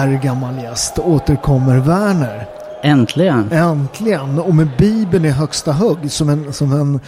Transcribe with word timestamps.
kär 0.00 0.22
gammal 0.22 0.62
gäst 0.62 0.98
återkommer 0.98 1.78
Werner. 1.78 2.46
Äntligen! 2.82 3.52
Äntligen! 3.52 4.38
Och 4.38 4.54
med 4.54 4.68
Bibeln 4.78 5.24
i 5.24 5.30
högsta 5.30 5.72
hugg 5.72 6.10
som 6.10 6.28
en, 6.28 6.52
som 6.52 6.72
en, 6.72 7.00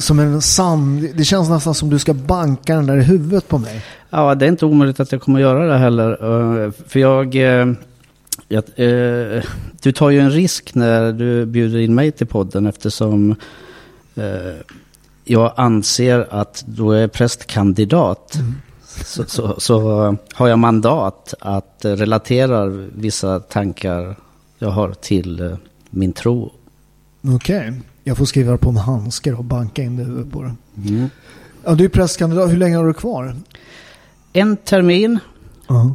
som 0.00 0.18
en 0.18 0.42
sann... 0.42 1.08
Det 1.14 1.24
känns 1.24 1.48
nästan 1.48 1.74
som 1.74 1.90
du 1.90 1.98
ska 1.98 2.14
banka 2.14 2.74
den 2.74 2.86
där 2.86 2.96
i 2.96 3.02
huvudet 3.02 3.48
på 3.48 3.58
mig. 3.58 3.82
Ja, 4.10 4.34
det 4.34 4.44
är 4.44 4.48
inte 4.48 4.66
omöjligt 4.66 5.00
att 5.00 5.12
jag 5.12 5.22
kommer 5.22 5.40
göra 5.40 5.66
det 5.66 5.78
heller. 5.78 6.10
Eh, 6.64 6.72
För 6.88 7.00
jag... 7.00 7.34
eh, 7.34 7.72
jag 8.48 8.64
eh, 8.76 9.42
du 9.82 9.92
tar 9.92 10.10
ju 10.10 10.20
en 10.20 10.30
risk 10.30 10.74
när 10.74 11.12
du 11.12 11.46
bjuder 11.46 11.78
in 11.78 11.94
mig 11.94 12.12
till 12.12 12.26
podden 12.26 12.66
eftersom 12.66 13.34
jag 15.24 15.52
anser 15.56 16.26
att 16.30 16.64
jag 16.76 17.02
är 17.02 17.08
prästkandidat 17.08 18.38
så, 19.04 19.24
så, 19.24 19.54
så 19.60 19.80
har 20.34 20.48
jag 20.48 20.58
mandat 20.58 21.34
att 21.40 21.78
relatera 21.84 22.66
vissa 22.94 23.40
tankar 23.40 24.16
jag 24.58 24.70
har 24.70 24.92
till 24.92 25.40
eh, 25.40 25.56
min 25.90 26.12
tro. 26.12 26.52
Okej. 27.34 27.72
Jag 28.04 28.16
får 28.16 28.24
skriva 28.24 28.56
på 28.56 28.68
en 28.70 28.76
handske 28.76 29.32
och 29.32 29.44
banka 29.44 29.82
in 29.82 29.96
det 29.96 30.04
huvudet 30.04 30.32
på 30.32 30.42
dig. 30.42 30.52
Mm. 30.88 31.08
Ja, 31.64 31.74
du 31.74 31.84
är 31.84 31.88
prästkandidat. 31.88 32.50
Hur 32.50 32.56
länge 32.56 32.76
har 32.76 32.86
du 32.86 32.92
kvar? 32.94 33.36
En 34.32 34.56
termin 34.56 35.18
Ja. 35.68 35.94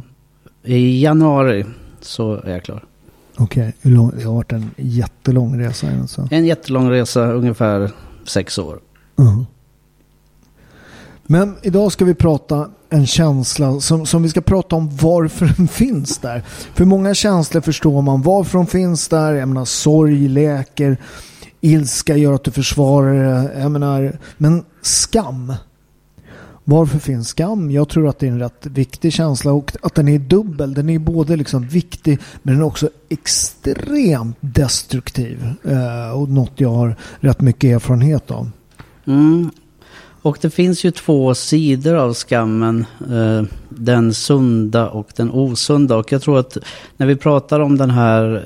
i 0.62 1.02
januari 1.02 1.66
så 2.00 2.34
är 2.34 2.50
jag 2.50 2.62
klar. 2.62 2.84
Okej. 3.36 3.74
Lång- 3.82 4.12
Det 4.18 4.24
har 4.24 4.34
varit 4.34 4.52
en 4.52 4.70
jättelång 4.76 5.60
resa. 5.60 5.86
Alltså. 6.00 6.28
En 6.30 6.46
jättelång 6.46 6.90
resa, 6.90 7.32
ungefär 7.32 7.90
sex 8.24 8.58
år. 8.58 8.80
Ja. 9.16 9.44
Men 11.22 11.56
idag 11.62 11.92
ska 11.92 12.04
vi 12.04 12.14
prata 12.14 12.70
en 12.96 13.06
känsla 13.06 13.80
som, 13.80 14.06
som 14.06 14.22
vi 14.22 14.28
ska 14.28 14.40
prata 14.40 14.76
om 14.76 14.96
varför 14.96 15.54
den 15.56 15.68
finns 15.72 16.18
där. 16.18 16.42
För 16.74 16.84
många 16.84 17.14
känslor 17.14 17.60
förstår 17.60 18.02
man 18.02 18.22
varför 18.22 18.58
de 18.58 18.66
finns 18.66 19.08
där. 19.08 19.34
Jag 19.34 19.48
menar 19.48 19.64
sorg 19.64 20.28
läker, 20.28 20.96
ilska 21.60 22.16
gör 22.16 22.32
att 22.32 22.44
du 22.44 22.50
försvarar 22.50 23.14
det. 23.14 23.60
Jag 23.60 23.70
menar, 23.70 24.18
men 24.36 24.64
skam. 24.82 25.52
Varför 26.68 26.98
finns 26.98 27.28
skam? 27.28 27.70
Jag 27.70 27.88
tror 27.88 28.08
att 28.08 28.18
det 28.18 28.26
är 28.26 28.30
en 28.30 28.38
rätt 28.38 28.66
viktig 28.66 29.12
känsla 29.12 29.52
och 29.52 29.72
att 29.82 29.94
den 29.94 30.08
är 30.08 30.18
dubbel. 30.18 30.74
Den 30.74 30.90
är 30.90 30.98
både 30.98 31.36
liksom 31.36 31.68
viktig 31.68 32.18
men 32.42 32.54
den 32.54 32.62
är 32.62 32.66
också 32.66 32.90
extremt 33.08 34.36
destruktiv. 34.40 35.54
Eh, 35.64 36.10
och 36.10 36.28
något 36.28 36.52
jag 36.54 36.70
har 36.70 36.96
rätt 37.20 37.40
mycket 37.40 37.74
erfarenhet 37.74 38.30
av. 38.30 38.50
Mm. 39.06 39.50
Och 40.26 40.38
det 40.40 40.50
finns 40.50 40.84
ju 40.84 40.90
två 40.90 41.34
sidor 41.34 41.94
av 41.94 42.14
skammen. 42.14 42.86
Eh, 43.10 43.42
den 43.68 44.14
sunda 44.14 44.88
och 44.88 45.08
den 45.16 45.30
osunda. 45.30 45.96
Och 45.96 46.12
jag 46.12 46.22
tror 46.22 46.38
att 46.38 46.56
när 46.96 47.06
vi 47.06 47.16
pratar 47.16 47.60
om 47.60 47.78
den 47.78 47.90
här, 47.90 48.44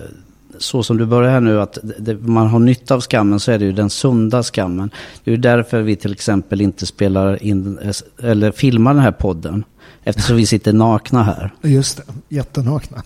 så 0.59 0.83
som 0.83 0.97
du 0.97 1.07
börjar 1.07 1.31
här 1.31 1.41
nu, 1.41 1.61
att 1.61 1.79
det, 1.99 2.15
man 2.15 2.47
har 2.47 2.59
nytta 2.59 2.95
av 2.95 3.01
skammen 3.01 3.41
så 3.41 3.53
är 3.53 3.59
det 3.59 3.65
ju 3.65 3.73
den 3.73 3.91
sunda 3.91 4.43
skammen. 4.43 4.91
Det 5.25 5.31
är 5.31 5.33
ju 5.33 5.41
därför 5.41 5.83
vi 5.83 5.97
till 5.97 6.13
exempel 6.13 6.61
inte 6.61 6.87
spelar 6.87 7.43
in, 7.43 7.93
eller 8.23 8.51
filmar 8.51 8.95
den 8.95 9.03
här 9.03 9.13
podden. 9.13 9.65
Eftersom 10.05 10.37
vi 10.37 10.47
sitter 10.47 10.73
nakna 10.73 11.23
här. 11.23 11.51
Just 11.63 11.97
det, 11.97 12.03
jättenakna. 12.29 13.03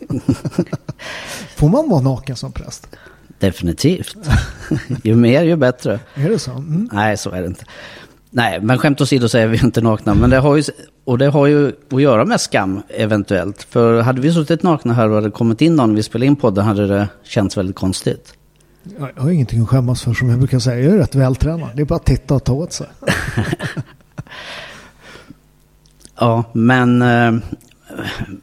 Får 1.57 1.69
man 1.69 1.89
vara 1.89 2.01
naken 2.01 2.37
som 2.37 2.53
präst? 2.53 2.87
Definitivt. 3.39 4.17
ju 5.03 5.15
mer 5.15 5.43
ju 5.43 5.57
bättre. 5.57 6.01
Är 6.15 6.29
det 6.29 6.39
så? 6.39 6.51
Mm. 6.51 6.89
Nej, 6.93 7.17
så 7.17 7.31
är 7.31 7.41
det 7.41 7.47
inte. 7.47 7.65
Nej, 8.37 8.61
men 8.61 8.79
skämt 8.79 9.01
åsido 9.01 9.29
så 9.29 9.39
är 9.39 9.47
vi 9.47 9.59
inte 9.59 9.81
nakna. 9.81 10.15
Men 10.15 10.31
det 10.31 10.39
har 10.39 10.57
ju, 10.57 10.63
och 11.05 11.19
det 11.19 11.27
har 11.27 11.47
ju 11.47 11.73
att 11.91 12.03
göra 12.03 12.25
med 12.25 12.41
skam 12.41 12.83
eventuellt. 12.89 13.63
För 13.63 14.01
hade 14.01 14.21
vi 14.21 14.33
suttit 14.33 14.63
nakna 14.63 14.95
här 14.95 15.09
och 15.09 15.15
hade 15.15 15.31
kommit 15.31 15.61
in 15.61 15.77
någon 15.77 15.95
vi 15.95 16.03
spelade 16.03 16.27
in 16.27 16.37
podden 16.37 16.65
hade 16.65 16.87
det 16.87 17.09
känts 17.23 17.57
väldigt 17.57 17.77
konstigt. 17.77 18.35
Jag 18.99 19.11
jag 19.17 19.23
har 19.23 19.31
ingenting 19.31 19.63
att 19.63 19.69
skämmas 19.69 20.03
för 20.03 20.15
som 20.15 20.29
jag 20.29 20.39
brukar 20.39 20.59
säga. 20.59 20.85
Jag 20.85 20.95
är 20.95 20.99
rätt 20.99 21.15
vältränad. 21.15 21.69
Det 21.75 21.83
är 21.83 21.87
bara 21.87 21.97
att 21.97 22.07
titta 22.07 22.35
och 22.35 22.45
ta 22.45 22.53
åt 22.53 22.73
sig. 22.73 22.87
Ja, 26.19 26.45
men, 26.53 27.03
eh, 27.03 27.35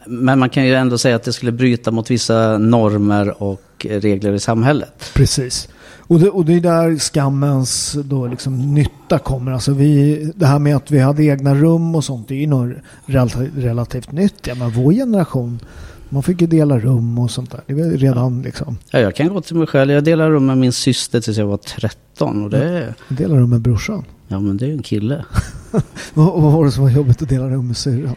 men 0.06 0.40
man 0.40 0.50
kan 0.50 0.66
ju 0.66 0.76
ändå 0.76 0.98
säga 0.98 1.16
att 1.16 1.24
det 1.24 1.34
skulle 1.34 1.52
bryta 1.52 1.92
mot 1.92 2.12
vissa 2.12 2.58
normer 2.58 3.44
och 3.44 3.86
regler 3.90 4.34
i 4.34 4.40
samhället. 4.40 5.12
Precis. 5.14 5.68
Och 6.12 6.20
det, 6.20 6.30
och 6.30 6.46
det 6.46 6.54
är 6.54 6.60
där 6.62 6.98
skammens 6.98 7.98
då 8.06 8.28
liksom 8.28 8.74
nytta 8.74 9.20
kommer. 9.20 9.52
Alltså 9.52 9.74
vi, 9.74 10.32
det 10.36 10.46
här 10.46 10.60
med 10.60 10.76
att 10.76 10.92
vi 10.92 11.00
hade 11.00 11.24
egna 11.24 11.56
rum 11.56 11.96
och 11.96 12.04
sånt, 12.04 12.28
det 12.28 12.36
är 12.36 12.40
ju 12.40 12.48
nog 12.48 12.74
relativt, 13.06 13.52
relativt 13.56 14.12
nytt. 14.12 14.48
Ja, 14.48 14.56
men 14.56 14.70
vår 14.70 14.94
generation, 14.94 15.60
man 16.10 16.24
fick 16.24 16.42
ju 16.42 16.48
dela 16.48 16.80
rum 16.80 17.20
och 17.20 17.32
sånt 17.32 17.52
där. 17.52 17.62
Det 17.68 17.74
var 17.74 17.84
redan 17.84 18.42
liksom, 18.42 18.78
Ja, 18.92 19.00
jag 19.00 19.16
kan 19.16 19.28
gå 19.28 19.42
till 19.42 19.56
mig 19.56 19.68
själv. 19.68 19.92
Jag 19.92 20.04
delade 20.04 20.30
rum 20.30 20.46
med 20.46 20.58
min 20.58 20.72
syster 20.74 21.22
tills 21.22 21.38
jag 21.38 21.46
var 21.46 21.58
13. 21.58 22.44
Och 22.44 22.50
det, 22.50 22.64
är- 22.64 22.94
dela 23.10 23.36
rum 23.36 23.50
med 23.50 23.62
brorsan. 23.62 24.04
ja, 24.28 24.40
men 24.40 24.58
det 24.58 24.66
är 24.66 24.68
ju 24.68 24.74
en 24.74 24.84
kille. 24.84 25.26
Och 26.14 26.42
vad 26.42 26.54
var 26.54 26.66
det 26.66 26.72
som 26.72 26.84
var 26.84 26.92
jobbigt 26.92 27.22
att 27.22 27.30
dela 27.30 27.50
rum 27.50 27.68
med 27.68 27.78
syrran? 27.78 28.16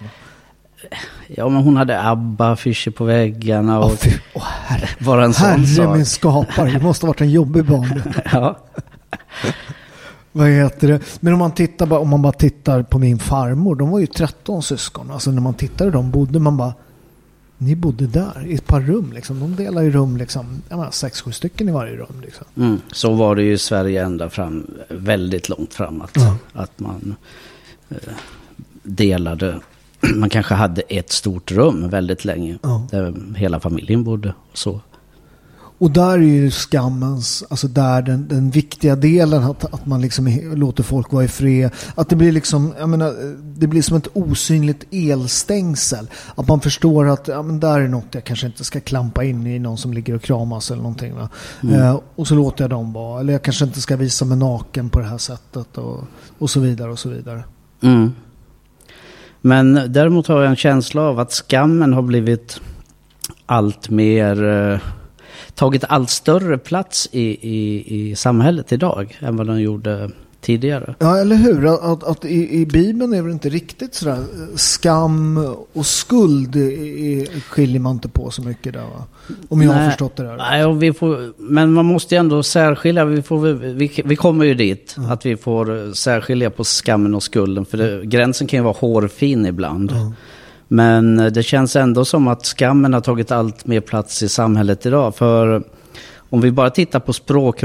Ja, 1.29 1.49
men 1.49 1.63
hon 1.63 1.77
hade 1.77 2.01
ABBA-affischer 2.01 2.91
på 2.91 3.05
väggarna 3.05 3.79
och 3.81 3.99
fy, 3.99 4.11
åh, 4.35 4.43
herre. 4.45 4.89
bara 4.99 5.25
en 5.25 5.35
sån 5.35 5.47
Herre 5.47 5.67
sak. 5.67 5.97
min 5.97 6.07
skapare, 6.07 6.71
det 6.71 6.81
måste 6.83 7.07
ha 7.07 7.09
varit 7.09 7.21
en 7.21 7.31
jobbig 7.31 7.65
barndom. 7.65 8.13
Ja. 8.33 8.59
Vad 10.33 10.49
heter 10.49 10.89
det? 10.89 11.01
Men 11.21 11.33
om 11.33 11.39
man, 11.39 11.53
tittar, 11.53 11.93
om 11.93 12.09
man 12.09 12.23
bara 12.23 12.33
tittar 12.33 12.83
på 12.83 12.99
min 12.99 13.19
farmor, 13.19 13.75
de 13.77 13.91
var 13.91 13.99
ju 13.99 14.07
13 14.07 14.63
syskon. 14.63 15.11
Alltså 15.11 15.31
när 15.31 15.41
man 15.43 15.55
tittar 15.55 15.87
i 15.87 15.91
dem 15.91 16.11
bodde 16.11 16.39
man 16.39 16.57
bara, 16.57 16.75
ni 17.59 17.77
bodde 17.77 18.07
där 18.07 18.47
i 18.47 18.55
ett 18.55 18.67
par 18.67 18.81
rum 18.81 19.13
liksom. 19.13 19.41
De 19.41 19.57
delar 19.57 19.83
ju 19.83 19.91
rum 19.91 20.17
liksom, 20.17 20.63
jag 20.69 20.77
menar 20.79 20.91
sex, 20.91 21.21
sju 21.21 21.33
stycken 21.33 21.69
i 21.69 21.73
varje 21.73 21.97
rum 21.97 22.21
liksom. 22.23 22.47
Mm. 22.57 22.81
Så 22.93 23.13
var 23.13 23.37
det 23.37 23.43
ju 23.43 23.53
i 23.53 23.59
Sverige 23.59 24.05
ända 24.05 24.31
fram, 24.31 24.67
väldigt 24.89 25.49
långt 25.49 25.75
fram. 25.75 26.01
Att, 26.03 26.11
Ja. 26.17 26.37
att 26.53 26.81
man 26.81 27.17
eh, 27.91 27.97
delade, 28.83 29.61
man 30.15 30.31
kanske 30.31 30.55
hade 30.55 30.81
ett 30.81 31.13
stort 31.13 31.53
rum 31.53 31.89
väldigt 31.89 32.25
länge. 32.25 32.59
Ja. 32.63 32.87
Där 32.91 33.15
hela 33.37 33.61
familjen 33.61 34.05
bodde. 34.05 34.35
och 34.53 34.59
Så. 34.59 34.81
Och 35.79 35.91
där 35.91 36.13
är 36.13 36.19
ju 36.19 36.51
skammens, 36.51 37.45
alltså 37.49 37.69
där 37.69 38.03
den, 38.03 38.29
den 38.29 38.51
viktiga 38.51 38.97
delen 38.97 39.45
att, 39.45 39.75
att 39.75 39.87
man 39.87 40.01
liksom 40.01 40.41
låter 40.55 40.83
folk 40.83 41.13
vara 41.13 41.25
i 41.25 41.29
fred. 41.29 41.71
Att 41.95 42.09
det 42.09 42.17
blir 42.17 42.33
liksom, 42.33 42.75
jag 42.79 42.89
menar, 42.89 43.37
det 43.59 43.67
blir 43.67 43.83
som 43.83 43.97
ett 43.97 44.09
osynligt 44.13 44.85
elstängsel. 44.91 46.11
Att 46.35 46.49
man 46.49 46.61
förstår 46.61 47.09
att, 47.09 47.29
ja 47.29 47.43
men 47.43 47.61
där 47.61 47.81
är 47.81 47.89
något 47.89 48.07
jag 48.11 48.25
kanske 48.25 48.47
inte 48.47 48.65
ska 48.65 48.81
klampa 48.81 49.25
in 49.25 49.47
i 49.47 49.59
någon 49.59 49.79
som 49.79 49.93
ligger 49.93 50.15
och 50.15 50.23
kramas 50.23 50.71
eller 50.71 50.83
någonting 50.83 51.15
va. 51.15 51.29
Eh, 51.73 52.01
och 52.15 52.29
så 52.29 52.35
låter 52.35 52.65
jag 52.65 52.71
dem 52.71 52.93
vara. 52.93 53.21
Eller 53.21 53.33
jag 53.33 53.43
kanske 53.43 53.65
inte 53.65 53.81
ska 53.81 53.97
visa 53.97 54.25
mig 54.25 54.39
naken 54.39 54.89
på 54.89 54.99
det 54.99 55.07
här 55.07 55.19
sättet 55.19 55.79
och, 55.79 56.05
och 56.39 56.51
så 56.51 56.61
vidare 56.61 56.91
och 56.91 56.99
så 56.99 57.09
vidare. 57.09 57.45
Mm. 57.81 58.13
Men 59.47 59.93
däremot 59.93 60.27
har 60.27 60.41
jag 60.41 60.51
en 60.51 60.57
känsla 60.57 61.03
av 61.03 61.19
att 61.19 61.33
skammen 61.33 61.93
har 61.93 62.03
blivit 62.03 62.61
allt 63.47 63.91
mer, 63.91 64.45
eh, 64.45 64.79
tagit 65.55 65.85
allt 65.89 66.11
större 66.11 66.59
plats 66.59 67.09
i, 67.13 67.23
i, 67.23 67.85
i 67.97 68.17
samhället 68.17 68.73
idag 68.73 69.19
än 69.21 69.37
vad 69.37 69.47
den 69.47 69.61
gjorde 69.61 70.11
tidigare. 70.45 70.95
Ja, 70.99 71.19
eller 71.19 71.37
hur? 71.37 71.75
Att, 71.75 71.83
att, 71.83 72.05
att 72.05 72.25
i, 72.25 72.61
i 72.61 72.67
Bibeln 72.67 73.13
är 73.15 73.23
det 73.23 73.33
inte 73.33 73.49
riktigt 73.49 73.95
sådär 73.95 74.19
eh, 74.19 74.57
skam 74.57 75.55
och 75.73 75.87
skuld 75.87 76.57
i, 76.57 77.29
skiljer 77.49 77.81
man 77.81 77.93
inte 77.93 78.09
på 78.09 78.31
så 78.31 78.43
mycket 78.43 78.73
där 78.73 78.81
va? 78.81 79.05
Om 79.49 79.63
jag 79.63 79.73
har 79.73 79.81
Nej. 79.81 79.91
förstått 79.91 80.17
det 80.17 80.23
där. 80.23 80.37
Nej, 80.37 80.65
och 80.65 80.83
vi 80.83 80.93
får, 80.93 81.33
men 81.37 81.73
man 81.73 81.87
måste 81.87 82.15
ju 82.15 82.19
ändå 82.19 82.43
särskilja, 82.43 83.05
vi, 83.05 83.23
får, 83.23 83.39
vi, 83.53 84.03
vi 84.05 84.17
kommer 84.17 84.45
ju 84.45 84.55
dit, 84.55 84.97
att 85.11 85.27
vi 85.27 85.37
får 85.37 85.95
särskilja 85.95 86.51
på 86.51 86.65
skammen 86.65 87.15
och 87.15 87.23
skulden. 87.23 87.65
För 87.65 87.79
det, 87.79 88.07
gränsen 88.07 88.47
kan 88.47 88.59
ju 88.59 88.65
vara 88.65 88.77
hårfin 88.79 89.47
ibland. 89.47 89.91
Ja. 89.93 90.13
Men 90.69 91.17
det 91.17 91.43
känns 91.43 91.77
ändå 91.77 92.05
som 92.05 92.29
att 92.29 92.47
skammen 92.47 92.95
har 92.95 93.01
tagit 93.01 93.31
allt 93.31 93.67
mer 93.67 93.81
plats 93.81 94.23
i 94.23 94.29
samhället 94.29 94.87
idag. 94.87 95.17
För 95.17 95.63
om 96.17 96.41
vi 96.41 96.51
bara 96.51 96.71
tittar 96.71 97.01
på 97.01 97.13
språk 97.13 97.65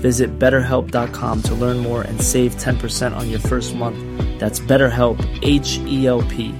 Visit 0.00 0.38
betterhelp.com 0.38 1.42
to 1.42 1.54
learn 1.54 1.78
more 1.78 2.02
and 2.02 2.20
save 2.20 2.56
10% 2.56 3.14
on 3.14 3.28
your 3.28 3.40
first 3.40 3.74
month. 3.74 3.98
That's 4.38 4.60
BetterHelp, 4.60 5.18
H 5.42 5.78
E 5.86 6.06
L 6.06 6.22
P. 6.22 6.54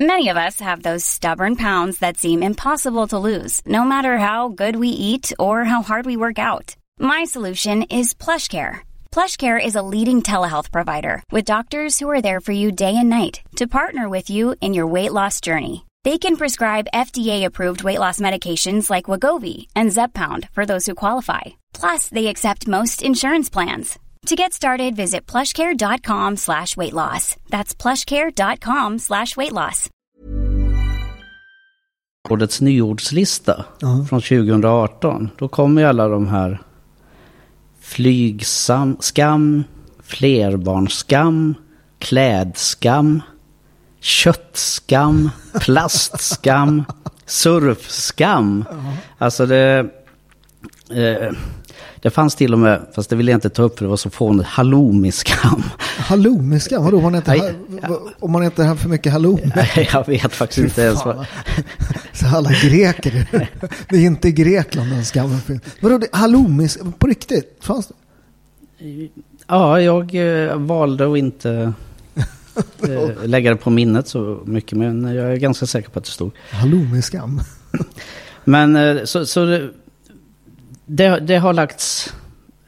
Many 0.00 0.28
of 0.28 0.36
us 0.36 0.58
have 0.58 0.82
those 0.82 1.04
stubborn 1.04 1.54
pounds 1.54 1.98
that 1.98 2.16
seem 2.16 2.42
impossible 2.42 3.06
to 3.08 3.18
lose, 3.18 3.62
no 3.64 3.84
matter 3.84 4.18
how 4.18 4.48
good 4.48 4.74
we 4.74 4.88
eat 4.88 5.32
or 5.38 5.62
how 5.62 5.82
hard 5.82 6.04
we 6.04 6.16
work 6.16 6.38
out. 6.38 6.74
My 6.98 7.22
solution 7.22 7.84
is 7.84 8.12
PlushCare. 8.12 8.80
PlushCare 9.12 9.64
is 9.64 9.76
a 9.76 9.86
leading 9.94 10.20
telehealth 10.20 10.72
provider 10.72 11.22
with 11.30 11.44
doctors 11.44 12.00
who 12.00 12.10
are 12.10 12.20
there 12.20 12.40
for 12.40 12.50
you 12.50 12.72
day 12.72 12.96
and 12.96 13.08
night 13.08 13.42
to 13.54 13.68
partner 13.68 14.08
with 14.08 14.28
you 14.30 14.56
in 14.60 14.74
your 14.74 14.88
weight 14.88 15.12
loss 15.12 15.40
journey. 15.40 15.84
They 16.04 16.18
can 16.18 16.36
prescribe 16.36 16.86
FDA-approved 16.92 17.82
weight 17.82 17.98
loss 17.98 18.20
medications 18.20 18.90
like 18.90 19.06
Wagovi 19.06 19.68
and 19.74 19.92
Zepbound 19.92 20.48
for 20.50 20.66
those 20.66 20.86
who 20.86 20.94
qualify. 20.94 21.40
Plus, 21.80 22.08
they 22.10 22.26
accept 22.26 22.68
most 22.68 23.02
insurance 23.02 23.48
plans. 23.52 23.98
To 24.26 24.36
get 24.36 24.52
started, 24.52 24.96
visit 24.96 25.26
plushcare.com 25.26 26.36
slash 26.36 26.76
weight 26.76 26.92
loss. 26.92 27.36
That's 27.50 27.74
plushcare.com 27.74 28.98
slash 28.98 29.36
weight 29.36 29.52
loss. 29.52 29.90
Årets 32.30 32.60
nyordslista 32.60 33.64
från 34.08 34.20
2018. 34.20 35.30
Då 35.38 35.48
kommer 35.48 35.82
ju 35.82 35.88
alla 35.88 36.08
de 36.08 36.28
här 36.28 36.62
flygskam, 37.80 38.96
skam, 39.00 39.64
flerbarnsskam, 40.02 41.54
klädskam, 41.98 43.22
köttskam, 44.04 45.30
plastskam, 45.60 46.84
surfskam. 47.26 48.64
Alltså 49.18 49.46
det... 49.46 49.86
Eh, 50.90 51.32
det 52.02 52.10
fanns 52.10 52.34
till 52.34 52.52
och 52.52 52.58
med, 52.58 52.86
fast 52.94 53.10
det 53.10 53.16
vill 53.16 53.28
jag 53.28 53.36
inte 53.36 53.50
ta 53.50 53.62
upp 53.62 53.78
för 53.78 53.84
det 53.84 53.88
var 53.88 53.96
så 53.96 54.10
fånigt, 54.10 54.46
halloumiskam. 54.48 55.62
Halloumiskam? 55.98 56.84
Vadå? 56.84 56.96
Om 56.96 57.02
man 57.02 57.14
äter, 57.14 57.32
Nej. 57.68 57.80
ha, 57.82 58.00
om 58.20 58.32
man 58.32 58.42
äter 58.42 58.64
här 58.64 58.74
för 58.74 58.88
mycket 58.88 59.12
halloumi? 59.12 59.52
Nej, 59.56 59.88
jag 59.92 60.06
vet 60.06 60.32
faktiskt 60.32 60.58
inte 60.64 60.82
ens 60.82 61.04
vad... 61.04 61.26
Så 62.12 62.26
alla 62.26 62.50
greker. 62.62 63.28
Det 63.88 63.96
är 63.96 64.00
inte 64.00 64.28
i 64.28 64.32
Grekland 64.32 64.90
den 64.90 65.04
skammen 65.04 65.40
finns. 65.40 65.62
Vadå, 65.80 65.98
det- 65.98 66.08
halloumis? 66.12 66.78
På 66.98 67.06
riktigt? 67.06 67.58
Fanns 67.60 67.86
det? 67.86 67.94
Ja, 69.46 69.80
jag 69.80 70.14
eh, 70.14 70.56
valde 70.56 71.12
att 71.12 71.18
inte 71.18 71.72
lägga 73.24 73.50
det 73.50 73.56
på 73.56 73.70
minnet 73.70 74.08
så 74.08 74.40
mycket, 74.44 74.78
men 74.78 75.04
jag 75.14 75.32
är 75.32 75.36
ganska 75.36 75.66
säker 75.66 75.90
på 75.90 75.98
att 75.98 76.04
det 76.04 76.10
stod. 76.10 76.30
Halloumiskam? 76.50 77.40
Men 78.44 78.76
eh, 78.76 79.04
så, 79.04 79.26
så 79.26 79.44
det, 79.44 79.70
det, 80.86 81.20
det 81.20 81.36
har 81.36 81.52
lagts... 81.52 82.14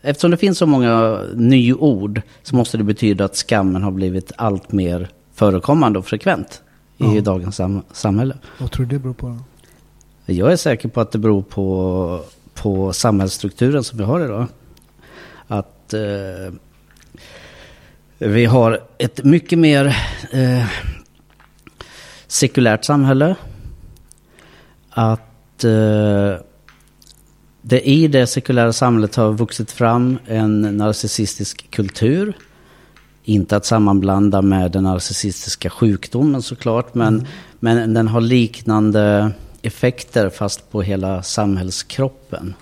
Eftersom 0.02 0.30
det 0.30 0.36
finns 0.36 0.58
så 0.58 0.66
många 0.66 1.20
nyord 1.34 2.22
så 2.42 2.56
måste 2.56 2.76
det 2.78 2.84
betyda 2.84 3.24
att 3.24 3.36
skammen 3.36 3.82
har 3.82 3.90
blivit 3.90 4.32
allt 4.36 4.72
mer 4.72 5.08
förekommande 5.34 5.98
och 5.98 6.06
frekvent 6.06 6.62
i 6.98 7.04
Ja. 7.14 7.20
dagens 7.20 7.56
sam, 7.56 7.82
samhälle. 7.92 8.36
Vad 8.58 8.70
tror 8.70 8.86
du 8.86 8.96
det 8.96 9.02
beror 9.02 9.14
på? 9.14 9.26
Då? 9.28 9.38
Jag 10.32 10.52
är 10.52 10.56
säker 10.56 10.88
på 10.88 11.00
att 11.00 11.12
det 11.12 11.18
beror 11.18 11.42
på, 11.42 12.20
på 12.54 12.92
samhällsstrukturen 12.92 13.84
som 13.84 13.98
vi 13.98 14.04
har 14.04 14.24
idag. 14.24 14.46
Att 15.46 15.94
eh, 15.94 16.00
vi 18.18 18.44
har 18.44 18.80
ett 18.98 19.24
mycket 19.24 19.58
mer 19.58 19.96
eh, 20.30 20.66
sekulärt 22.26 22.84
samhälle. 22.84 23.36
Att 24.90 25.64
eh, 25.64 26.34
det 27.62 27.88
i 27.88 28.08
det 28.08 28.26
sekulära 28.26 28.72
samhället 28.72 29.14
har 29.14 29.32
vuxit 29.32 29.72
fram 29.72 30.18
en 30.26 30.60
narcissistisk 30.60 31.70
kultur. 31.70 32.36
Inte 33.24 33.56
att 33.56 33.66
sammanblanda 33.66 34.42
med 34.42 34.70
den 34.70 34.82
narcissistiska 34.82 35.70
sjukdomen 35.70 36.42
såklart, 36.42 36.94
men, 36.94 37.26
men 37.60 37.94
den 37.94 38.08
har 38.08 38.20
liknande 38.20 39.30
effekter 39.62 40.30
fast 40.30 40.70
på 40.70 40.82
hela 40.82 41.22
samhällskroppen. 41.22 42.54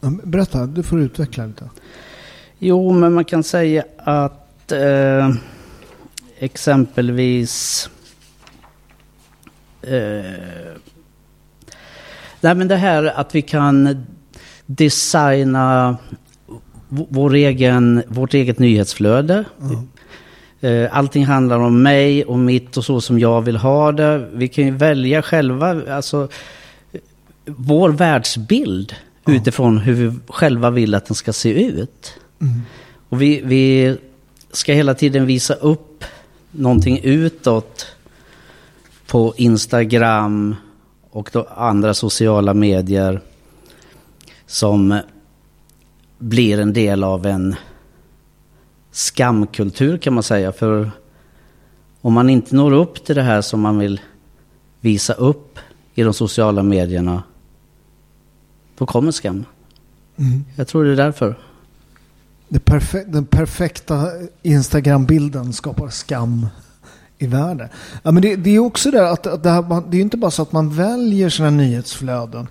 Berätta, 0.00 0.66
du 0.66 0.82
får 0.82 1.00
utveckla 1.00 1.46
lite. 1.46 1.70
Jo, 2.58 2.92
men 2.92 3.12
man 3.12 3.24
kan 3.24 3.42
säga 3.42 3.84
att 3.98 4.72
eh, 4.72 5.30
exempelvis... 6.38 7.88
Eh, 9.82 10.70
nej, 12.40 12.54
men 12.54 12.68
det 12.68 12.76
här 12.76 13.04
att 13.04 13.34
vi 13.34 13.42
kan 13.42 14.06
designa 14.66 15.96
vår 16.88 17.34
egen, 17.34 18.02
vårt 18.08 18.34
eget 18.34 18.58
nyhetsflöde. 18.58 19.44
Eh, 20.60 20.96
Allting 20.96 21.26
handlar 21.26 21.58
om 21.58 21.82
mig 21.82 22.24
och 22.24 22.38
mitt 22.38 22.76
och 22.76 22.84
så 22.84 23.00
som 23.00 23.18
jag 23.18 23.42
vill 23.42 23.56
ha 23.56 23.92
det. 23.92 24.28
Vi 24.32 24.48
kan 24.48 24.64
ju 24.64 24.70
välja 24.70 25.22
själva, 25.22 25.94
alltså 25.94 26.28
vår 27.46 27.90
världsbild 27.90 28.94
utifrån 29.26 29.78
hur 29.78 29.94
vi 29.94 30.18
själva 30.28 30.70
vill 30.70 30.94
att 30.94 31.06
den 31.06 31.14
ska 31.14 31.32
se 31.32 31.64
ut. 31.64 32.18
Och 33.08 33.22
vi, 33.22 33.40
vi 33.44 33.96
ska 34.50 34.72
hela 34.72 34.94
tiden 34.94 35.26
visa 35.26 35.54
upp 35.54 36.04
någonting 36.50 37.00
utåt 37.02 37.86
på 39.06 39.34
Instagram 39.36 40.54
och 41.10 41.30
andra 41.56 41.94
sociala 41.94 42.54
medier 42.54 43.20
som 44.46 45.00
blir 46.18 46.60
en 46.60 46.72
del 46.72 47.04
av 47.04 47.26
en 47.26 47.56
skamkultur 48.90 49.98
kan 49.98 50.14
man 50.14 50.22
säga. 50.22 50.52
För 50.52 50.90
om 52.00 52.12
man 52.12 52.30
inte 52.30 52.56
når 52.56 52.72
upp 52.72 53.04
till 53.04 53.16
det 53.16 53.22
här 53.22 53.42
som 53.42 53.60
man 53.60 53.78
vill 53.78 54.00
visa 54.80 55.12
upp 55.12 55.58
i 55.94 56.02
de 56.02 56.14
sociala 56.14 56.62
medierna, 56.62 57.22
då 58.78 58.86
kommer 58.86 59.12
skam. 59.12 59.44
Jag 60.56 60.68
tror 60.68 60.84
det 60.84 60.92
är 60.92 60.96
därför. 60.96 61.38
Det 62.48 62.58
perfe- 62.64 63.04
den 63.12 63.24
perfekta 63.26 64.08
Instagram-bilden 64.42 65.52
skapar 65.52 65.88
skam 65.88 66.46
i 67.18 67.26
världen. 67.26 67.68
Ja, 68.02 68.10
men 68.10 68.22
det, 68.22 68.36
det 68.36 68.50
är 68.50 68.58
också 68.58 68.90
det 68.90 69.10
att, 69.10 69.26
att 69.26 69.42
det, 69.42 69.50
här, 69.50 69.62
man- 69.62 69.84
det 69.90 69.96
är 69.96 70.00
inte 70.00 70.16
bara 70.16 70.30
så 70.30 70.42
att 70.42 70.52
man 70.52 70.74
väljer 70.76 71.28
sina 71.28 71.50
nyhetsflöden. 71.50 72.46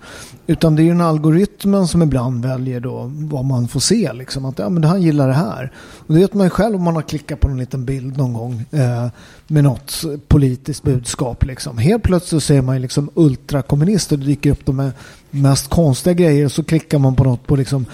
Utan 0.46 0.76
det 0.76 0.82
är 0.82 0.84
ju 0.84 0.90
den 0.90 1.00
algoritmen 1.00 1.88
som 1.88 2.02
ibland 2.02 2.44
väljer 2.46 2.80
då 2.80 3.10
vad 3.14 3.44
man 3.44 3.68
får 3.68 3.80
se. 3.80 4.12
Liksom. 4.12 4.44
Att 4.44 4.58
ja, 4.58 4.68
men 4.68 4.84
han 4.84 5.02
gillar 5.02 5.28
det 5.28 5.34
här. 5.34 5.72
Och 6.06 6.14
det 6.14 6.20
vet 6.20 6.34
man 6.34 6.46
ju 6.46 6.50
själv 6.50 6.74
om 6.76 6.82
man 6.82 6.94
har 6.94 7.02
klickat 7.02 7.40
på 7.40 7.48
en 7.48 7.56
liten 7.58 7.84
bild 7.84 8.16
någon 8.16 8.32
gång. 8.32 8.64
Eh, 8.70 9.06
med 9.46 9.64
något 9.64 10.04
politiskt 10.28 10.82
budskap. 10.82 11.44
Liksom. 11.44 11.78
Helt 11.78 12.02
plötsligt 12.02 12.42
så 12.42 12.46
ser 12.46 12.62
man 12.62 12.76
ju 12.76 12.82
liksom 12.82 13.10
ultrakommunister. 13.14 14.16
Det 14.16 14.24
dyker 14.24 14.50
upp 14.50 14.66
de 14.66 14.90
mest 15.30 15.68
konstiga 15.70 16.14
grejer. 16.14 16.48
Så 16.48 16.64
klickar 16.64 16.98
man 16.98 17.16
på 17.16 17.24
något 17.24 17.46
på 17.46 17.56
liksom 17.56 17.86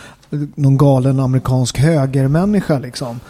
någon 0.55 0.79
galen 0.79 1.21
amerikansk 1.21 1.79
högermänniska. 1.79 2.79
Liksom. 2.79 3.21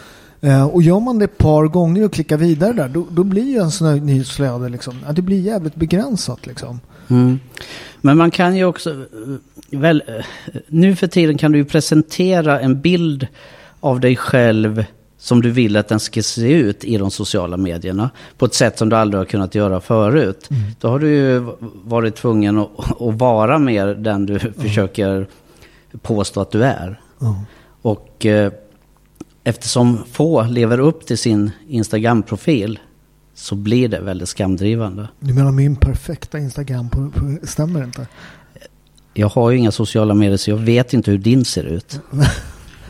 Eh, 0.41 0.65
och 0.65 0.83
gör 0.83 0.99
man 0.99 1.19
det 1.19 1.25
ett 1.25 1.37
par 1.37 1.67
gånger 1.67 2.05
och 2.05 2.13
klickar 2.13 2.37
vidare 2.37 2.73
där, 2.73 2.89
då, 2.89 3.05
då 3.09 3.23
blir 3.23 3.43
ju 3.43 3.57
en 3.57 3.71
sån 3.71 3.87
här 3.87 3.95
nyhetsflöde 3.95 4.69
liksom, 4.69 4.93
ja, 5.05 5.13
det 5.13 5.21
blir 5.21 5.39
jävligt 5.39 5.75
begränsat 5.75 6.45
liksom. 6.45 6.79
Mm. 7.07 7.39
Men 8.01 8.17
man 8.17 8.31
kan 8.31 8.55
ju 8.55 8.65
också, 8.65 8.89
eh, 8.89 9.79
väl, 9.79 10.03
eh, 10.07 10.13
nu 10.67 10.95
för 10.95 11.07
tiden 11.07 11.37
kan 11.37 11.51
du 11.51 11.57
ju 11.57 11.65
presentera 11.65 12.59
en 12.59 12.81
bild 12.81 13.27
av 13.79 13.99
dig 13.99 14.15
själv 14.15 14.85
som 15.17 15.41
du 15.41 15.51
vill 15.51 15.77
att 15.77 15.87
den 15.87 15.99
ska 15.99 16.21
se 16.21 16.53
ut 16.53 16.83
i 16.83 16.97
de 16.97 17.11
sociala 17.11 17.57
medierna. 17.57 18.09
På 18.37 18.45
ett 18.45 18.53
sätt 18.53 18.77
som 18.77 18.89
du 18.89 18.95
aldrig 18.95 19.19
har 19.19 19.25
kunnat 19.25 19.55
göra 19.55 19.81
förut. 19.81 20.49
Då 20.79 20.87
har 20.87 20.99
du 20.99 21.09
ju 21.09 21.47
varit 21.83 22.15
tvungen 22.15 22.57
att, 22.59 23.01
att 23.01 23.13
vara 23.13 23.59
mer 23.59 23.87
den 23.87 24.25
du 24.25 24.39
försöker 24.39 25.27
påstå 26.01 26.41
att 26.41 26.51
du 26.51 26.63
är. 26.65 27.01
Och 27.81 28.25
eh, 28.25 28.53
eftersom 29.43 30.03
få 30.11 30.43
lever 30.43 30.79
upp 30.79 31.05
till 31.05 31.17
sin 31.17 31.51
Instagram-profil 31.67 32.79
så 33.33 33.55
blir 33.55 33.87
det 33.87 33.99
väldigt 33.99 34.29
skamdrivande. 34.29 35.07
Du 35.19 35.33
menar 35.33 35.51
min 35.51 35.75
perfekta 35.75 36.39
Instagram, 36.39 36.89
på, 36.89 37.09
på, 37.09 37.37
stämmer 37.43 37.83
inte? 37.83 38.07
Jag 39.13 39.29
har 39.29 39.51
ju 39.51 39.57
inga 39.57 39.71
sociala 39.71 40.13
medier 40.13 40.37
så 40.37 40.49
jag 40.49 40.57
vet 40.57 40.93
inte 40.93 41.11
hur 41.11 41.17
din 41.17 41.45
ser 41.45 41.63
ut. 41.63 41.99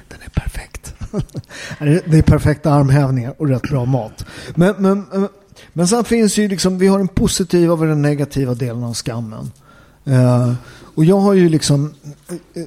Den 0.07 0.19
är 0.25 0.29
perfekt. 0.29 0.95
det 1.79 2.17
är 2.17 2.21
perfekta 2.21 2.71
armhävningar 2.73 3.33
och 3.37 3.47
rätt 3.47 3.61
bra 3.61 3.85
mat. 3.85 4.25
Men, 4.55 4.75
men, 4.77 5.05
men- 5.73 5.87
sen 5.87 6.03
finns 6.03 6.37
ju 6.37 6.47
liksom, 6.47 6.77
vi 6.77 6.87
har 6.87 6.97
den 6.97 7.07
positiva 7.07 7.73
och 7.73 7.87
den 7.87 8.01
negativa 8.01 8.53
delen 8.53 8.83
av 8.83 8.93
skammen. 8.93 9.51
Eh, 10.05 10.53
och 10.95 11.05
jag 11.05 11.19
har 11.19 11.33
ju 11.33 11.49
liksom, 11.49 11.93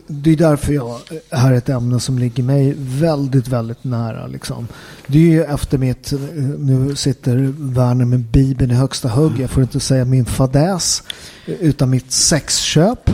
det 0.06 0.30
är 0.30 0.36
därför 0.36 0.72
jag 0.72 0.90
eh, 0.90 1.38
här 1.38 1.52
är 1.52 1.56
ett 1.56 1.68
ämne 1.68 2.00
som 2.00 2.18
ligger 2.18 2.42
mig 2.42 2.74
väldigt, 2.78 3.48
väldigt 3.48 3.84
nära. 3.84 4.26
Liksom. 4.26 4.68
Det 5.06 5.18
är 5.18 5.22
ju 5.22 5.44
efter 5.44 5.78
mitt, 5.78 6.12
eh, 6.12 6.18
nu 6.58 6.94
sitter 6.96 7.54
Werner 7.58 8.04
med 8.04 8.20
Bibeln 8.20 8.70
i 8.70 8.74
högsta 8.74 9.08
hugg, 9.08 9.40
jag 9.40 9.50
får 9.50 9.62
inte 9.62 9.80
säga 9.80 10.04
min 10.04 10.24
fadäs, 10.24 11.02
eh, 11.46 11.54
utan 11.54 11.90
mitt 11.90 12.12
sexköp. 12.12 13.10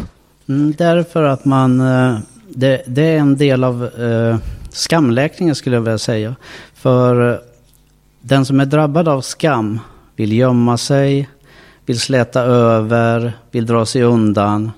Mm, 0.48 0.74
därför 0.78 1.22
att 1.22 1.44
man, 1.44 1.78
det, 2.48 2.82
det, 2.86 3.02
är 3.02 3.18
en 3.18 3.36
del 3.36 3.64
av 3.64 3.90
skamläkningen 4.70 5.54
skulle 5.54 5.76
jag 5.76 5.80
vilja 5.80 5.98
säga. 5.98 6.36
För 6.74 7.40
den 8.20 8.44
som 8.44 8.60
är 8.60 8.66
drabbad 8.66 9.08
av 9.08 9.20
skam 9.20 9.80
vill 10.16 10.32
gömma 10.32 10.78
sig, 10.78 11.28
vill 11.86 12.00
släta 12.00 12.40
över, 12.42 13.32
vill 13.50 13.66
dra 13.66 13.86
sig 13.86 14.02
undan. 14.02 14.70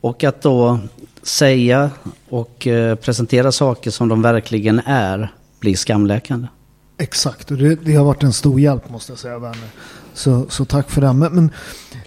Och 0.00 0.24
att 0.24 0.42
då 0.42 0.78
säga 1.22 1.90
och 2.28 2.66
eh, 2.66 2.94
presentera 2.94 3.52
saker 3.52 3.90
som 3.90 4.08
de 4.08 4.22
verkligen 4.22 4.78
är 4.78 5.32
blir 5.60 5.76
skamläkande. 5.76 6.48
Exakt, 6.98 7.50
och 7.50 7.56
det, 7.56 7.74
det, 7.74 7.94
har 7.94 8.04
varit 8.04 8.22
en 8.22 8.32
stor 8.32 8.60
hjälp 8.60 8.90
måste 8.90 9.12
jag 9.12 9.18
säga 9.18 9.38
Werner. 9.38 9.68
Så, 10.14 10.46
så 10.48 10.64
tack 10.64 10.90
för 10.90 11.00
det. 11.00 11.12
Men, 11.12 11.32
men 11.32 11.50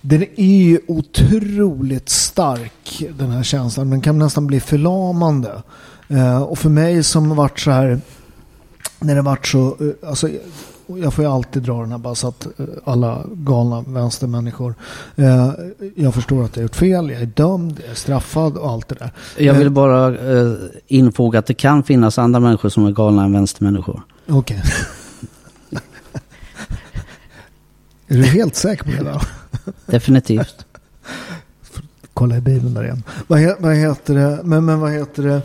den 0.01 0.21
är 0.21 0.63
ju 0.63 0.79
otroligt 0.87 2.09
stark 2.09 3.03
den 3.17 3.31
här 3.31 3.43
känslan. 3.43 3.89
Den 3.89 4.01
kan 4.01 4.19
nästan 4.19 4.47
bli 4.47 4.59
förlamande. 4.59 5.61
Eh, 6.07 6.43
och 6.43 6.59
för 6.59 6.69
mig 6.69 7.03
som 7.03 7.35
varit 7.35 7.59
så 7.59 7.71
här, 7.71 8.01
när 8.99 9.15
det 9.15 9.21
varit 9.21 9.47
så, 9.47 9.67
eh, 9.67 10.09
alltså 10.09 10.29
jag 10.87 11.13
får 11.13 11.23
ju 11.23 11.31
alltid 11.31 11.63
dra 11.63 11.81
den 11.81 11.91
här 11.91 11.97
bara 11.97 12.15
så 12.15 12.27
att 12.27 12.45
eh, 12.45 12.65
alla 12.83 13.25
galna 13.33 13.81
vänstermänniskor. 13.87 14.75
Eh, 15.15 15.51
jag 15.95 16.13
förstår 16.13 16.43
att 16.43 16.55
jag 16.55 16.61
har 16.61 16.63
gjort 16.63 16.75
fel, 16.75 17.09
jag 17.09 17.21
är 17.21 17.25
dömd, 17.25 17.79
jag 17.83 17.91
är 17.91 17.95
straffad 17.95 18.57
och 18.57 18.69
allt 18.69 18.87
det 18.87 18.95
där. 18.95 19.11
Jag 19.37 19.53
vill 19.53 19.69
bara 19.69 20.31
eh, 20.31 20.53
infoga 20.87 21.39
att 21.39 21.45
det 21.45 21.53
kan 21.53 21.83
finnas 21.83 22.17
andra 22.17 22.39
människor 22.39 22.69
som 22.69 22.85
är 22.85 22.91
galna 22.91 23.23
än 23.23 23.33
vänstermänniskor. 23.33 24.01
Okej. 24.29 24.61
Okay. 25.69 25.81
är 28.17 28.17
du 28.17 28.23
helt 28.23 28.55
säker 28.55 28.83
på 28.83 29.03
det? 29.03 29.11
Då? 29.11 29.21
Definitivt. 29.85 30.65
Kolla 32.13 32.37
i 32.37 32.41
Bibeln 32.41 32.73
där 32.73 32.83
igen. 32.83 33.03
Vad, 33.27 33.55
vad 33.59 33.75
heter 33.75 34.13
det? 34.13 34.39
Men, 34.43 34.65
men 34.65 34.79
vad 34.79 34.91
heter 34.91 35.23
det? 35.23 35.41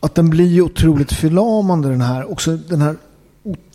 Att 0.00 0.14
den 0.14 0.30
blir 0.30 0.46
ju 0.46 0.62
otroligt 0.62 1.12
förlamande 1.12 1.88
den 1.88 2.00
här. 2.00 2.30
Också 2.32 2.56
den 2.56 2.82
här 2.82 2.96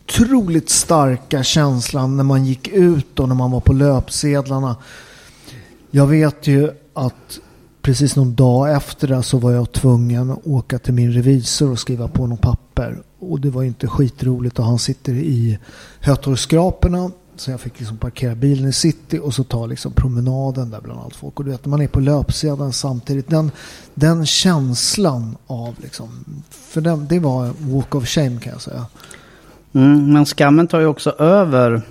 otroligt 0.06 0.70
starka 0.70 1.44
känslan 1.44 2.18
när 2.18 2.24
man 2.24 2.46
gick 2.46 2.68
ut 2.68 3.20
och 3.20 3.28
när 3.28 3.36
man 3.36 3.52
var 3.52 3.60
på 3.60 3.74
löpsedlarna. 3.74 4.76
Jag 5.92 6.08
vet 6.08 6.48
ju 6.48 6.72
att 6.94 7.40
precis 7.82 8.16
någon 8.16 8.36
dag 8.36 8.76
efter 8.76 9.08
det 9.08 9.24
så 9.24 9.38
var 9.38 9.52
jag 9.52 9.72
tvungen 9.72 10.32
att 10.32 10.48
åka 10.48 10.80
till 10.80 10.94
min 10.94 11.14
revisor 11.14 11.72
och 11.72 11.80
skriva 11.80 12.08
på 12.08 12.28
något 12.28 12.42
papper. 12.42 13.04
Och 13.20 13.40
det 13.40 13.50
var 13.50 13.64
inte 13.64 13.88
skitroligt 13.88 14.60
och 14.60 14.66
han 14.66 14.80
sitter 14.80 15.14
i 15.14 15.60
Hötorgsskraporna. 16.00 17.12
Så 17.38 17.52
jag 17.52 17.60
fick 17.60 17.80
liksom 17.80 17.98
parkera 17.98 18.36
bilen 18.36 18.70
i 18.70 18.74
city 18.74 19.20
och 19.20 19.34
så 19.34 19.44
ta 19.44 19.66
liksom 19.66 19.92
promenaden 19.92 20.70
där 20.70 20.82
bland 20.82 21.00
allt 21.00 21.16
folk. 21.16 21.40
Och 21.40 21.46
du 21.46 21.52
vet, 21.52 21.66
man 21.66 21.82
är 21.82 21.88
på 21.88 22.00
löpsedeln 22.00 22.74
samtidigt. 22.74 23.30
Den, 23.30 23.52
den 23.94 24.26
känslan 24.26 25.38
av 25.48 25.76
liksom, 25.82 26.26
för 26.50 26.82
den, 26.82 27.08
det 27.08 27.20
var 27.20 27.54
walk 27.60 27.96
of 27.96 28.08
shame 28.08 28.40
kan 28.40 28.52
jag 28.52 28.62
säga. 28.62 28.86
Mm, 29.75 30.13
men 30.13 30.25
skammen 30.25 30.67
tar 30.67 30.79
ju 30.79 30.86
också 30.86 31.10
över 31.10 31.82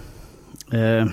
eh, 0.73 1.07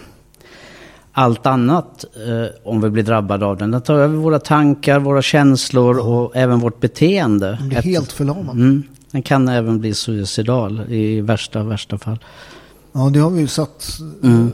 allt 1.11 1.45
annat 1.45 2.05
eh, 2.27 2.45
om 2.63 2.81
vi 2.81 2.89
blir 2.89 3.03
drabbade 3.03 3.45
av 3.45 3.57
den. 3.57 3.71
Den 3.71 3.81
tar 3.81 3.95
över 3.95 4.15
våra 4.15 4.39
tankar, 4.39 4.99
våra 4.99 5.21
känslor 5.21 5.99
och 5.99 6.35
även 6.35 6.59
vårt 6.59 6.79
beteende. 6.79 7.59
Det 7.69 7.75
är 7.75 7.81
helt 7.81 8.11
förlamande. 8.11 8.63
Mm, 8.63 8.83
den 9.11 9.21
kan 9.21 9.47
även 9.47 9.79
bli 9.79 9.93
suicidal 9.93 10.81
i 10.89 11.21
värsta, 11.21 11.63
värsta 11.63 11.97
fall. 11.97 12.19
Ja, 12.93 13.09
det 13.09 13.19
har 13.19 13.29
vi 13.29 13.41
ju 13.41 13.47
sett 13.47 13.99
mm. 14.23 14.51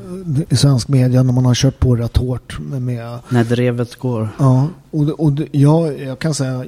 i 0.50 0.56
svensk 0.56 0.88
media 0.88 1.24
när 1.24 1.34
man 1.34 1.46
har 1.46 1.56
kört 1.56 1.80
på 1.80 1.96
rätt 1.96 2.18
hårt. 2.18 2.60
Med, 2.60 3.20
när 3.30 3.44
drevet 3.44 3.96
går. 3.96 4.30
Ja, 4.40 4.68
och, 4.92 5.10
och 5.10 5.32
jag, 5.52 6.00
jag 6.00 6.20
kan 6.20 6.34
säga, 6.34 6.66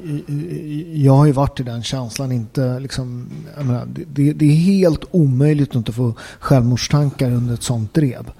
jag 0.94 1.14
har 1.14 1.26
ju 1.26 1.32
varit 1.32 1.60
i 1.60 1.64
den 1.64 1.84
känslan. 1.84 2.32
Inte 2.32 2.80
liksom, 2.80 3.30
menar, 3.58 3.88
det, 4.08 4.34
det, 4.34 4.46
är 4.46 4.56
helt 4.56 5.06
omöjligt 5.12 5.70
att 5.70 5.76
inte 5.76 5.92
få 5.92 6.14
självmordstankar 6.40 7.32
under 7.32 7.54
ett 7.54 7.64
sånt 7.64 7.94
drev. 7.94 8.32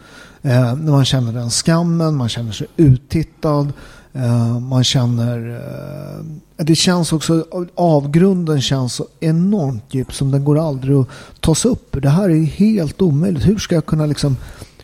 Eh, 0.42 0.76
när 0.76 0.92
man 0.92 1.06
känner 1.06 1.34
den 1.34 1.50
skammen, 1.50 2.16
man 2.16 2.30
känner 2.30 2.52
sig 2.52 2.68
uttittad. 2.78 3.74
Eh, 4.14 4.60
man 4.60 4.84
känner... 4.84 5.50
Eh, 5.50 6.26
det 6.66 6.76
känns 6.76 7.14
också... 7.14 7.46
Avgrunden 7.76 8.62
känns 8.62 8.94
så 8.94 9.08
enormt 9.20 9.84
djup 9.94 10.14
som 10.14 10.32
den 10.32 10.44
går 10.44 10.68
aldrig 10.68 10.98
att 10.98 11.08
ta 11.40 11.56
sig 11.56 11.72
upp. 11.72 11.96
Det 12.02 12.10
här 12.10 12.30
är 12.30 12.44
helt 12.44 13.02
omöjligt. 13.02 13.48
Hur 13.48 13.58
ska 13.58 13.76
jag 13.76 13.86
kunna 13.86 14.06
liksom 14.06 14.38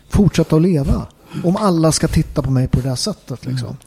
fortsätta 0.08 0.56
att 0.56 0.62
leva? 0.62 1.06
Om 1.44 1.56
alla 1.56 1.92
ska 1.92 2.08
titta 2.08 2.42
på 2.42 2.50
mig 2.50 2.68
på 2.68 2.80
det 2.80 2.88
här 2.88 2.96
sättet. 2.96 3.46
Liksom. 3.46 3.68
Mm. 3.68 3.78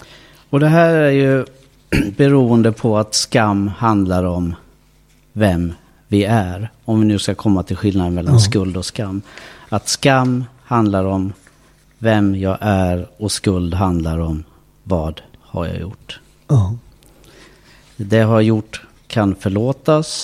Och 0.50 0.60
det 0.60 0.67
här 0.67 0.93
är 0.93 1.12
ju 1.12 1.46
beroende 2.17 2.72
på 2.72 2.98
att 2.98 3.13
skam 3.15 3.67
handlar 3.67 4.24
om 4.24 4.55
vem 5.34 5.74
vi 6.08 6.24
är. 6.24 6.72
Om 6.86 7.00
vi 7.00 7.05
nu 7.05 7.19
ska 7.19 7.36
komma 7.36 7.63
till 7.63 7.75
skillnaden 7.75 8.13
mellan 8.13 8.34
ja. 8.34 8.39
skuld 8.39 8.77
och 8.77 8.86
skam. 8.86 9.22
Att 9.69 9.88
skam 9.88 10.43
handlar 10.63 11.03
om 11.03 11.34
vem 11.98 12.36
jag 12.36 12.58
är 12.62 13.08
och 13.17 13.31
skuld 13.31 13.74
handlar 13.74 14.19
om 14.19 14.43
vad 14.84 15.22
har 15.50 15.68
jag 15.68 15.79
gjort. 15.79 16.20
Oh. 16.48 16.72
Det 17.98 18.18
jag 18.18 18.27
har 18.27 18.41
gjort 18.41 18.82
kan 19.08 19.36
förlåtas. 19.36 20.24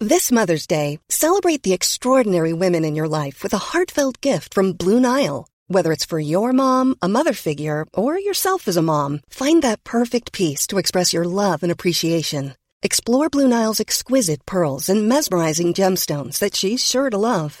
This 0.00 0.32
Mother's 0.32 0.66
Day, 0.66 0.98
celebrate 1.08 1.62
the 1.62 1.72
extraordinary 1.72 2.52
women 2.52 2.84
in 2.84 2.96
your 2.96 3.08
life 3.08 3.44
with 3.44 3.54
a 3.54 3.72
heartfelt 3.72 4.20
gift 4.20 4.54
from 4.54 4.72
Blue 4.72 5.00
Nile. 5.00 5.46
Whether 5.68 5.92
it's 5.92 6.08
for 6.08 6.18
your 6.18 6.52
mom, 6.52 6.96
a 7.00 7.08
mother 7.08 7.32
figure, 7.32 7.86
or 7.94 8.18
yourself 8.18 8.68
as 8.68 8.76
a 8.76 8.82
mom, 8.82 9.20
find 9.30 9.62
that 9.62 9.84
perfect 9.84 10.32
piece 10.32 10.66
to 10.66 10.78
express 10.78 11.14
your 11.14 11.24
love 11.24 11.62
and 11.62 11.72
appreciation. 11.72 12.54
Explore 12.82 13.30
Blue 13.30 13.46
Nile's 13.46 13.80
exquisite 13.80 14.44
pearls 14.44 14.88
and 14.88 15.08
mesmerizing 15.08 15.72
gemstones 15.72 16.40
that 16.40 16.56
she's 16.56 16.84
sure 16.84 17.08
to 17.10 17.16
love. 17.16 17.60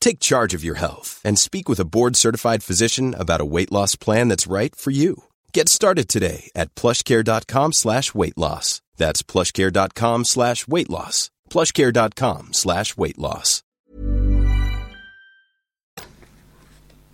Take 0.00 0.18
charge 0.18 0.54
of 0.54 0.64
your 0.64 0.76
health 0.78 1.20
and 1.24 1.38
speak 1.38 1.68
with 1.68 1.80
a 1.80 1.84
board 1.84 2.16
certified 2.16 2.62
physician 2.62 3.14
about 3.14 3.40
a 3.40 3.44
weight 3.44 3.70
loss 3.70 3.96
plan 3.96 4.28
that's 4.28 4.46
right 4.46 4.74
for 4.74 4.90
you. 4.90 5.24
Get 5.52 5.68
started 5.68 6.08
today 6.08 6.50
at 6.54 6.74
plushcare.com 6.74 7.72
slash 7.72 8.14
weight 8.14 8.38
loss. 8.38 8.80
That's 8.96 9.22
plushcare.com 9.22 10.24
slash 10.24 10.66
weight 10.66 10.90
loss. 10.90 11.30
Plushcare.com 11.50 12.52
slash 12.52 12.96
weight 12.96 13.18
loss. 13.18 13.62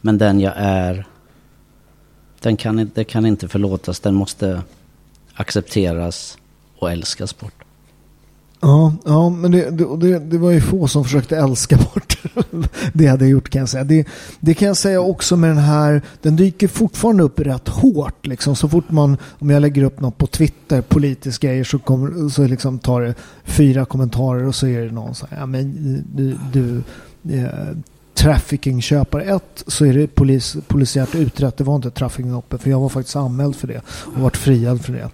Men 0.01 0.19
den 0.19 0.41
jag 0.41 0.55
är, 0.57 1.07
den 2.41 2.57
kan, 2.57 2.91
det 2.95 3.05
kan 3.05 3.27
inte 3.27 3.49
förlåtas. 3.49 4.01
Den 4.01 4.15
måste 4.15 4.63
accepteras 5.35 6.39
och 6.79 6.91
älskas 6.91 7.39
bort. 7.39 7.56
Ja, 8.61 8.93
ja 9.05 9.31
men 9.31 9.51
det, 9.51 9.71
det, 10.01 10.19
det, 10.19 10.39
var 10.39 10.51
ju 10.51 10.61
få 10.61 10.89
som 10.89 11.05
försökte 11.05 11.37
älska 11.37 11.77
bort 11.77 12.19
det 12.93 13.07
hade 13.07 13.25
jag 13.25 13.31
gjort 13.31 13.49
kan 13.49 13.61
jag 13.61 13.69
säga. 13.69 13.85
Det, 13.85 14.07
det, 14.41 14.55
kan 14.55 14.69
jag 14.69 14.77
säga 14.77 15.01
också 15.01 15.37
med 15.37 15.51
den 15.51 15.59
här, 15.59 16.03
den 16.23 16.37
dyker 16.37 16.69
fortfarande 16.69 17.23
upp 17.23 17.41
rätt 17.41 17.69
hårt. 17.69 18.27
Liksom. 18.27 18.57
Så 18.57 18.69
fort 18.69 18.91
man, 18.91 19.17
om 19.39 19.51
jag 19.51 19.61
lägger 19.61 19.83
upp 19.83 20.01
något 20.01 20.19
på 20.19 20.27
Twitter, 20.27 20.81
politiska 20.81 21.49
grejer, 21.49 21.65
så, 21.65 21.79
kommer, 21.79 22.29
så 22.29 22.47
liksom 22.47 22.79
tar 22.79 23.01
det 23.01 23.15
fyra 23.45 23.85
kommentarer 23.85 24.47
och 24.47 24.55
så 24.55 24.67
är 24.67 24.81
det 24.81 24.93
någon 24.93 25.15
som 25.15 25.29
säger, 25.29 25.43
ja 25.43 25.47
men 25.47 25.75
du, 26.15 26.37
du 26.53 26.83
eh, 27.37 27.77
traffickingköpare. 28.17 29.23
1, 29.23 29.65
så 29.67 29.85
är 29.85 29.95
det 29.95 30.07
polis, 30.07 30.57
polisiärt 30.67 31.15
utrett. 31.15 31.57
Det 31.57 31.65
var 31.65 31.77
inte 31.77 31.91
trafficking 31.91 32.33
uppe 32.33 32.59
för 32.59 32.71
jag 32.71 32.81
var 32.81 32.89
faktiskt 32.89 33.17
anmäld 33.17 33.57
för 33.57 33.69
det 33.69 33.81
och 33.89 34.21
varit 34.21 34.37
friad 34.37 34.85
för 34.85 34.93
det. 34.93 35.11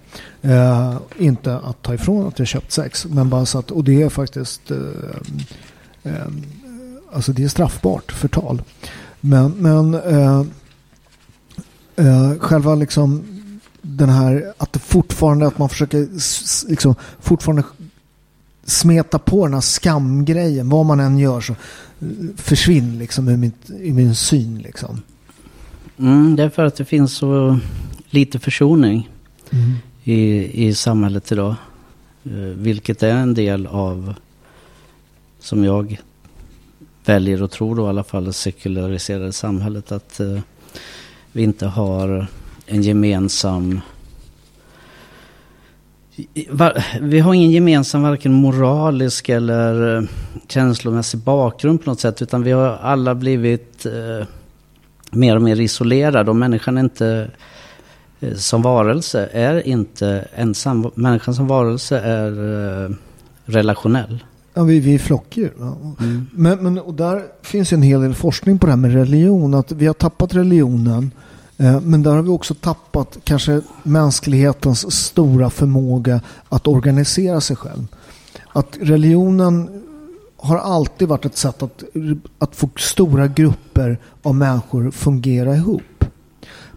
Eh, 0.52 0.96
inte 1.18 1.56
att 1.56 1.82
ta 1.82 1.94
ifrån 1.94 2.26
att 2.26 2.38
jag 2.38 2.48
köpt 2.48 2.72
sex 2.72 3.06
men 3.06 3.28
bara 3.28 3.46
så 3.46 3.58
att 3.58 3.70
och 3.70 3.84
det 3.84 4.02
är 4.02 4.08
faktiskt 4.08 4.70
eh, 4.70 4.78
eh, 6.02 6.26
alltså 7.12 7.32
det 7.32 7.44
är 7.44 7.48
straffbart 7.48 8.12
förtal. 8.12 8.62
Men, 9.20 9.50
men 9.50 9.94
eh, 9.94 10.44
eh, 11.96 12.38
själva 12.38 12.74
liksom 12.74 13.24
den 13.82 14.08
här 14.08 14.52
att 14.58 14.72
det 14.72 14.78
fortfarande 14.78 15.46
att 15.46 15.58
man 15.58 15.68
försöker 15.68 16.08
liksom 16.68 16.94
fortfarande 17.20 17.62
smeta 18.64 19.18
på 19.18 19.46
den 19.46 19.54
här 19.54 19.60
skamgrejen. 19.60 20.68
Vad 20.68 20.86
man 20.86 21.00
än 21.00 21.18
gör 21.18 21.40
så 21.40 21.52
eh, 21.52 22.08
försvinn 22.36 22.98
liksom 22.98 23.28
ur, 23.28 23.36
mitt, 23.36 23.70
ur 23.70 23.92
min 23.92 24.14
syn 24.14 24.58
liksom. 24.58 25.02
Mm, 25.98 26.36
det 26.36 26.42
är 26.42 26.50
för 26.50 26.64
att 26.64 26.76
det 26.76 26.84
finns 26.84 27.16
så 27.16 27.58
lite 28.10 28.38
försoning 28.38 29.08
i, 30.04 30.66
i 30.66 30.74
samhället 30.74 31.32
idag. 31.32 31.54
Eh, 32.24 32.32
vilket 32.32 33.02
är 33.02 33.14
en 33.14 33.34
del 33.34 33.66
av, 33.66 34.14
som 35.40 35.64
jag 35.64 36.00
väljer 37.04 37.44
att 37.44 37.50
tro 37.50 37.74
då 37.74 37.86
i 37.86 37.88
alla 37.88 38.04
fall, 38.04 38.24
det 38.24 38.32
sekulariserade 38.32 39.32
samhället. 39.32 39.92
Att 39.92 40.20
eh, 40.20 40.38
vi 41.32 41.42
inte 41.42 41.66
har 41.66 42.26
en 42.66 42.82
gemensam 42.82 43.80
vi 47.00 47.20
har 47.20 47.34
ingen 47.34 47.50
gemensam 47.50 48.02
varken 48.02 48.32
moralisk 48.32 49.28
eller 49.28 49.96
eh, 49.96 50.02
känslomässig 50.48 51.20
bakgrund 51.20 51.84
på 51.84 51.90
något 51.90 52.00
sätt. 52.00 52.22
Utan 52.22 52.42
vi 52.42 52.52
har 52.52 52.68
alla 52.68 53.14
blivit 53.14 53.86
eh, 53.86 54.26
mer 55.10 55.36
och 55.36 55.42
mer 55.42 55.60
isolerade. 55.60 56.30
Och 56.30 56.36
människan 56.36 56.76
är 56.76 56.80
inte 56.80 57.30
eh, 58.20 58.34
som 58.34 58.62
varelse 58.62 59.28
är 59.32 59.66
inte 59.66 60.28
ensam. 60.34 60.90
Människan 60.94 61.34
som 61.34 61.46
varelse 61.46 61.98
är 61.98 62.30
eh, 62.84 62.90
relationell. 63.44 64.24
Ja, 64.54 64.62
vi, 64.62 64.80
vi 64.80 64.94
är 64.94 64.98
flockdjur. 64.98 65.52
va? 65.56 65.76
Men, 66.32 66.58
men 66.62 66.78
och 66.78 66.94
där 66.94 67.22
finns 67.42 67.72
en 67.72 67.82
hel 67.82 68.00
del 68.00 68.14
forskning 68.14 68.58
på 68.58 68.66
det 68.66 68.72
här 68.72 68.76
med 68.76 68.92
religion. 68.92 69.54
Att 69.54 69.72
vi 69.72 69.86
har 69.86 69.94
tappat 69.94 70.34
religionen. 70.34 71.10
Eh, 71.62 71.80
men 71.80 72.02
där 72.02 72.10
har 72.10 72.22
vi 72.22 72.28
också 72.28 72.54
tappat 72.54 73.18
kanske 73.24 73.60
mänsklighetens 73.82 74.94
stora 74.94 75.50
förmåga 75.50 76.20
att 76.48 76.66
organisera 76.66 77.40
sig 77.40 77.56
själv. 77.56 77.86
Att 78.52 78.78
religionen 78.80 79.82
har 80.36 80.58
alltid 80.58 81.08
varit 81.08 81.24
ett 81.24 81.36
sätt 81.36 81.62
att, 81.62 81.82
att 82.38 82.56
få 82.56 82.68
stora 82.76 83.26
grupper 83.26 83.98
av 84.22 84.34
människor 84.34 84.90
fungera 84.90 85.56
ihop. 85.56 85.82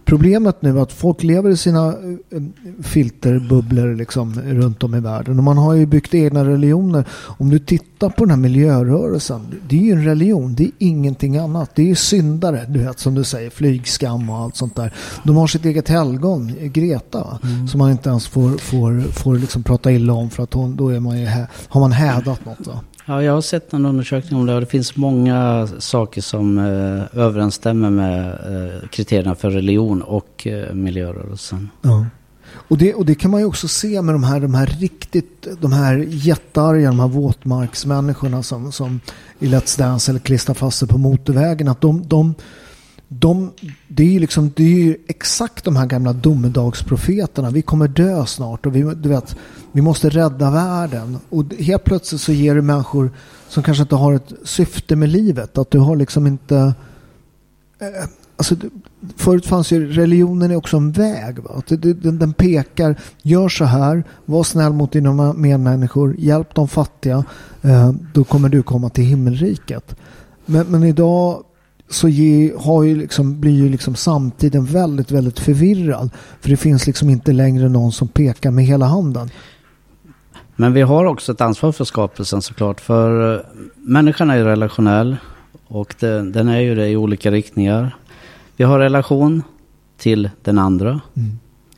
Problemet 0.06 0.62
nu 0.62 0.78
är 0.78 0.82
att 0.82 0.92
folk 0.92 1.22
lever 1.22 1.50
i 1.50 1.56
sina 1.56 1.86
eh, 1.88 2.42
filterbubblor 2.82 3.94
liksom, 3.94 4.40
runt 4.44 4.82
om 4.82 4.94
i 4.94 5.00
världen. 5.00 5.38
Och 5.38 5.44
man 5.44 5.58
har 5.58 5.74
ju 5.74 5.86
byggt 5.86 6.14
egna 6.14 6.44
religioner. 6.44 7.04
Om 7.10 7.50
du 7.50 7.58
tittar 7.58 8.10
på 8.10 8.24
den 8.24 8.30
här 8.30 8.36
miljörörelsen. 8.36 9.40
Det 9.68 9.76
är 9.76 9.82
ju 9.82 9.92
en 9.92 10.04
religion. 10.04 10.54
Det 10.54 10.64
är 10.64 10.70
ingenting 10.78 11.36
annat. 11.36 11.70
Det 11.74 11.82
är 11.82 11.86
ju 11.86 11.94
syndare. 11.94 12.66
Du 12.68 12.78
vet 12.78 12.98
som 12.98 13.14
du 13.14 13.24
säger. 13.24 13.50
Flygskam 13.50 14.30
och 14.30 14.36
allt 14.36 14.56
sånt 14.56 14.76
där. 14.76 14.94
De 15.24 15.36
har 15.36 15.46
sitt 15.46 15.64
eget 15.64 15.88
helgon. 15.88 16.52
Greta. 16.60 17.18
va? 17.18 17.38
Som 17.70 17.78
man 17.78 17.90
inte 17.90 18.08
ens 18.08 18.26
får, 18.26 18.58
får, 18.58 19.00
får 19.00 19.34
liksom 19.34 19.62
prata 19.62 19.92
illa 19.92 20.12
om. 20.12 20.30
För 20.30 20.42
att 20.42 20.52
hon, 20.52 20.76
då 20.76 20.88
är 20.88 21.00
man 21.00 21.20
ju 21.20 21.28
har 21.68 21.80
man 21.80 21.92
hädat 21.92 22.44
något. 22.44 22.66
Va? 22.66 22.80
Ja, 23.08 23.22
jag 23.22 23.32
har 23.32 23.40
sett 23.40 23.72
en 23.72 23.86
undersökning 23.86 24.40
om 24.40 24.46
det 24.46 24.54
och 24.54 24.60
det 24.60 24.66
finns 24.66 24.96
många 24.96 25.68
saker 25.78 26.20
som 26.20 26.58
eh, 26.58 27.22
överensstämmer 27.22 27.90
med 27.90 28.26
eh, 28.26 28.88
kriterierna 28.88 29.34
för 29.34 29.50
religion 29.50 30.02
och 30.02 30.46
eh, 30.46 30.74
miljörörelsen. 30.74 31.70
Ja. 31.82 32.06
Och 32.68 32.78
det, 32.78 32.94
och 32.94 33.06
det 33.06 33.14
kan 33.14 33.30
man 33.30 33.40
ju 33.40 33.46
också 33.46 33.68
se 33.68 34.02
med 34.02 34.14
de 34.14 34.24
här, 34.24 34.40
de 34.40 34.54
här 34.54 34.66
riktigt, 34.66 35.46
de 35.60 35.72
här 35.72 36.06
jättearga, 36.08 36.88
de 36.88 37.00
här 37.00 37.08
våtmarksmänniskorna 37.08 38.42
som, 38.42 38.72
som 38.72 39.00
i 39.38 39.46
Let's 39.46 39.78
Dance 39.78 40.12
eller 40.12 40.20
klistrar 40.20 40.54
fast 40.54 40.78
sig 40.78 40.88
på 40.88 40.98
motorvägen. 40.98 41.68
Att 41.68 41.80
de, 41.80 42.08
de, 42.08 42.34
de, 43.08 43.52
det 43.88 44.02
är 44.02 44.10
ju 44.10 44.18
liksom, 44.18 44.52
det 44.56 44.64
är 44.64 44.84
ju 44.84 44.96
exakt 45.06 45.64
de 45.64 45.76
här 45.76 45.86
gamla 45.86 46.12
domedagsprofeterna. 46.12 47.50
Vi 47.50 47.62
kommer 47.62 47.88
dö 47.88 48.26
snart 48.26 48.66
och 48.66 48.76
vi, 48.76 48.82
du 48.82 49.08
vet, 49.08 49.36
vi 49.72 49.82
måste 49.82 50.08
rädda 50.08 50.50
världen. 50.50 51.18
Och 51.28 51.44
helt 51.58 51.84
plötsligt 51.84 52.20
så 52.20 52.32
ger 52.32 52.54
du 52.54 52.62
människor 52.62 53.10
som 53.48 53.62
kanske 53.62 53.82
inte 53.82 53.94
har 53.94 54.12
ett 54.12 54.32
syfte 54.44 54.96
med 54.96 55.08
livet. 55.08 55.58
Att 55.58 55.70
du 55.70 55.78
har 55.78 55.96
liksom 55.96 56.26
inte... 56.26 56.74
Eh, 57.78 58.08
alltså, 58.36 58.56
förut 59.16 59.46
fanns 59.46 59.72
ju 59.72 59.92
religionen 59.92 60.50
är 60.50 60.56
också 60.56 60.76
en 60.76 60.92
väg. 60.92 61.38
Va? 61.38 61.50
Att 61.54 61.82
den, 61.82 62.18
den 62.18 62.32
pekar, 62.32 63.00
gör 63.22 63.48
så 63.48 63.64
här, 63.64 64.04
var 64.24 64.44
snäll 64.44 64.72
mot 64.72 64.92
dina 64.92 65.32
medmänniskor, 65.32 66.16
hjälp 66.18 66.54
de 66.54 66.68
fattiga, 66.68 67.24
eh, 67.62 67.92
då 68.14 68.24
kommer 68.24 68.48
du 68.48 68.62
komma 68.62 68.88
till 68.88 69.04
himmelriket. 69.04 69.96
Men, 70.46 70.66
men 70.66 70.84
idag 70.84 71.42
så 71.88 72.08
ge, 72.08 72.52
har 72.58 72.82
ju 72.82 72.96
liksom, 72.96 73.40
blir 73.40 73.52
ju 73.52 73.68
liksom 73.68 73.94
samtiden 73.94 74.64
väldigt, 74.64 75.10
väldigt 75.10 75.38
förvirrad. 75.38 76.10
För 76.40 76.50
det 76.50 76.56
finns 76.56 76.86
liksom 76.86 77.10
inte 77.10 77.32
längre 77.32 77.68
någon 77.68 77.92
som 77.92 78.08
pekar 78.08 78.50
med 78.50 78.64
hela 78.64 78.86
handen. 78.86 79.30
Men 80.56 80.72
vi 80.72 80.82
har 80.82 81.04
också 81.04 81.32
ett 81.32 81.40
ansvar 81.40 81.72
för 81.72 81.84
skapelsen 81.84 82.42
såklart. 82.42 82.80
För 82.80 83.34
eh, 83.34 83.40
människan 83.76 84.30
är 84.30 84.36
ju 84.36 84.44
relationell 84.44 85.16
och 85.68 85.94
det, 86.00 86.30
den 86.30 86.48
är 86.48 86.60
ju 86.60 86.74
det 86.74 86.88
i 86.88 86.96
olika 86.96 87.30
riktningar. 87.30 87.96
Vi 88.56 88.64
har 88.64 88.78
relation 88.78 89.42
till 89.96 90.30
den 90.42 90.58
andra. 90.58 91.00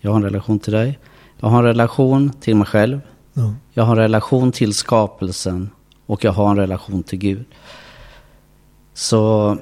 Jag 0.00 0.10
har 0.10 0.16
en 0.16 0.24
relation 0.24 0.58
till 0.58 0.72
dig. 0.72 0.98
Jag 1.40 1.48
har 1.48 1.58
en 1.58 1.64
relation 1.64 2.30
till 2.40 2.56
mig 2.56 2.66
själv. 2.66 3.00
Ja. 3.32 3.54
Jag 3.72 3.84
har 3.84 3.96
en 3.96 4.02
relation 4.02 4.52
till 4.52 4.74
skapelsen 4.74 5.70
och 6.06 6.24
jag 6.24 6.32
har 6.32 6.50
en 6.50 6.56
relation 6.56 7.02
till 7.02 7.18
Gud. 7.18 7.44
Så, 8.94 9.56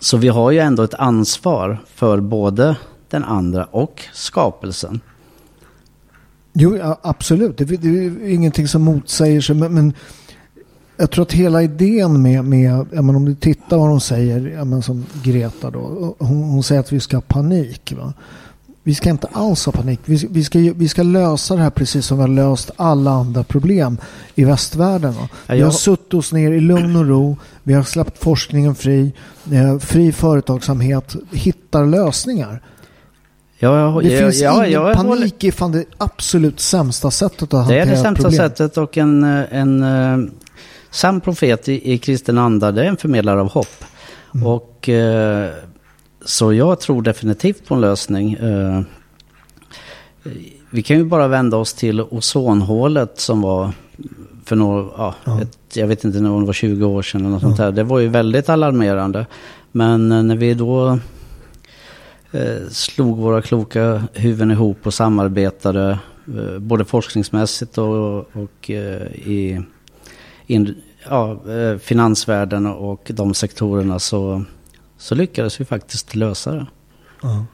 så 0.00 0.16
vi 0.16 0.28
har 0.28 0.50
ju 0.50 0.58
ändå 0.58 0.82
ett 0.82 0.94
ansvar 0.94 1.78
för 1.94 2.20
både 2.20 2.76
den 3.08 3.24
andra 3.24 3.64
och 3.64 4.02
skapelsen. 4.12 5.00
Jo, 6.52 6.76
ja, 6.76 6.98
absolut. 7.02 7.58
Det, 7.58 7.64
det 7.64 7.88
är 7.88 8.28
ingenting 8.28 8.68
som 8.68 8.82
motsäger 8.82 9.40
sig. 9.40 9.56
Men, 9.56 9.74
men 9.74 9.94
jag 10.96 11.10
tror 11.10 11.22
att 11.22 11.32
hela 11.32 11.62
idén 11.62 12.22
med, 12.22 12.44
med 12.44 12.86
men 12.90 13.16
om 13.16 13.24
du 13.24 13.34
tittar 13.34 13.76
vad 13.76 13.88
de 13.88 14.00
säger, 14.00 14.64
men 14.64 14.82
som 14.82 15.06
Greta 15.22 15.70
då. 15.70 16.16
Hon, 16.18 16.42
hon 16.42 16.62
säger 16.62 16.80
att 16.80 16.92
vi 16.92 17.00
ska 17.00 17.16
ha 17.16 17.22
panik. 17.22 17.92
Va? 17.96 18.12
Vi 18.90 18.94
ska 18.94 19.10
inte 19.10 19.28
alls 19.32 19.66
ha 19.66 19.72
panik. 19.72 20.00
Vi, 20.04 20.26
vi, 20.30 20.44
ska, 20.44 20.58
vi 20.58 20.88
ska 20.88 21.02
lösa 21.02 21.56
det 21.56 21.62
här 21.62 21.70
precis 21.70 22.06
som 22.06 22.16
vi 22.16 22.22
har 22.22 22.28
löst 22.28 22.70
alla 22.76 23.10
andra 23.10 23.44
problem 23.44 23.98
i 24.34 24.44
västvärlden. 24.44 25.14
Ja, 25.46 25.54
Vi 25.54 25.60
har 25.60 25.70
suttit 25.70 26.14
oss 26.14 26.32
ner 26.32 26.52
i 26.52 26.60
lugn 26.60 26.96
och 26.96 27.06
ro. 27.08 27.36
Vi 27.62 27.74
har 27.74 27.82
släppt 27.82 28.18
forskningen 28.24 28.74
fri. 28.74 29.12
Eh, 29.52 29.78
fri 29.78 30.12
företagsamhet 30.12 31.16
hittar 31.32 31.86
lösningar. 31.86 32.62
Ja, 33.58 34.00
Det 34.02 34.08
jag, 34.08 34.18
finns 34.20 34.40
ja, 34.40 34.66
ingen 34.66 34.80
håller- 34.80 34.94
panik 34.94 35.54
fan 35.54 35.72
det 35.72 35.84
absolut 35.98 36.60
sämsta 36.60 37.10
sättet 37.10 37.42
att 37.42 37.50
Det 37.50 37.56
hantera 37.56 37.82
är 37.82 37.86
det 37.86 37.96
sämsta 37.96 38.22
problem. 38.22 38.38
sättet 38.48 38.76
och 38.78 38.98
en, 38.98 39.24
eh, 39.24 39.44
en 39.50 39.82
eh, 39.82 40.30
sann 40.90 41.20
profet 41.20 41.68
i, 41.68 41.92
i 41.92 41.98
kristen 41.98 42.38
anda, 42.38 42.72
det 42.72 42.82
är 42.82 42.86
en 42.88 42.96
förmedlare 42.96 43.40
av 43.40 43.50
hopp. 43.50 43.84
Mm. 44.34 44.46
Och 44.46 44.88
eh, 44.88 45.50
så 46.24 46.52
jag 46.52 46.80
tror 46.80 47.02
definitivt 47.02 47.66
på 47.66 47.74
en 47.74 47.80
lösning. 47.80 48.32
Eh, 48.32 48.82
vi 50.70 50.82
kan 50.82 50.96
ju 50.96 51.04
bara 51.04 51.28
vända 51.28 51.56
oss 51.56 51.74
till 51.74 52.00
ozonhålet 52.00 53.20
som 53.20 53.40
var 53.40 53.72
för 54.44 54.56
några, 54.56 54.88
ja, 54.96 55.14
Ja. 55.24 55.40
Ett, 55.40 55.76
jag 55.76 55.86
vet 55.86 56.04
inte 56.04 56.20
när 56.20 56.40
det 56.40 56.46
var 56.46 56.52
20 56.52 56.84
år 56.84 57.02
sedan 57.02 57.20
eller 57.20 57.30
något 57.30 57.42
sånt 57.42 57.56
där. 57.56 57.72
Det 57.72 57.82
var 57.82 57.98
ju 57.98 58.08
väldigt 58.08 58.48
alarmerande. 58.48 59.26
Men 59.72 60.12
eh, 60.12 60.22
när 60.22 60.36
vi 60.36 60.54
då 60.54 60.98
eh, 62.32 62.68
slog 62.70 63.18
våra 63.18 63.42
kloka 63.42 64.02
huvuden 64.12 64.50
ihop 64.50 64.86
och 64.86 64.94
samarbetade 64.94 65.98
eh, 66.26 66.58
både 66.58 66.84
forskningsmässigt 66.84 67.78
och, 67.78 68.18
och 68.18 68.70
eh, 68.70 69.06
i 69.06 69.62
in, 70.46 70.74
ja, 71.08 71.40
finansvärlden 71.80 72.66
och 72.66 73.10
de 73.14 73.34
sektorerna 73.34 73.98
så, 73.98 74.44
så 75.00 75.14
lyckades 75.14 75.60
vi 75.60 75.64
faktiskt 75.64 76.14
lösa 76.14 76.52
det. 76.52 76.66
Ja, 77.22 77.44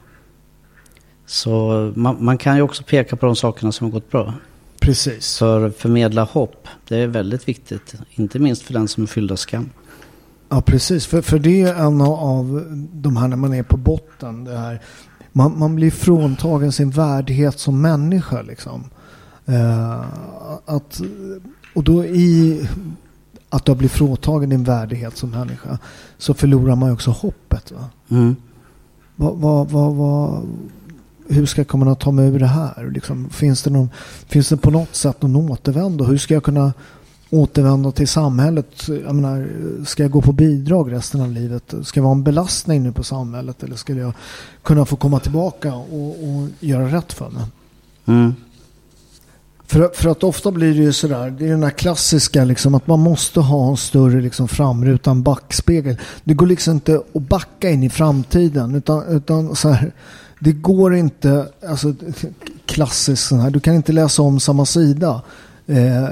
Så 1.25 1.91
man, 1.95 2.17
man 2.25 2.37
kan 2.37 2.55
ju 2.55 2.61
också 2.61 2.83
peka 2.83 3.15
på 3.15 3.25
de 3.25 3.35
sakerna 3.35 3.71
som 3.71 3.85
har 3.87 3.91
gått 3.91 4.11
bra. 4.11 4.33
precis. 4.79 5.37
För 5.37 5.69
förmedla 5.69 6.23
hopp, 6.23 6.67
det 6.87 6.97
är 6.97 7.07
väldigt 7.07 7.47
viktigt. 7.47 7.93
Inte 8.11 8.39
minst 8.39 8.61
för 8.61 8.73
den 8.73 8.87
som 8.87 9.03
är 9.03 9.07
fylld 9.07 9.31
av 9.31 9.35
skam. 9.35 9.69
Ja, 10.49 10.61
precis. 10.61 11.05
För, 11.05 11.21
för 11.21 11.39
det 11.39 11.61
är 11.61 11.73
en 11.73 12.01
av 12.01 12.63
de 12.93 13.17
här 13.17 13.27
när 13.27 13.37
man 13.37 13.53
är 13.53 13.63
på 13.63 13.77
botten. 13.77 14.43
Det 14.43 14.57
här, 14.57 14.81
man, 15.31 15.59
man 15.59 15.75
blir 15.75 15.91
fråntagen 15.91 16.71
sin 16.71 16.89
värdighet 16.89 17.59
som 17.59 17.81
människa. 17.81 18.41
Liksom. 18.41 18.83
Eh, 19.45 19.99
att, 20.65 21.01
och 21.75 21.83
då 21.83 22.05
i 22.05 22.67
att 23.49 23.65
du 23.65 23.71
har 23.71 23.77
blivit 23.77 23.91
fråntagen 23.91 24.49
din 24.49 24.63
värdighet 24.63 25.17
som 25.17 25.29
människa 25.29 25.77
så 26.17 26.33
förlorar 26.33 26.75
man 26.75 26.89
ju 26.89 26.93
också 26.93 27.11
hoppet. 27.11 27.71
Va? 27.71 27.89
Mm. 28.09 28.35
Vad, 29.15 29.37
vad, 29.37 29.69
vad, 29.69 29.95
vad, 29.95 30.47
hur 31.27 31.45
ska 31.45 31.61
jag 31.61 31.67
kunna 31.67 31.95
ta 31.95 32.11
mig 32.11 32.27
ur 32.27 32.39
det 32.39 32.47
här? 32.47 32.91
Liksom, 32.93 33.29
finns, 33.29 33.63
det 33.63 33.69
någon, 33.69 33.89
finns 34.27 34.49
det 34.49 34.57
på 34.57 34.71
något 34.71 34.95
sätt 34.95 35.21
någon 35.21 35.51
återvändo? 35.51 36.03
Hur 36.03 36.17
ska 36.17 36.33
jag 36.33 36.43
kunna 36.43 36.73
återvända 37.29 37.91
till 37.91 38.07
samhället. 38.07 38.87
Jag 38.87 39.15
menar, 39.15 39.49
ska 39.85 40.03
jag 40.03 40.11
gå 40.11 40.21
på 40.21 40.31
bidrag 40.31 40.91
resten 40.91 41.21
av 41.21 41.31
livet? 41.31 41.73
Ska 41.83 41.99
jag 41.99 42.03
vara 42.03 42.15
en 42.15 42.23
belastning 42.23 42.83
nu 42.83 42.91
på 42.91 43.03
samhället? 43.03 43.63
Eller 43.63 43.75
skulle 43.75 44.01
jag 44.01 44.13
kunna 44.63 44.85
få 44.85 44.95
komma 44.95 45.19
tillbaka 45.19 45.75
och, 45.75 46.09
och 46.09 46.49
göra 46.59 46.97
rätt 46.97 47.13
för 47.13 47.29
mig? 47.29 47.43
Mm. 48.05 48.33
För, 49.67 49.89
för 49.93 50.09
att 50.09 50.23
ofta 50.23 50.51
blir 50.51 50.73
det 50.73 50.83
ju 50.83 50.93
sådär, 50.93 51.35
det 51.39 51.45
är 51.45 51.49
den 51.49 51.63
här 51.63 51.69
klassiska 51.69 52.43
liksom 52.43 52.75
att 52.75 52.87
man 52.87 52.99
måste 52.99 53.39
ha 53.39 53.69
en 53.69 53.77
större 53.77 54.21
liksom 54.21 54.47
framruta, 54.47 55.11
en 55.11 55.23
backspegel. 55.23 55.97
Det 56.23 56.33
går 56.33 56.47
liksom 56.47 56.73
inte 56.73 57.01
att 57.15 57.21
backa 57.21 57.69
in 57.69 57.83
i 57.83 57.89
framtiden 57.89 58.75
utan, 58.75 59.07
utan 59.07 59.55
så 59.55 59.69
här, 59.69 59.91
det 60.39 60.51
går 60.51 60.95
inte, 60.95 61.47
alltså 61.67 61.93
klassiskt 62.65 63.27
sån 63.27 63.39
här, 63.39 63.49
du 63.49 63.59
kan 63.59 63.75
inte 63.75 63.91
läsa 63.91 64.21
om 64.21 64.39
samma 64.39 64.65
sida. 64.65 65.21
Eh, 65.67 66.07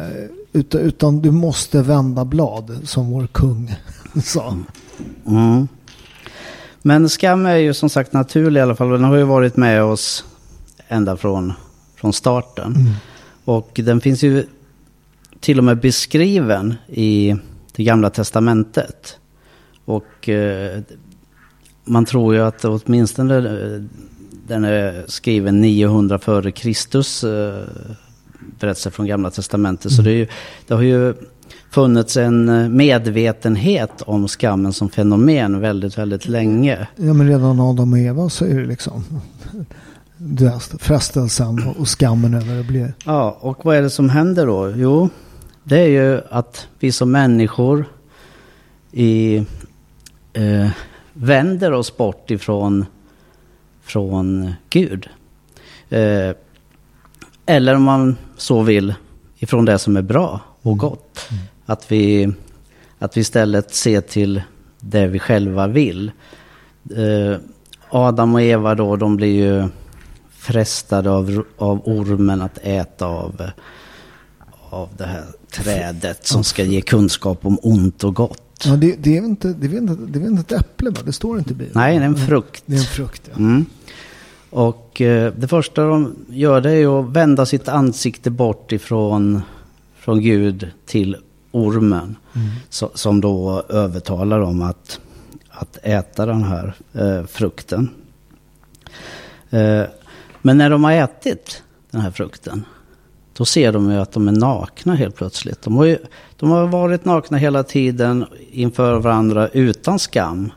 utan, 0.54 0.82
utan 0.82 1.22
du 1.22 1.32
måste 1.32 1.82
vända 1.82 2.26
blad 2.26 2.80
som 2.84 3.12
vår 3.12 3.28
kung 3.28 3.76
sa. 4.24 4.58
Mm. 5.28 5.68
Men 6.82 7.10
skam 7.10 7.46
är 7.46 7.56
ju 7.56 7.74
som 7.74 7.90
sagt 7.90 8.14
naturlig 8.14 8.60
i 8.60 8.64
alla 8.64 8.76
fall. 8.76 8.90
Den 8.90 9.04
har 9.04 9.16
ju 9.16 9.24
varit 9.24 9.58
med 9.58 9.84
oss 9.84 10.26
ända 10.88 11.18
från, 11.18 11.54
från 11.96 12.14
starten. 12.14 12.76
Mm. 12.76 12.94
Och 13.46 13.82
den 13.84 14.02
finns 14.02 14.24
ju 14.24 14.46
till 15.40 15.58
och 15.58 15.64
med 15.64 15.80
beskriven 15.80 16.74
i 16.88 17.36
det 17.76 17.84
gamla 17.84 18.10
testamentet. 18.10 19.20
Och 19.86 20.30
eh, 20.30 20.82
man 21.84 22.06
tror 22.06 22.36
ju 22.36 22.42
att 22.42 22.66
åtminstone 22.66 23.38
eh, 23.38 23.82
den 24.48 24.64
är 24.64 25.06
skriven 25.08 25.62
900 25.62 26.20
före 26.20 26.52
Kristus. 26.52 27.24
Eh, 27.24 27.64
berättelse 28.60 28.92
från 28.92 29.06
gamla 29.06 29.32
testamentet. 29.32 29.92
Så 29.92 30.02
det, 30.02 30.12
är 30.12 30.16
ju, 30.16 30.28
det 30.68 30.74
har 30.74 30.82
ju 30.82 31.14
funnits 31.70 32.18
en 32.18 32.76
medvetenhet 32.78 34.02
om 34.02 34.28
skammen 34.28 34.74
som 34.74 34.90
fenomen 34.90 35.60
väldigt, 35.60 35.98
väldigt 35.98 36.28
länge. 36.28 36.88
Ja 36.96 37.14
men 37.14 37.28
redan 37.28 37.60
Adam 37.60 37.94
och 37.94 38.00
Eva 38.00 38.30
så 38.30 38.46
är 38.46 38.60
det 38.60 38.66
liksom 38.66 39.04
frestelsen 40.80 41.74
och 41.78 41.88
skammen 41.88 42.34
över 42.34 42.60
att 42.60 42.66
bli. 42.66 42.94
Ja, 43.06 43.38
och 43.40 43.66
vad 43.66 43.76
är 43.76 43.82
det 43.82 43.90
som 43.90 44.10
händer 44.10 44.48
då? 44.48 44.74
Jo, 44.76 45.10
det 45.64 45.80
är 45.80 45.88
ju 45.88 46.22
att 46.30 46.68
vi 46.80 46.92
som 46.92 47.12
människor 47.12 47.86
i, 48.92 49.38
eh, 50.34 50.70
vänder 51.14 51.72
oss 51.72 51.98
bort 51.98 52.32
ifrån 52.32 52.86
från 53.82 54.54
Gud. 54.70 55.10
Eh, 55.90 56.32
eller 57.46 57.76
om 57.76 57.84
man 57.84 58.18
så 58.38 58.62
vill, 58.62 58.94
ifrån 59.38 59.66
det 59.66 59.80
som 59.80 59.98
är 59.98 60.02
bra 60.02 60.40
och 60.62 60.78
gott. 60.78 61.28
Mm. 61.32 61.44
Att, 61.66 61.92
vi, 61.92 62.34
att 63.00 63.18
vi 63.18 63.22
istället 63.22 63.76
ser 63.76 64.02
till 64.02 64.42
det 64.80 65.08
vi 65.08 65.20
själva 65.20 65.68
vill. 65.68 66.12
Eh, 66.96 67.38
Adam 67.90 68.36
och 68.36 68.42
Eva 68.42 68.76
då, 68.76 68.96
de 68.96 69.16
blir 69.16 69.36
ju 69.36 69.70
frestade 70.46 71.10
av, 71.10 71.44
av 71.58 71.82
ormen 71.86 72.42
att 72.42 72.58
äta 72.64 73.06
av, 73.06 73.50
av 74.70 74.90
det 74.98 75.06
här 75.06 75.26
trädet 75.52 76.28
som 76.28 76.44
ska 76.44 76.64
ge 76.64 76.82
kunskap 76.82 77.46
om 77.46 77.60
ont 77.62 78.04
och 78.04 78.16
gott. 78.16 78.42
Ja, 78.66 78.76
det, 78.76 78.96
det, 79.00 79.18
är 79.18 79.22
inte, 79.22 79.48
det, 79.48 79.68
är 79.68 79.78
inte, 79.78 79.94
det 79.94 80.20
är 80.20 80.28
inte 80.28 80.56
ett 80.56 80.62
äpple 80.62 80.90
va? 80.90 80.98
Det 81.06 81.14
står 81.14 81.38
inte 81.38 81.52
i 81.52 81.56
Bibeln. 81.56 81.72
Nej, 81.76 81.98
det 81.98 82.04
är 82.04 82.08
en 82.08 82.28
frukt. 82.28 82.64
Det 82.66 82.76
är 82.76 82.80
en 82.80 82.86
frukt, 82.86 83.22
ja. 83.32 83.38
Mm. 83.38 83.66
Och 84.50 85.02
eh, 85.02 85.34
det 85.38 85.48
första 85.48 85.86
de 85.86 86.16
gör 86.30 86.62
det 86.62 86.72
är 86.72 87.00
att 87.00 87.06
vända 87.06 87.46
sitt 87.46 87.68
ansikte 87.68 88.30
bort 88.30 88.72
ifrån 88.72 89.42
från 89.96 90.22
Gud 90.22 90.72
till 90.86 91.18
ormen. 91.52 92.16
Mm. 92.36 92.48
Så, 92.70 92.92
som 92.94 93.22
då 93.22 93.64
övertalar 93.70 94.40
dem 94.40 94.62
att, 94.62 95.00
att 95.50 95.78
äta 95.84 96.26
den 96.26 96.44
här 96.44 96.74
eh, 96.94 97.26
frukten. 97.26 97.90
Eh, 99.50 99.84
men 100.46 100.58
när 100.58 100.70
de 100.70 100.84
har 100.84 100.92
ätit 100.92 101.64
den 101.92 102.02
här 102.02 102.12
frukten, 102.12 102.66
då 103.34 103.46
ser 103.46 103.72
de 103.72 103.92
ju 103.92 103.98
att 103.98 104.12
de 104.12 104.28
är 104.28 104.32
nakna 104.32 104.96
helt 104.96 105.16
plötsligt. 105.16 105.62
De 105.62 105.76
har, 105.78 105.86
ju, 105.86 105.98
de 106.38 106.52
har 106.52 106.68
varit 106.68 107.06
nakna 107.06 107.38
hela 107.38 107.64
tiden 107.64 108.26
inför 108.52 109.00
varandra 109.00 109.48
utan 109.48 110.00
skam. 110.00 110.52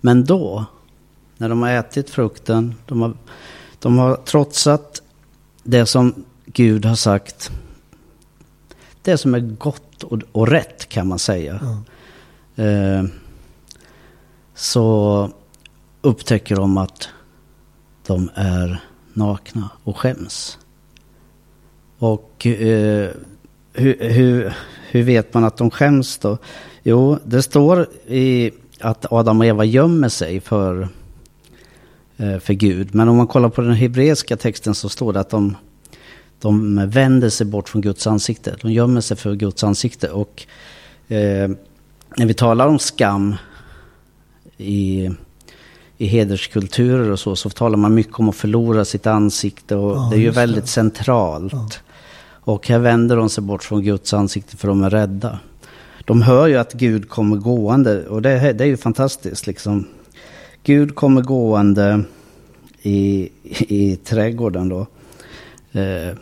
Men 0.00 0.24
då, 0.24 0.64
när 1.36 1.48
de 1.48 1.62
har 1.62 1.70
ätit 1.70 2.10
frukten, 2.10 2.74
de 2.86 3.02
har, 3.02 3.12
de 3.78 3.98
har 3.98 4.16
trotsat 4.16 5.02
det 5.62 5.86
som 5.86 6.24
Gud 6.46 6.84
har 6.84 6.96
sagt. 6.96 7.50
Det 9.02 9.18
som 9.18 9.34
är 9.34 9.40
gott 9.40 10.02
och, 10.02 10.22
och 10.32 10.48
rätt 10.48 10.88
kan 10.88 11.08
man 11.08 11.18
säga. 11.18 11.60
Mm. 12.56 13.04
Eh, 13.04 13.10
så 14.54 15.30
upptäcker 16.00 16.56
de 16.56 16.78
att 16.78 17.08
de 18.06 18.30
är 18.34 18.80
nakna 19.18 19.70
och 19.84 19.96
skäms. 19.96 20.58
Och 21.98 22.46
eh, 22.46 23.10
hur, 23.72 24.10
hur, 24.10 24.54
hur 24.90 25.02
vet 25.02 25.34
man 25.34 25.44
att 25.44 25.56
de 25.56 25.70
skäms 25.70 26.18
då? 26.18 26.38
Jo, 26.82 27.18
det 27.24 27.42
står 27.42 27.88
i 28.06 28.50
att 28.80 29.12
Adam 29.12 29.40
och 29.40 29.46
Eva 29.46 29.64
gömmer 29.64 30.08
sig 30.08 30.40
för, 30.40 30.88
eh, 32.16 32.38
för 32.38 32.54
Gud. 32.54 32.94
Men 32.94 33.08
om 33.08 33.16
man 33.16 33.26
kollar 33.26 33.48
på 33.48 33.60
den 33.60 33.72
hebreiska 33.72 34.36
texten 34.36 34.74
så 34.74 34.88
står 34.88 35.12
det 35.12 35.20
att 35.20 35.30
de, 35.30 35.56
de 36.40 36.88
vänder 36.90 37.28
sig 37.28 37.46
bort 37.46 37.68
från 37.68 37.82
Guds 37.82 38.06
ansikte. 38.06 38.56
De 38.62 38.72
gömmer 38.72 39.00
sig 39.00 39.16
för 39.16 39.34
Guds 39.34 39.64
ansikte. 39.64 40.10
Och 40.10 40.46
eh, 41.08 41.50
när 42.16 42.26
vi 42.26 42.34
talar 42.34 42.66
om 42.66 42.78
skam 42.78 43.36
i 44.56 45.10
i 45.98 46.06
hederskulturer 46.06 47.10
och 47.10 47.18
så, 47.18 47.36
så 47.36 47.50
talar 47.50 47.76
man 47.76 47.94
mycket 47.94 48.18
om 48.18 48.28
att 48.28 48.36
förlora 48.36 48.84
sitt 48.84 49.06
ansikte 49.06 49.76
och 49.76 49.96
ja, 49.96 50.08
det 50.10 50.16
är 50.16 50.20
ju 50.20 50.30
väldigt 50.30 50.64
det. 50.64 50.70
centralt. 50.70 51.52
Ja. 51.52 51.68
Och 52.24 52.68
här 52.68 52.78
vänder 52.78 53.16
de 53.16 53.30
sig 53.30 53.44
bort 53.44 53.64
från 53.64 53.82
Guds 53.82 54.14
ansikte 54.14 54.56
för 54.56 54.68
de 54.68 54.84
är 54.84 54.90
rädda. 54.90 55.38
De 56.04 56.22
hör 56.22 56.46
ju 56.46 56.56
att 56.56 56.72
Gud 56.72 57.08
kommer 57.08 57.36
gående 57.36 58.06
och 58.06 58.22
det, 58.22 58.52
det 58.52 58.64
är 58.64 58.68
ju 58.68 58.76
fantastiskt 58.76 59.46
liksom. 59.46 59.86
Gud 60.62 60.94
kommer 60.94 61.22
gående 61.22 62.04
i, 62.82 63.28
i 63.58 63.96
trädgården 63.96 64.68
då. 64.68 64.86
Eh, 65.80 66.16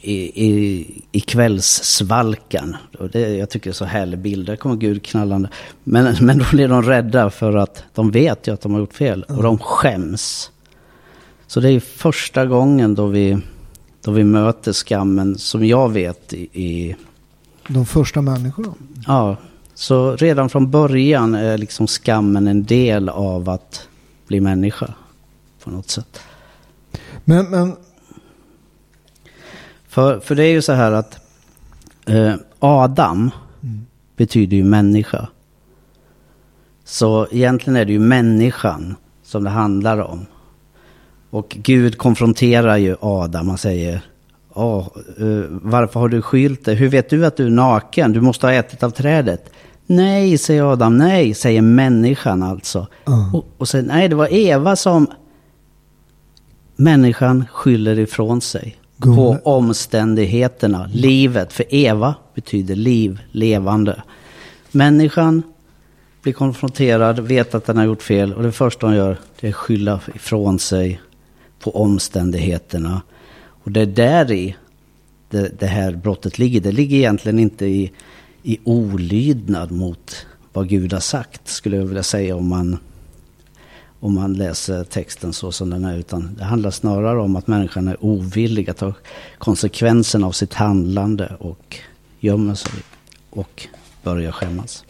i, 0.00 0.46
i, 0.46 0.86
i 1.12 1.20
kvällssvalkan. 1.20 2.76
Och 2.98 3.10
det, 3.10 3.36
jag 3.36 3.50
tycker 3.50 3.70
det 3.70 3.72
är 3.72 3.74
så 3.74 3.84
härlig 3.84 4.18
bild. 4.18 4.46
Där 4.46 4.56
kommer 4.56 4.76
Gud 4.76 5.02
knallande. 5.02 5.48
Men, 5.84 6.16
men 6.20 6.38
då 6.38 6.44
blir 6.50 6.68
de 6.68 6.82
rädda 6.82 7.30
för 7.30 7.56
att 7.56 7.84
de 7.94 8.10
vet 8.10 8.48
ju 8.48 8.54
att 8.54 8.60
de 8.60 8.72
har 8.72 8.80
gjort 8.80 8.94
fel. 8.94 9.22
Och 9.22 9.42
de 9.42 9.58
skäms. 9.58 10.50
Så 11.46 11.60
det 11.60 11.70
är 11.70 11.80
första 11.80 12.46
gången 12.46 12.94
då 12.94 13.06
vi, 13.06 13.38
då 14.02 14.10
vi 14.10 14.24
möter 14.24 14.72
skammen 14.72 15.38
som 15.38 15.66
jag 15.66 15.88
vet 15.88 16.32
i... 16.32 16.62
i 16.62 16.96
de 17.68 17.86
första 17.86 18.22
människorna? 18.22 18.74
Ja. 19.06 19.36
Så 19.74 20.16
redan 20.16 20.48
från 20.48 20.70
början 20.70 21.34
är 21.34 21.58
liksom 21.58 21.86
skammen 21.86 22.46
en 22.46 22.64
del 22.64 23.08
av 23.08 23.50
att 23.50 23.88
bli 24.26 24.40
människa. 24.40 24.94
På 25.64 25.70
något 25.70 25.90
sätt. 25.90 26.20
Men, 27.24 27.50
men 27.50 27.76
för, 29.90 30.20
för 30.20 30.34
det 30.34 30.44
är 30.44 30.50
ju 30.50 30.62
så 30.62 30.72
här 30.72 30.92
att 30.92 31.18
eh, 32.06 32.34
Adam 32.58 33.30
mm. 33.62 33.86
betyder 34.16 34.56
ju 34.56 34.64
människa. 34.64 35.28
Så 36.84 37.26
egentligen 37.30 37.76
är 37.76 37.84
det 37.84 37.92
ju 37.92 37.98
människan 37.98 38.96
som 39.22 39.44
det 39.44 39.50
handlar 39.50 39.98
om. 39.98 40.26
Och 41.30 41.56
Gud 41.62 41.98
konfronterar 41.98 42.76
ju 42.76 42.96
Adam 43.00 43.50
och 43.50 43.60
säger 43.60 44.02
oh, 44.54 44.88
uh, 45.20 45.44
varför 45.50 46.00
har 46.00 46.08
du 46.08 46.22
skylt 46.22 46.64
dig? 46.64 46.74
Hur 46.74 46.88
vet 46.88 47.10
du 47.10 47.26
att 47.26 47.36
du 47.36 47.46
är 47.46 47.50
naken? 47.50 48.12
Du 48.12 48.20
måste 48.20 48.46
ha 48.46 48.52
ätit 48.52 48.82
av 48.82 48.90
trädet. 48.90 49.50
Nej, 49.86 50.38
säger 50.38 50.72
Adam. 50.72 50.98
Nej, 50.98 51.34
säger 51.34 51.62
människan 51.62 52.42
alltså. 52.42 52.86
Mm. 53.06 53.34
Och, 53.34 53.46
och 53.58 53.68
sen, 53.68 53.84
nej, 53.84 54.08
det 54.08 54.14
var 54.14 54.32
Eva 54.32 54.76
som 54.76 55.06
människan 56.76 57.44
skyller 57.52 57.98
ifrån 57.98 58.40
sig 58.40 58.79
på 59.00 59.38
omständigheterna, 59.44 60.90
livet. 60.92 61.52
För 61.52 61.74
Eva 61.74 62.14
betyder 62.34 62.74
liv, 62.74 63.20
levande. 63.32 64.02
Människan 64.70 65.42
blir 66.22 66.32
konfronterad, 66.32 67.18
vet 67.18 67.54
att 67.54 67.66
den 67.66 67.76
har 67.76 67.84
gjort 67.84 68.02
fel 68.02 68.34
och 68.34 68.42
det 68.42 68.52
första 68.52 68.86
hon 68.86 68.96
gör 68.96 69.18
det 69.40 69.46
är 69.46 69.50
att 69.50 69.56
skylla 69.56 70.00
ifrån 70.14 70.58
sig 70.58 71.00
på 71.60 71.76
omständigheterna. 71.76 73.02
Och 73.64 73.70
det 73.70 73.80
är 73.80 73.86
där 73.86 74.32
i 74.32 74.56
det, 75.30 75.60
det 75.60 75.66
här 75.66 75.92
brottet 75.92 76.38
ligger. 76.38 76.60
Det 76.60 76.72
ligger 76.72 76.96
egentligen 76.96 77.38
inte 77.38 77.66
i, 77.66 77.92
i 78.42 78.58
olydnad 78.64 79.70
mot 79.70 80.26
vad 80.52 80.68
Gud 80.68 80.92
har 80.92 81.00
sagt, 81.00 81.48
skulle 81.48 81.76
jag 81.76 81.84
vilja 81.84 82.02
säga 82.02 82.36
om 82.36 82.48
man 82.48 82.78
om 84.00 84.14
man 84.14 84.34
läser 84.34 84.84
texten 84.84 85.32
så 85.32 85.52
som 85.52 85.70
den 85.70 85.84
är. 85.84 85.98
Utan 85.98 86.34
det 86.38 86.44
handlar 86.44 86.70
snarare 86.70 87.20
om 87.20 87.36
att 87.36 87.46
människan 87.46 87.88
är 87.88 88.04
ovillig 88.04 88.70
att 88.70 88.76
ta 88.76 88.92
konsekvenserna 89.38 90.26
av 90.26 90.32
sitt 90.32 90.54
handlande 90.54 91.36
och 91.38 91.76
gömmer 92.20 92.54
sig. 92.54 92.72
och 93.30 93.68
börja 94.02 94.32
skämmas. 94.32 94.84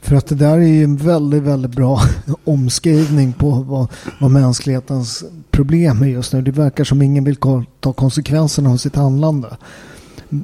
För 0.00 0.16
att 0.16 0.26
det 0.26 0.34
där 0.34 0.58
är 0.58 0.66
ju 0.66 0.84
en 0.84 0.96
väldigt, 0.96 1.42
väldigt 1.42 1.70
bra 1.70 2.00
omskrivning 2.44 3.32
på 3.32 3.50
vad, 3.50 3.88
vad 4.20 4.30
mänsklighetens 4.30 5.24
problem 5.50 6.02
är 6.02 6.06
just 6.06 6.32
nu. 6.32 6.42
Det 6.42 6.50
verkar 6.50 6.84
som 6.84 7.02
ingen 7.02 7.24
vill 7.24 7.36
ta 7.80 7.92
konsekvenserna 7.92 8.70
av 8.70 8.76
sitt 8.76 8.96
handlande. 8.96 9.56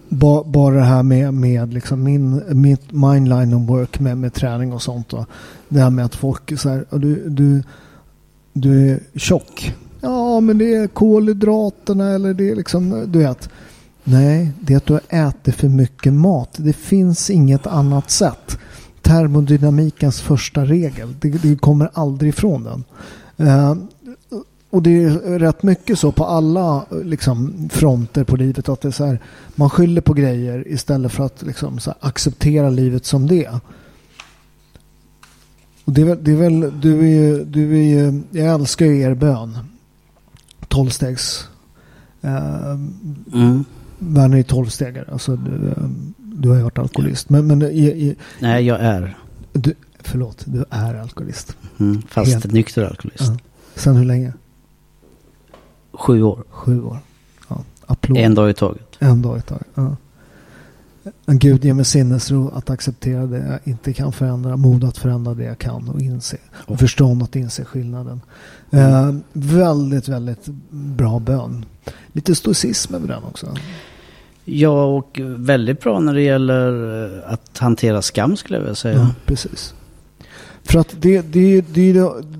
Ba, 0.09 0.45
bara 0.45 0.75
det 0.75 0.83
här 0.83 1.03
med, 1.03 1.35
med 1.35 1.75
liksom 1.75 2.03
min, 2.03 2.43
mitt 2.49 2.93
mindline 2.93 3.55
och 3.55 3.61
of 3.61 3.69
work 3.69 4.01
med, 4.01 4.19
med 4.19 4.35
träning 4.35 4.73
och 4.73 4.83
sånt. 4.83 5.13
Och 5.13 5.27
Det 5.69 5.81
här 5.81 5.91
med 5.91 6.05
att 6.05 6.15
folk 6.15 6.59
så 6.61 6.69
här, 6.69 6.85
du, 6.91 7.29
du, 7.29 7.63
du 8.53 8.91
är 8.91 9.01
tjock. 9.15 9.75
Ja, 10.01 10.41
men 10.41 10.59
det 10.59 10.75
är 10.75 10.87
kolhydraterna 10.87 12.11
eller 12.11 12.35
det 12.35 12.51
är 12.51 12.57
liksom, 12.57 13.05
du 13.13 13.19
vet. 13.19 13.49
Nej, 14.05 14.53
det 14.61 14.73
är 14.73 14.77
att 14.77 14.87
du 14.87 14.93
har 14.93 15.03
ätit 15.09 15.55
för 15.55 15.69
mycket 15.69 16.13
mat. 16.13 16.55
Det 16.57 16.73
finns 16.73 17.31
inget 17.31 17.67
annat 17.67 18.11
sätt 18.11 18.59
termodynamikens 19.05 20.21
första 20.21 20.65
regel. 20.65 21.15
Det, 21.21 21.29
det 21.29 21.57
kommer 21.57 21.91
aldrig 21.93 22.29
ifrån 22.29 22.65
den. 22.65 22.85
Uh, 23.49 23.75
och 24.75 24.83
det 24.83 25.03
är 25.03 25.39
rätt 25.39 25.63
mycket 25.63 25.99
så 25.99 26.13
på 26.13 26.25
alla 26.25 26.87
liksom, 27.05 27.69
fronter 27.73 28.25
på 28.25 28.37
livet 28.37 28.69
att 28.69 28.81
det 28.81 28.89
är 28.89 28.93
så 28.93 29.05
här, 29.05 29.21
man 29.55 29.71
skyller 29.71 30.01
på 30.01 30.15
grejer 30.15 30.69
istället 30.69 31.13
för 31.13 31.25
att 31.25 31.43
liksom, 31.43 31.79
här, 31.87 31.95
acceptera 32.01 32.71
livet 32.71 33.07
som 33.07 33.27
det. 33.27 33.49
Och 35.85 35.93
det 35.93 36.01
är 36.01 36.05
väl, 36.05 36.25
det 36.25 36.33
är 36.33 36.37
väl 36.37 36.81
du 36.81 36.99
är 36.99 37.09
ju, 37.09 37.45
du 37.45 37.77
är 37.79 37.83
ju, 37.83 38.23
jag 38.31 38.55
älskar 38.55 38.87
ju 38.87 39.01
er 39.01 39.15
bön. 39.15 39.59
Tolvstegs. 40.69 41.49
Uh, 42.25 42.79
mm. 43.33 43.65
Är 44.17 44.43
tolvstegare. 44.43 45.09
Alltså, 45.13 45.37
du, 45.37 45.75
du 46.17 46.49
har 46.49 46.57
ju 46.57 46.63
varit 46.63 46.79
alkoholist. 46.79 47.31
Men, 47.31 47.47
men 47.47 47.63
i, 47.63 47.85
i, 47.85 48.17
Nej, 48.41 48.67
jag 48.67 48.81
är. 48.81 49.17
Du, 49.53 49.75
förlåt, 50.01 50.43
du 50.47 50.65
är 50.71 50.95
alkoholist. 50.95 51.57
Mm, 51.79 52.03
fast 52.09 52.33
Helt. 52.33 52.53
nykter 52.53 52.85
alkoholist. 52.85 53.25
Ja. 53.29 53.39
Sen 53.75 53.97
hur 53.97 54.05
länge? 54.05 54.33
Sju 55.99 56.23
år. 56.23 56.45
Sju 56.51 56.83
år. 56.83 56.99
Ja. 57.49 57.59
Applåd. 57.87 58.19
En 58.19 58.35
dag 58.35 58.51
i 58.51 58.55
taget. 58.55 58.97
En 58.99 59.23
dag 59.23 59.39
i 59.39 59.43
taget. 59.43 59.67
Ja. 59.75 59.97
Gud 61.27 61.65
ger 61.65 61.75
mig 61.75 61.85
sinnesro 61.85 62.51
att 62.55 62.71
acceptera 62.71 63.27
det 63.27 63.39
jag 63.39 63.59
inte 63.65 63.93
kan 63.93 64.13
förändra. 64.13 64.57
Mod 64.57 64.85
att 64.85 64.99
förändra 64.99 65.35
det 65.35 65.45
jag 65.45 65.59
kan 65.59 65.89
och 65.89 66.01
inse. 66.01 66.37
Och 66.53 66.79
förstånd 66.79 67.23
att 67.23 67.37
inse 67.37 67.65
skillnaden. 67.65 68.21
Eh, 68.71 69.15
väldigt, 69.33 70.09
väldigt 70.09 70.47
bra 70.71 71.19
bön. 71.19 71.65
Lite 72.13 72.35
stoicism 72.35 72.95
över 72.95 73.09
den 73.09 73.25
också. 73.25 73.55
Ja, 74.45 74.85
och 74.85 75.21
väldigt 75.23 75.81
bra 75.81 76.01
när 76.01 76.15
det 76.15 76.23
gäller 76.23 77.05
eh, 77.05 77.33
att 77.33 77.59
hantera 77.59 78.03
skam 78.03 78.37
skulle 78.37 78.57
jag 78.57 78.63
vilja 78.63 78.75
säga. 78.75 78.99
Ja, 78.99 79.09
precis. 79.27 79.75
För 80.65 80.79
att 80.79 80.97
det, 81.01 81.21
det, 81.21 81.61
det, 81.61 81.93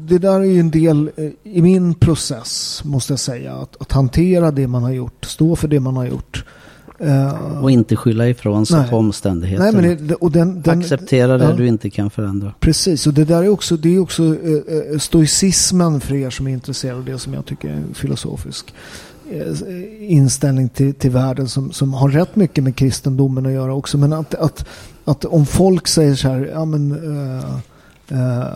det 0.09 0.19
där 0.19 0.41
är 0.41 0.45
ju 0.45 0.61
en 0.61 0.71
del 0.71 1.11
eh, 1.17 1.31
i 1.43 1.63
min 1.63 1.95
process, 1.95 2.83
måste 2.85 3.13
jag 3.13 3.21
säga. 3.21 3.55
Att, 3.55 3.77
att 3.81 3.93
hantera 3.93 4.51
det 4.51 4.67
man 4.67 4.83
har 4.83 4.93
gjort, 4.93 5.25
stå 5.25 5.57
för 5.57 5.69
det 5.69 5.81
man 5.81 5.97
har 5.97 6.07
gjort. 6.07 6.45
Uh, 7.05 7.63
och 7.63 7.71
inte 7.71 7.97
skylla 7.97 8.29
ifrån 8.29 8.67
sig 8.67 8.91
på 8.91 8.97
omständigheterna. 8.97 9.71
Nej, 9.71 9.97
men 9.97 10.07
det, 10.07 10.15
och 10.15 10.33
den, 10.33 10.63
den, 10.63 10.79
Acceptera 10.79 11.39
det 11.39 11.45
ja, 11.45 11.53
du 11.53 11.67
inte 11.67 11.91
kan 11.91 12.11
förändra. 12.11 12.55
Precis, 12.61 13.07
och 13.07 13.15
det 13.15 13.25
där 13.25 13.43
är 13.43 13.49
också, 13.49 13.77
det 13.77 13.95
är 13.95 13.99
också 13.99 14.23
uh, 14.23 14.99
stoicismen 14.99 16.01
för 16.01 16.15
er 16.15 16.31
som 16.31 16.47
är 16.47 16.51
intresserade 16.51 16.99
av 16.99 17.05
det 17.05 17.19
som 17.19 17.35
jag 17.35 17.47
tycker 17.47 17.69
är 17.69 17.83
filosofisk. 17.95 18.75
Eh, 19.31 20.13
inställning 20.13 20.69
till, 20.69 20.95
till 20.95 21.11
världen 21.11 21.49
som, 21.49 21.73
som 21.73 21.95
har 21.95 22.09
rätt 22.09 22.37
mycket 22.37 22.65
med 22.65 22.77
kristendomen 22.77 23.47
att 23.47 23.53
göra 23.53 23.75
också. 23.75 23.99
Men 23.99 24.13
att, 24.13 24.35
att, 24.35 24.67
att 25.05 25.25
om 25.25 25.47
folk 25.47 25.89
säger 25.89 26.15
så 26.15 26.29
här, 26.29 26.51
ja 26.53 26.65
men 26.65 26.93
äh, 27.39 27.57
äh, 28.09 28.47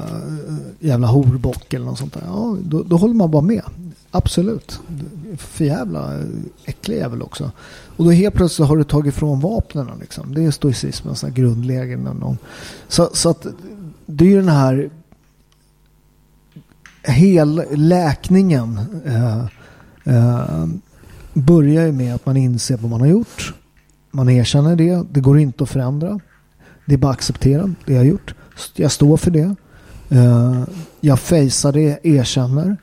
jävla 0.80 1.06
horbock 1.06 1.74
eller 1.74 1.86
något 1.86 1.98
sånt 1.98 2.14
där. 2.14 2.22
Ja, 2.26 2.56
då, 2.62 2.82
då 2.82 2.96
håller 2.96 3.14
man 3.14 3.30
bara 3.30 3.42
med. 3.42 3.62
Absolut. 4.10 4.80
För 5.36 5.64
jävla 5.64 6.20
äcklig 6.64 6.96
jävel 6.96 7.22
också. 7.22 7.50
Och 7.96 8.04
då 8.04 8.10
helt 8.10 8.34
plötsligt 8.34 8.68
har 8.68 8.76
du 8.76 8.84
tagit 8.84 9.14
ifrån 9.14 9.40
vapnen. 9.40 9.88
Liksom. 10.00 10.34
Det 10.34 10.44
är 10.44 10.50
stoicismens 10.50 11.22
Grundläggande. 11.22 12.36
Så, 12.88 13.10
så 13.12 13.28
att 13.28 13.46
det 14.06 14.24
är 14.24 14.28
ju 14.28 14.36
den 14.36 14.48
här 14.48 14.90
hel 17.02 17.62
läkningen. 17.70 18.80
Eh, 19.04 19.44
Eh, 20.08 20.66
börjar 21.34 21.86
ju 21.86 21.92
med 21.92 22.14
att 22.14 22.26
man 22.26 22.36
inser 22.36 22.76
vad 22.76 22.90
man 22.90 23.00
har 23.00 23.06
gjort. 23.06 23.54
Man 24.10 24.28
erkänner 24.28 24.76
det. 24.76 25.02
Det 25.10 25.20
går 25.20 25.38
inte 25.38 25.64
att 25.64 25.70
förändra. 25.70 26.20
Det 26.86 26.94
är 26.94 26.98
bara 26.98 27.10
att 27.10 27.16
acceptera 27.16 27.74
det 27.86 27.92
jag 27.92 28.00
har 28.00 28.04
gjort. 28.04 28.34
Jag 28.74 28.92
står 28.92 29.16
för 29.16 29.30
det. 29.30 29.54
Eh, 30.08 30.62
jag 31.00 31.20
fejsar 31.20 31.72
det, 31.72 31.98
erkänner. 32.02 32.76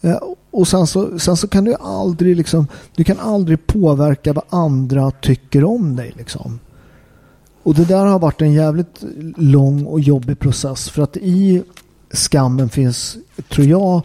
Eh, 0.00 0.18
och 0.50 0.68
sen 0.68 0.86
så, 0.86 1.18
sen 1.18 1.36
så 1.36 1.48
kan 1.48 1.64
du 1.64 1.74
aldrig 1.74 2.36
liksom, 2.36 2.66
du 2.94 3.04
kan 3.04 3.20
aldrig 3.20 3.66
påverka 3.66 4.32
vad 4.32 4.44
andra 4.48 5.10
tycker 5.10 5.64
om 5.64 5.96
dig 5.96 6.12
liksom. 6.16 6.58
Och 7.62 7.74
det 7.74 7.84
där 7.84 8.06
har 8.06 8.18
varit 8.18 8.42
en 8.42 8.52
jävligt 8.52 9.04
lång 9.36 9.86
och 9.86 10.00
jobbig 10.00 10.38
process 10.38 10.90
för 10.90 11.02
att 11.02 11.16
i 11.16 11.62
skammen 12.10 12.68
finns, 12.68 13.16
tror 13.48 13.66
jag, 13.66 14.02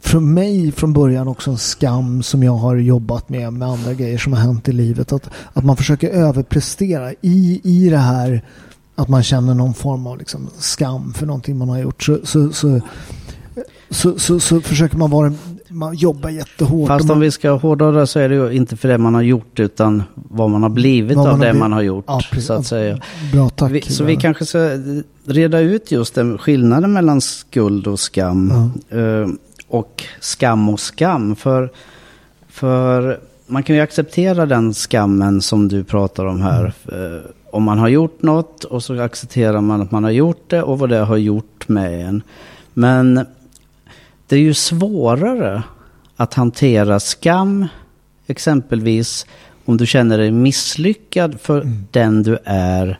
för 0.00 0.20
mig 0.20 0.72
från 0.72 0.92
början 0.92 1.28
också 1.28 1.50
en 1.50 1.58
skam 1.58 2.22
som 2.22 2.42
jag 2.42 2.52
har 2.52 2.76
jobbat 2.76 3.28
med 3.28 3.52
med 3.52 3.68
andra 3.68 3.94
grejer 3.94 4.18
som 4.18 4.32
har 4.32 4.40
hänt 4.40 4.68
i 4.68 4.72
livet. 4.72 5.12
Att, 5.12 5.30
att 5.52 5.64
man 5.64 5.76
försöker 5.76 6.08
överprestera 6.08 7.12
i, 7.20 7.60
i 7.64 7.88
det 7.90 7.98
här 7.98 8.44
att 8.94 9.08
man 9.08 9.22
känner 9.22 9.54
någon 9.54 9.74
form 9.74 10.06
av 10.06 10.18
liksom 10.18 10.50
skam 10.58 11.14
för 11.14 11.26
någonting 11.26 11.58
man 11.58 11.68
har 11.68 11.78
gjort. 11.78 12.02
Så, 12.02 12.18
så, 12.24 12.52
så, 12.52 12.80
så, 13.90 14.18
så, 14.18 14.40
så 14.40 14.60
försöker 14.60 14.96
man 14.96 15.10
vara 15.10 15.32
man 15.74 15.94
jobbar 15.94 16.30
jättehårt. 16.30 16.88
Fast 16.88 17.10
om 17.10 17.20
vi 17.20 17.30
ska 17.30 17.50
hårdare 17.50 18.06
så 18.06 18.18
är 18.18 18.28
det 18.28 18.34
ju 18.34 18.50
inte 18.50 18.76
för 18.76 18.88
det 18.88 18.98
man 18.98 19.14
har 19.14 19.22
gjort 19.22 19.60
utan 19.60 20.02
vad 20.14 20.50
man 20.50 20.62
har 20.62 20.70
blivit 20.70 21.18
av 21.18 21.38
det 21.38 21.52
man 21.52 21.72
har 21.72 21.82
gjort. 21.82 22.04
Ja, 22.08 22.20
så 22.40 22.52
att 22.52 22.66
säga. 22.66 23.00
Bra, 23.32 23.48
tack. 23.48 23.72
Vi, 23.72 23.82
så 23.82 24.04
vi 24.04 24.16
kanske 24.16 24.46
ska 24.46 24.70
reda 25.24 25.60
ut 25.60 25.90
just 25.90 26.14
den 26.14 26.38
skillnaden 26.38 26.92
mellan 26.92 27.20
skuld 27.20 27.86
och 27.86 28.00
skam. 28.00 28.72
Ja. 28.88 28.96
Uh, 28.96 29.28
och 29.68 30.04
skam 30.20 30.68
och 30.68 30.80
skam. 30.80 31.36
För, 31.36 31.70
för 32.48 33.20
man 33.46 33.62
kan 33.62 33.76
ju 33.76 33.82
acceptera 33.82 34.46
den 34.46 34.74
skammen 34.74 35.42
som 35.42 35.68
du 35.68 35.84
pratar 35.84 36.24
om 36.24 36.40
här. 36.40 36.72
Mm. 36.92 37.22
Om 37.54 37.62
man 37.62 37.78
har 37.78 37.88
gjort 37.88 38.22
något 38.22 38.64
och 38.64 38.82
så 38.82 39.00
accepterar 39.00 39.60
man 39.60 39.80
att 39.80 39.90
man 39.90 40.04
har 40.04 40.10
gjort 40.10 40.50
det 40.50 40.62
och 40.62 40.78
vad 40.78 40.88
det 40.88 40.98
har 40.98 41.16
gjort 41.16 41.68
med 41.68 42.06
en. 42.06 42.22
Men 42.72 43.26
det 44.26 44.36
är 44.36 44.40
ju 44.40 44.54
svårare 44.54 45.62
att 46.16 46.34
hantera 46.34 47.00
skam, 47.00 47.66
exempelvis 48.26 49.26
om 49.64 49.76
du 49.76 49.86
känner 49.86 50.18
dig 50.18 50.30
misslyckad 50.30 51.40
för 51.40 51.60
mm. 51.60 51.84
den 51.90 52.22
du 52.22 52.38
är 52.44 52.98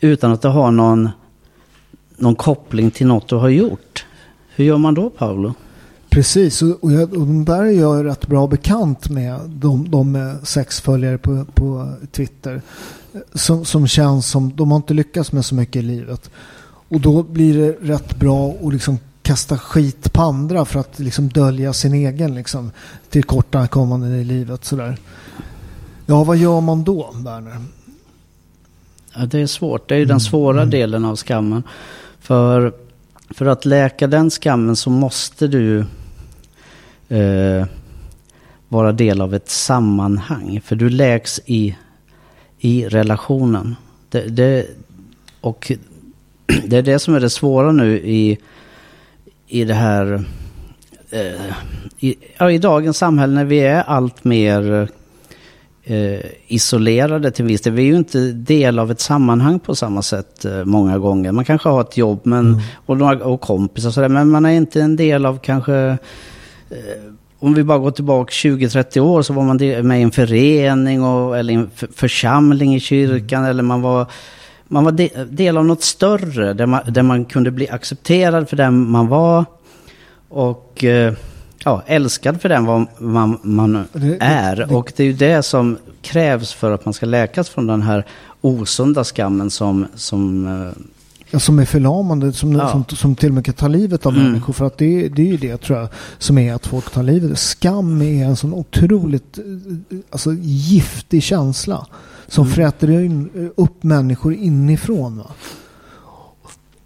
utan 0.00 0.32
att 0.32 0.42
det 0.42 0.48
har 0.48 0.70
någon, 0.70 1.08
någon 2.16 2.34
koppling 2.34 2.90
till 2.90 3.06
något 3.06 3.28
du 3.28 3.36
har 3.36 3.48
gjort. 3.48 4.06
Hur 4.54 4.64
gör 4.64 4.78
man 4.78 4.94
då 4.94 5.10
Paolo? 5.10 5.54
Precis, 6.10 6.62
och, 6.62 6.92
jag, 6.92 7.02
och 7.02 7.26
de 7.26 7.44
där 7.44 7.62
är 7.62 7.80
jag 7.80 8.04
rätt 8.04 8.26
bra 8.26 8.46
bekant 8.46 9.08
med. 9.10 9.40
De, 9.46 9.90
de 9.90 10.12
med 10.12 10.48
sex 10.48 10.80
följare 10.80 11.18
på, 11.18 11.44
på 11.54 11.92
Twitter. 12.12 12.62
Som, 13.34 13.64
som 13.64 13.86
känns 13.86 14.26
som, 14.26 14.56
de 14.56 14.70
har 14.70 14.76
inte 14.76 14.94
lyckats 14.94 15.32
med 15.32 15.44
så 15.44 15.54
mycket 15.54 15.76
i 15.76 15.82
livet. 15.82 16.30
Och 16.88 17.00
då 17.00 17.22
blir 17.22 17.58
det 17.58 17.92
rätt 17.92 18.16
bra 18.16 18.54
att 18.62 18.72
liksom 18.72 18.98
kasta 19.22 19.58
skit 19.58 20.12
på 20.12 20.22
andra 20.22 20.64
för 20.64 20.80
att 20.80 20.98
liksom 20.98 21.28
dölja 21.28 21.72
sin 21.72 21.94
egen 21.94 22.34
liksom, 22.34 22.70
tillkortakommanden 23.08 24.14
i 24.14 24.24
livet. 24.24 24.64
Sådär. 24.64 24.96
Ja, 26.06 26.24
vad 26.24 26.36
gör 26.36 26.60
man 26.60 26.84
då, 26.84 27.14
Werner? 27.14 27.64
Ja, 29.14 29.26
det 29.26 29.40
är 29.40 29.46
svårt. 29.46 29.88
Det 29.88 29.94
är 29.94 29.98
ju 29.98 30.04
den 30.04 30.20
svåra 30.20 30.60
mm. 30.60 30.70
delen 30.70 31.04
av 31.04 31.16
skammen. 31.16 31.62
För 32.20 32.72
för 33.30 33.46
att 33.46 33.64
läka 33.64 34.06
den 34.06 34.30
skammen 34.30 34.76
så 34.76 34.90
måste 34.90 35.46
du 35.46 35.78
eh, 37.08 37.66
vara 38.68 38.92
del 38.92 39.20
av 39.20 39.34
ett 39.34 39.50
sammanhang. 39.50 40.60
För 40.64 40.76
du 40.76 40.88
läks 40.88 41.40
i, 41.46 41.76
i 42.60 42.88
relationen. 42.88 43.76
Det, 44.08 44.20
det, 44.20 44.66
och 45.40 45.72
det 46.66 46.76
är 46.76 46.82
det 46.82 46.98
som 46.98 47.14
är 47.14 47.20
det 47.20 47.30
svåra 47.30 47.72
nu 47.72 47.98
i, 47.98 48.38
i 49.46 49.64
det 49.64 49.74
här... 49.74 50.24
Eh, 51.10 51.54
i, 51.98 52.14
ja, 52.38 52.50
I 52.50 52.58
dagens 52.58 52.98
samhälle 52.98 53.34
när 53.34 53.44
vi 53.44 53.60
är 53.60 53.82
allt 53.82 54.24
mer 54.24 54.88
eh, 55.84 56.20
isolerade 56.46 57.30
till 57.30 57.44
viss 57.44 57.60
del. 57.60 57.72
Vi 57.72 57.82
är 57.82 57.86
ju 57.86 57.96
inte 57.96 58.32
del 58.32 58.78
av 58.78 58.90
ett 58.90 59.00
sammanhang 59.00 59.60
på 59.60 59.74
samma 59.74 60.02
sätt 60.02 60.44
eh, 60.44 60.64
många 60.64 60.98
gånger. 60.98 61.32
Man 61.32 61.44
kanske 61.44 61.68
har 61.68 61.80
ett 61.80 61.96
jobb 61.96 62.20
men, 62.22 62.46
mm. 62.46 62.60
och, 62.86 62.98
några, 62.98 63.24
och 63.24 63.40
kompisar 63.40 63.88
och 63.88 63.94
sådär, 63.94 64.08
men 64.08 64.28
man 64.28 64.46
är 64.46 64.50
inte 64.50 64.80
en 64.80 64.96
del 64.96 65.26
av 65.26 65.38
kanske 65.38 65.74
eh, 66.70 67.12
om 67.40 67.54
vi 67.54 67.64
bara 67.64 67.78
går 67.78 67.90
tillbaka 67.90 68.30
20-30 68.30 69.00
år 69.00 69.22
så 69.22 69.32
var 69.32 69.42
man 69.42 69.86
med 69.86 70.00
i 70.00 70.02
en 70.02 70.10
förening 70.10 71.04
och, 71.04 71.38
eller 71.38 71.54
en 71.54 71.70
församling 71.94 72.74
i 72.74 72.80
kyrkan 72.80 73.44
eller 73.44 73.62
man 73.62 73.82
var, 73.82 74.06
man 74.68 74.84
var 74.84 74.92
del 75.24 75.56
av 75.56 75.66
något 75.66 75.82
större 75.82 76.52
där 76.52 76.66
man, 76.66 76.80
där 76.88 77.02
man 77.02 77.24
kunde 77.24 77.50
bli 77.50 77.68
accepterad 77.68 78.48
för 78.48 78.56
den 78.56 78.90
man 78.90 79.08
var 79.08 79.44
och 80.28 80.84
eh, 80.84 81.14
ja, 81.64 81.82
älskad 81.86 82.40
för 82.40 82.48
den 82.48 82.64
vad 82.64 82.86
man, 82.98 83.38
man 83.42 83.84
är. 84.20 84.76
Och 84.76 84.92
det 84.96 85.02
är 85.02 85.06
ju 85.06 85.12
det 85.12 85.42
som 85.42 85.78
krävs 86.02 86.52
för 86.52 86.70
att 86.70 86.84
man 86.84 86.94
ska 86.94 87.06
läkas 87.06 87.48
från 87.48 87.66
den 87.66 87.82
här 87.82 88.06
osunda 88.40 89.04
skammen 89.04 89.50
som, 89.50 89.86
som 89.94 90.46
eh, 90.46 90.82
som 91.38 91.58
är 91.58 91.64
förlamande, 91.64 92.32
som, 92.32 92.52
ja. 92.52 92.70
som, 92.70 92.96
som 92.96 93.14
till 93.14 93.28
och 93.28 93.34
med 93.34 93.44
kan 93.44 93.54
ta 93.54 93.68
livet 93.68 94.06
av 94.06 94.12
mm. 94.12 94.26
människor. 94.26 94.52
För 94.52 94.66
att 94.66 94.78
det, 94.78 95.08
det 95.08 95.22
är 95.22 95.26
ju 95.26 95.36
det 95.36 95.56
tror 95.56 95.78
jag 95.78 95.88
som 96.18 96.38
är 96.38 96.54
att 96.54 96.66
folk 96.66 96.90
tar 96.90 97.02
livet. 97.02 97.38
Skam 97.38 98.02
är 98.02 98.24
en 98.24 98.36
sån 98.36 98.54
otroligt 98.54 99.38
alltså, 100.10 100.34
giftig 100.40 101.22
känsla. 101.22 101.86
Som 102.26 102.44
mm. 102.44 102.54
fräter 102.54 102.90
in, 102.90 103.50
upp 103.56 103.82
människor 103.82 104.34
inifrån. 104.34 105.18
Va? 105.18 105.26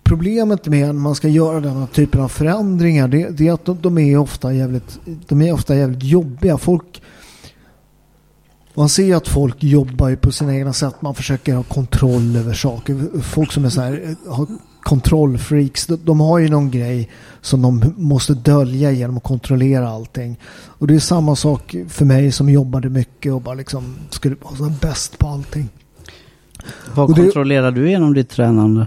Problemet 0.03 0.67
med 0.67 0.87
när 0.87 0.93
man 0.93 1.15
ska 1.15 1.29
göra 1.29 1.61
denna 1.61 1.87
typen 1.87 2.21
av 2.21 2.29
förändringar 2.29 3.09
det, 3.09 3.29
det 3.29 3.49
är 3.49 3.53
att 3.53 3.65
de, 3.65 3.79
de, 3.81 3.99
är 3.99 4.17
ofta 4.17 4.53
jävligt, 4.53 4.99
de 5.29 5.43
är 5.43 5.53
ofta 5.53 5.77
jävligt 5.77 6.03
jobbiga. 6.03 6.59
Folk 6.59 7.03
man 8.75 8.89
ser 8.89 9.17
att 9.17 9.29
folk 9.29 9.63
jobbar 9.63 10.09
ju 10.09 10.17
på 10.17 10.33
sina 10.33 10.57
egna 10.57 10.73
sätt. 10.73 11.03
Man 11.03 11.15
försöker 11.15 11.55
ha 11.55 11.63
kontroll 11.63 12.37
över 12.37 12.55
saker. 12.55 13.21
Folk 13.23 13.53
som 13.53 13.65
är 13.65 13.69
så 13.69 13.81
här, 13.81 14.17
har 14.29 14.47
kontrollfreaks. 14.83 15.87
De, 15.87 16.21
har 16.21 16.39
ju 16.39 16.49
någon 16.49 16.71
grej 16.71 17.11
som 17.41 17.63
de 17.63 17.95
måste 17.97 18.35
dölja 18.35 18.91
genom 18.91 19.17
att 19.17 19.23
kontrollera 19.23 19.89
allting. 19.89 20.39
Och 20.55 20.87
det 20.87 20.95
är 20.95 20.99
samma 20.99 21.37
sak 21.37 21.75
för 21.89 22.05
mig 22.05 22.33
som 22.33 22.49
jobbade 22.49 22.89
mycket 22.89 23.33
och 23.33 23.41
bara 23.41 23.55
liksom 23.55 23.95
skulle 24.11 24.37
vara 24.59 24.73
bäst 24.81 25.19
på 25.19 25.29
allting. 25.29 25.69
Vad 26.95 27.11
och 27.11 27.17
kontrollerar 27.17 27.71
det, 27.71 27.81
du 27.81 27.91
genom 27.91 28.15
ditt 28.15 28.31
tränande? 28.31 28.87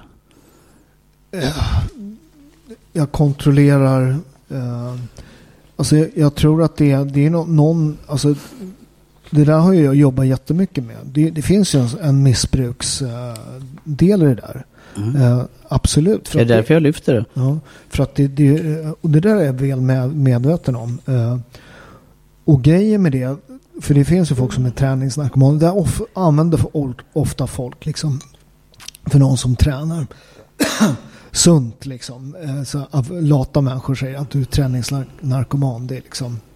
Jag 2.94 3.12
kontrollerar... 3.12 4.16
Uh, 4.52 4.96
alltså 5.76 5.98
jag, 5.98 6.10
jag, 6.16 6.36
tror 6.36 6.64
att 6.64 6.78
det, 6.78 6.96
det 6.96 7.26
är 7.26 7.30
någon... 7.30 7.98
Alltså 8.08 8.36
det 9.30 9.46
där 9.46 9.58
har 9.58 9.74
jag 9.74 9.96
jobbat 9.96 10.28
jättemycket 10.28 10.84
med. 10.84 10.98
Det, 11.04 11.30
det 11.30 11.42
finns 11.42 11.76
ju 11.76 11.80
en, 11.80 11.88
en 12.02 12.24
missbruksdel 12.24 14.24
uh, 14.24 14.32
i 14.32 14.36
det 14.36 14.36
där. 14.36 14.66
Mm. 14.98 15.16
Uh, 15.16 15.44
absolut. 15.68 16.28
För 16.28 16.38
det 16.38 16.44
är 16.44 16.58
därför 16.58 16.68
det, 16.68 16.74
jag 16.74 16.84
lyfter 16.84 17.14
det. 17.14 17.26
Ja, 17.34 17.60
för 17.90 18.04
att 18.04 18.16
det, 18.16 18.28
det, 18.28 18.86
och 19.02 19.10
det 19.10 19.20
där 19.20 19.36
är 19.36 19.46
jag 19.46 19.54
väl 19.54 19.82
med, 19.82 20.16
medveten 20.16 20.76
om. 20.76 21.00
Uh, 21.10 21.38
och 22.46 22.62
grejen 22.62 23.02
med 23.02 23.12
det, 23.12 23.38
för 23.82 23.94
det 23.94 24.06
finns 24.06 24.32
ju 24.32 24.36
folk 24.36 24.54
som 24.54 24.66
är 24.66 24.70
träningsnarkomaner. 24.70 25.60
Där 25.60 25.78
of, 25.78 26.02
använder 26.14 26.62
ofta 27.14 27.48
folk 27.48 27.86
liksom 27.86 28.20
för 29.06 29.20
någon 29.20 29.38
som 29.38 29.56
tränar. 29.56 30.08
Sunt 31.32 31.86
liksom. 31.86 32.36
Så, 32.66 32.88
lata 33.10 33.62
människor 33.62 33.96
säger 33.96 34.18
att 34.18 34.30
du 34.30 34.42
är 34.42 34.46
träningsnarkoman. 34.46 35.88
Det 35.88 35.96
är 35.96 36.02
liksom 36.02 36.38
Eh, 36.38 36.47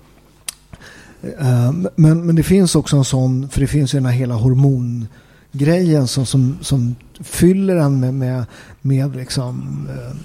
men, 1.96 2.26
men 2.26 2.36
det 2.36 2.44
finns 2.44 2.76
också 2.76 2.98
en 2.98 3.06
sån, 3.06 3.50
för 3.50 3.62
det 3.62 3.68
finns 3.68 3.94
ju 3.94 3.98
den 3.98 4.06
här 4.06 4.14
hela 4.14 4.36
hormongrejen 4.36 6.08
som, 6.08 6.26
som, 6.26 6.58
som 6.62 6.96
fyller 7.20 7.76
en 7.76 8.00
med, 8.00 8.14
med, 8.14 8.46
med 8.82 9.16
liksom, 9.16 9.88
eh, 9.90 10.16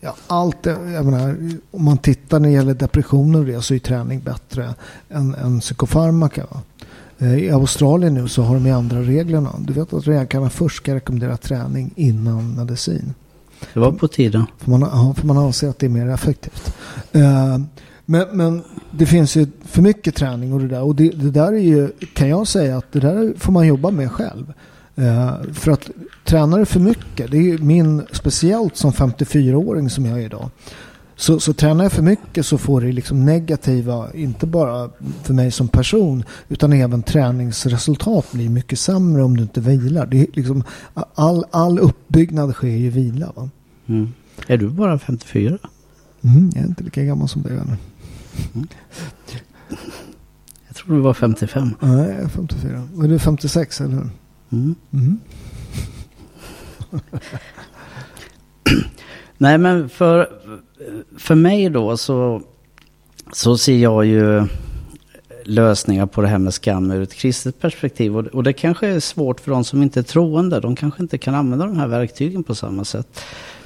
ja, 0.00 0.14
allt. 0.26 0.66
Jag 0.66 1.04
menar, 1.04 1.36
om 1.70 1.84
man 1.84 1.98
tittar 1.98 2.40
när 2.40 2.48
det 2.48 2.54
gäller 2.54 2.74
depressioner 2.74 3.38
och 3.38 3.44
det 3.44 3.62
så 3.62 3.74
är 3.74 3.78
träning 3.78 4.20
bättre 4.20 4.74
än, 5.08 5.34
än 5.34 5.60
psykofarmaka. 5.60 6.46
Eh, 7.18 7.38
I 7.38 7.50
Australien 7.50 8.14
nu 8.14 8.28
så 8.28 8.42
har 8.42 8.54
de 8.54 8.66
ju 8.66 8.72
andra 8.72 9.02
reglerna. 9.02 9.54
Du 9.58 9.72
vet 9.72 9.92
att 9.92 10.06
läkarna 10.06 10.50
först 10.50 10.76
ska 10.76 10.94
rekommendera 10.94 11.36
träning 11.36 11.90
innan 11.96 12.54
medicin. 12.54 13.14
Det 13.74 13.80
var 13.80 13.92
på 13.92 14.08
tiden. 14.08 14.44
För 14.58 14.70
man, 14.70 14.80
ja, 14.80 15.14
för 15.16 15.26
man 15.26 15.38
anser 15.38 15.68
att 15.68 15.78
det 15.78 15.86
är 15.86 15.90
mer 15.90 16.08
effektivt. 16.08 16.74
Men, 18.10 18.26
men 18.32 18.62
det 18.90 19.06
finns 19.06 19.36
ju 19.36 19.46
för 19.64 19.82
mycket 19.82 20.14
träning 20.14 20.52
och 20.52 20.60
det 20.60 20.68
där. 20.68 20.82
Och 20.82 20.94
det, 20.94 21.10
det, 21.10 21.30
där 21.30 21.52
är 21.52 21.58
ju, 21.58 21.90
kan 22.14 22.28
jag 22.28 22.46
säga 22.46 22.76
att 22.76 22.92
det 22.92 23.00
där 23.00 23.34
får 23.38 23.52
man 23.52 23.66
jobba 23.66 23.90
med 23.90 24.12
själv. 24.12 24.52
Uh, 24.98 25.52
för 25.52 25.70
att 25.70 25.90
tränar 26.24 26.58
du 26.58 26.64
för 26.64 26.80
mycket, 26.80 27.30
det 27.30 27.50
är 27.50 27.58
min, 27.58 28.02
speciellt 28.12 28.76
som 28.76 28.92
54-åring 28.92 29.90
som 29.90 30.06
jag 30.06 30.18
är 30.20 30.24
idag. 30.24 30.50
Så, 31.16 31.40
så 31.40 31.52
tränar 31.52 31.84
jag 31.84 31.92
för 31.92 32.02
mycket 32.02 32.46
så 32.46 32.58
får 32.58 32.80
det 32.80 32.92
liksom 32.92 33.24
negativa, 33.24 34.12
inte 34.14 34.46
bara 34.46 34.90
för 35.22 35.34
mig 35.34 35.50
som 35.50 35.68
person, 35.68 36.24
utan 36.48 36.72
även 36.72 37.02
träningsresultat 37.02 38.32
blir 38.32 38.48
mycket 38.48 38.78
sämre 38.78 39.22
om 39.22 39.36
du 39.36 39.42
inte 39.42 39.60
vilar. 39.60 40.06
Det 40.06 40.20
är 40.20 40.26
liksom, 40.32 40.64
all, 41.14 41.44
all 41.50 41.78
uppbyggnad 41.78 42.52
sker 42.52 42.68
i 42.68 42.88
vila. 42.88 43.32
Va? 43.36 43.50
Mm. 43.86 44.12
Är 44.46 44.56
du 44.56 44.68
bara 44.68 44.98
54? 44.98 45.58
Mm, 46.22 46.50
jag 46.54 46.64
är 46.64 46.68
inte 46.68 46.84
lika 46.84 47.04
gammal 47.04 47.28
som 47.28 47.42
dig. 47.42 47.58
Jag 50.66 50.76
tror 50.76 50.94
du 50.94 51.00
var 51.00 51.14
55. 51.14 51.74
Nej, 51.80 52.28
54. 52.28 52.88
Och 52.96 53.08
du 53.08 53.14
är 53.14 53.18
56, 53.18 53.80
eller 53.80 53.94
hur? 53.94 54.10
Mm. 54.52 54.74
Mm. 54.92 55.20
Nej, 59.38 59.58
men 59.58 59.88
för, 59.88 60.28
för 61.18 61.34
mig 61.34 61.70
då 61.70 61.96
så, 61.96 62.42
så 63.32 63.58
ser 63.58 63.76
jag 63.76 64.04
ju 64.06 64.46
lösningar 65.48 66.06
på 66.06 66.20
det 66.20 66.28
här 66.28 66.38
med 66.38 66.54
skam 66.54 66.90
ur 66.90 67.02
ett 67.02 67.14
kristet 67.14 67.60
perspektiv. 67.60 68.16
Och, 68.16 68.26
och 68.26 68.42
det 68.42 68.52
kanske 68.52 68.86
är 68.86 69.00
svårt 69.00 69.40
för 69.40 69.50
de 69.50 69.64
som 69.64 69.82
inte 69.82 70.00
är 70.00 70.04
troende. 70.04 70.60
De 70.60 70.76
kanske 70.76 71.02
inte 71.02 71.18
kan 71.18 71.34
använda 71.34 71.66
de 71.66 71.76
här 71.76 71.86
verktygen 71.86 72.44
på 72.44 72.54
samma 72.54 72.84
sätt. 72.84 73.20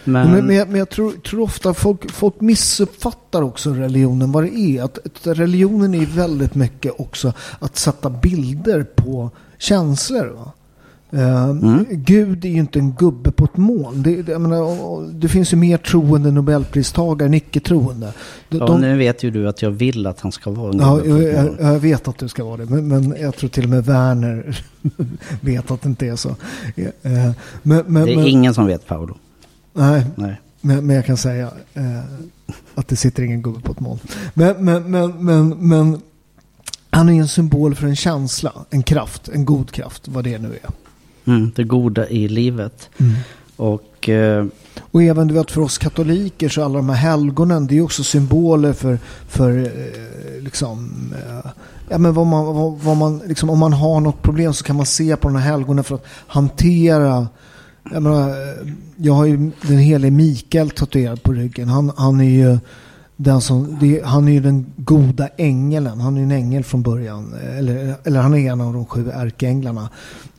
Men, 0.05 0.31
men, 0.31 0.47
men, 0.47 0.57
jag, 0.57 0.69
men 0.69 0.79
jag 0.79 0.91
tror, 0.91 1.13
tror, 1.13 1.41
ofta 1.41 1.75
folk, 1.75 2.11
folk 2.11 2.41
missuppfattar 2.41 3.43
också 3.43 3.71
religionen 3.71 4.33
vad 4.33 4.45
det 4.45 4.57
är. 4.57 4.83
Att, 4.83 4.99
att 5.07 5.27
religionen 5.39 5.95
är 5.95 6.07
väldigt 6.07 6.55
mycket 6.55 7.01
också 7.01 7.33
att 7.59 7.77
sätta 7.77 8.11
bilder 8.11 8.83
på 8.83 9.31
känslor. 9.59 10.27
Va? 10.27 10.53
Uh, 11.15 11.45
mm. 11.45 11.87
Gud 11.91 12.45
är 12.45 12.49
ju 12.49 12.59
inte 12.59 12.79
en 12.79 12.93
gubbe 12.93 13.31
på 13.31 13.45
ett 13.45 13.57
moln. 13.57 14.03
Det, 14.03 14.39
menar, 14.39 15.13
det 15.13 15.29
finns 15.29 15.53
ju 15.53 15.57
mer 15.57 15.77
troende 15.77 16.31
nobelpristagare 16.31 17.27
än 17.27 17.35
icke-troende. 17.35 18.13
De, 18.49 18.59
ja, 18.59 18.79
nu 18.79 18.97
vet 18.97 19.23
ju 19.23 19.31
du 19.31 19.49
att 19.49 19.63
jag 19.63 19.71
vill 19.71 20.07
att 20.07 20.21
han 20.21 20.33
ska 20.33 20.51
vara 20.51 20.71
en 20.71 20.79
gubbe 20.79 21.09
ja, 21.09 21.21
jag, 21.21 21.47
jag, 21.59 21.75
jag, 21.75 21.79
vet 21.79 22.09
att 22.09 22.19
du 22.19 22.29
ska 22.29 22.45
vara 22.45 22.57
det. 22.57 22.67
Men, 22.67 22.89
men, 22.89 23.17
jag 23.21 23.37
tror 23.37 23.51
till 23.51 23.65
och 23.65 23.71
med 23.71 23.85
Werner 23.85 24.65
vet 25.41 25.71
att 25.71 25.83
det 25.83 25.89
inte 25.89 26.07
är 26.07 26.17
så. 26.17 26.29
Uh, 26.29 26.35
men, 27.63 27.85
men, 27.87 28.05
det 28.05 28.13
är 28.13 28.29
ingen 28.29 28.55
som 28.55 28.67
vet 28.67 28.87
Paolo. 28.87 29.17
Nej, 29.73 30.07
Nej. 30.15 30.41
Men, 30.61 30.91
jag 30.91 31.07
kan 31.07 31.17
säga 31.17 31.47
uh, 31.77 32.01
att 32.75 32.89
det 32.89 32.97
sitter 32.97 33.23
ingen 33.23 33.43
gubbe 33.43 33.61
på 33.61 33.73
ett 33.73 33.81
moln. 33.81 33.99
Men, 34.35 34.65
men, 34.65 34.91
men, 34.91 35.25
men, 35.25 35.49
men 35.49 36.01
han 36.91 37.09
är 37.09 37.21
en 37.21 37.29
symbol 37.29 37.75
för 37.75 37.87
en 37.87 37.97
känsla, 37.97 38.53
en 38.71 38.83
kraft, 38.83 39.29
en 39.29 39.45
god 39.45 39.71
kraft, 39.71 40.09
vad 40.09 40.25
det 40.25 40.39
nu 40.39 40.59
är. 40.63 40.82
Mm, 41.25 41.53
det 41.55 41.65
goda 41.65 42.09
i 42.09 42.29
livet. 42.29 42.91
Mm. 42.99 43.13
Och, 43.57 44.09
eh, 44.09 44.47
och 44.81 45.03
även 45.03 45.29
du 45.29 45.35
vet, 45.35 45.51
för 45.51 45.61
oss 45.61 45.79
katoliker 45.79 46.49
så 46.49 46.65
alla 46.65 46.75
de 46.75 46.89
här 46.89 46.97
helgonen 46.97 47.67
det 47.67 47.79
är 47.79 47.83
också 47.83 48.05
symboler 48.05 48.73
för, 48.73 48.99
för 49.29 49.59
eh, 49.59 50.43
liksom, 50.43 50.91
eh, 51.15 51.51
ja, 51.89 51.99
men 51.99 52.15
vad 52.15 52.27
man, 52.27 52.55
vad, 52.55 52.79
vad, 52.79 52.97
man, 52.97 53.23
liksom, 53.27 53.51
om 53.51 53.59
man 53.59 53.73
har 53.73 54.01
något 54.01 54.23
problem 54.23 54.55
så 54.55 54.65
kan 54.65 54.77
man 54.77 54.87
se 54.87 55.17
på 55.17 55.29
de 55.29 55.37
här 55.37 55.51
helgonen 55.51 55.85
för 55.85 55.95
att 55.95 56.07
hantera 56.27 57.29
jag, 57.91 58.03
menar, 58.03 58.35
jag 58.97 59.13
har 59.13 59.25
ju 59.25 59.51
den 59.63 59.79
helige 59.79 60.11
Mikael 60.11 60.71
tatuerad 60.71 61.23
på 61.23 61.33
ryggen. 61.33 61.69
Han, 61.69 61.93
han 61.97 62.21
är 62.21 62.31
ju 62.31 62.59
den 63.17 63.41
som, 63.41 63.79
det, 63.81 64.05
han 64.05 64.29
är 64.29 64.33
ju 64.33 64.41
den 64.41 64.67
goda 64.77 65.29
ängeln. 65.37 65.87
Han 65.87 66.15
är 66.15 66.19
ju 66.19 66.25
en 66.25 66.31
ängel 66.31 66.65
från 66.65 66.83
början. 66.83 67.35
Eller, 67.59 67.95
eller 68.05 68.21
han 68.21 68.35
är 68.35 68.53
en 68.53 68.61
av 68.61 68.73
de 68.73 68.87
sju 68.87 69.11
ärkeänglarna. 69.11 69.89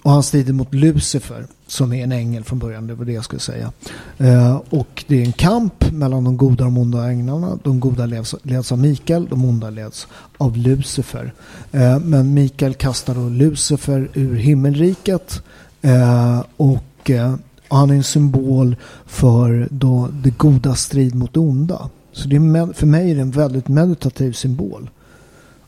Och 0.03 0.11
han 0.11 0.23
strider 0.23 0.53
mot 0.53 0.73
Lucifer 0.73 1.45
som 1.67 1.93
är 1.93 2.03
en 2.03 2.11
ängel 2.11 2.43
från 2.43 2.59
början. 2.59 2.87
Det 2.87 2.95
var 2.95 3.05
det 3.05 3.11
jag 3.11 3.23
skulle 3.23 3.39
säga. 3.39 3.71
Eh, 4.17 4.61
och 4.69 5.03
det 5.07 5.21
är 5.21 5.25
en 5.25 5.33
kamp 5.33 5.91
mellan 5.91 6.23
de 6.23 6.37
goda 6.37 6.65
och 6.65 6.71
de 6.71 6.77
onda 6.77 7.09
änglarna. 7.09 7.59
De 7.63 7.79
goda 7.79 8.05
leds, 8.05 8.35
leds 8.43 8.71
av 8.71 8.79
Mikael. 8.79 9.27
De 9.29 9.45
onda 9.45 9.69
leds 9.69 10.07
av 10.37 10.57
Lucifer. 10.57 11.33
Eh, 11.71 11.99
men 11.99 12.33
Mikael 12.33 12.73
kastar 12.73 13.15
då 13.15 13.29
Lucifer 13.29 14.09
ur 14.13 14.35
himmelriket. 14.35 15.43
Eh, 15.81 16.43
och, 16.57 17.09
eh, 17.09 17.35
och 17.67 17.77
han 17.77 17.89
är 17.89 17.95
en 17.95 18.03
symbol 18.03 18.75
för 19.05 19.67
då 19.71 20.09
det 20.23 20.37
goda 20.37 20.75
strid 20.75 21.15
mot 21.15 21.33
det 21.33 21.39
onda. 21.39 21.89
Så 22.11 22.27
det 22.27 22.35
är, 22.35 22.73
för 22.73 22.87
mig 22.87 23.11
är 23.11 23.15
det 23.15 23.21
en 23.21 23.31
väldigt 23.31 23.67
meditativ 23.67 24.31
symbol. 24.31 24.89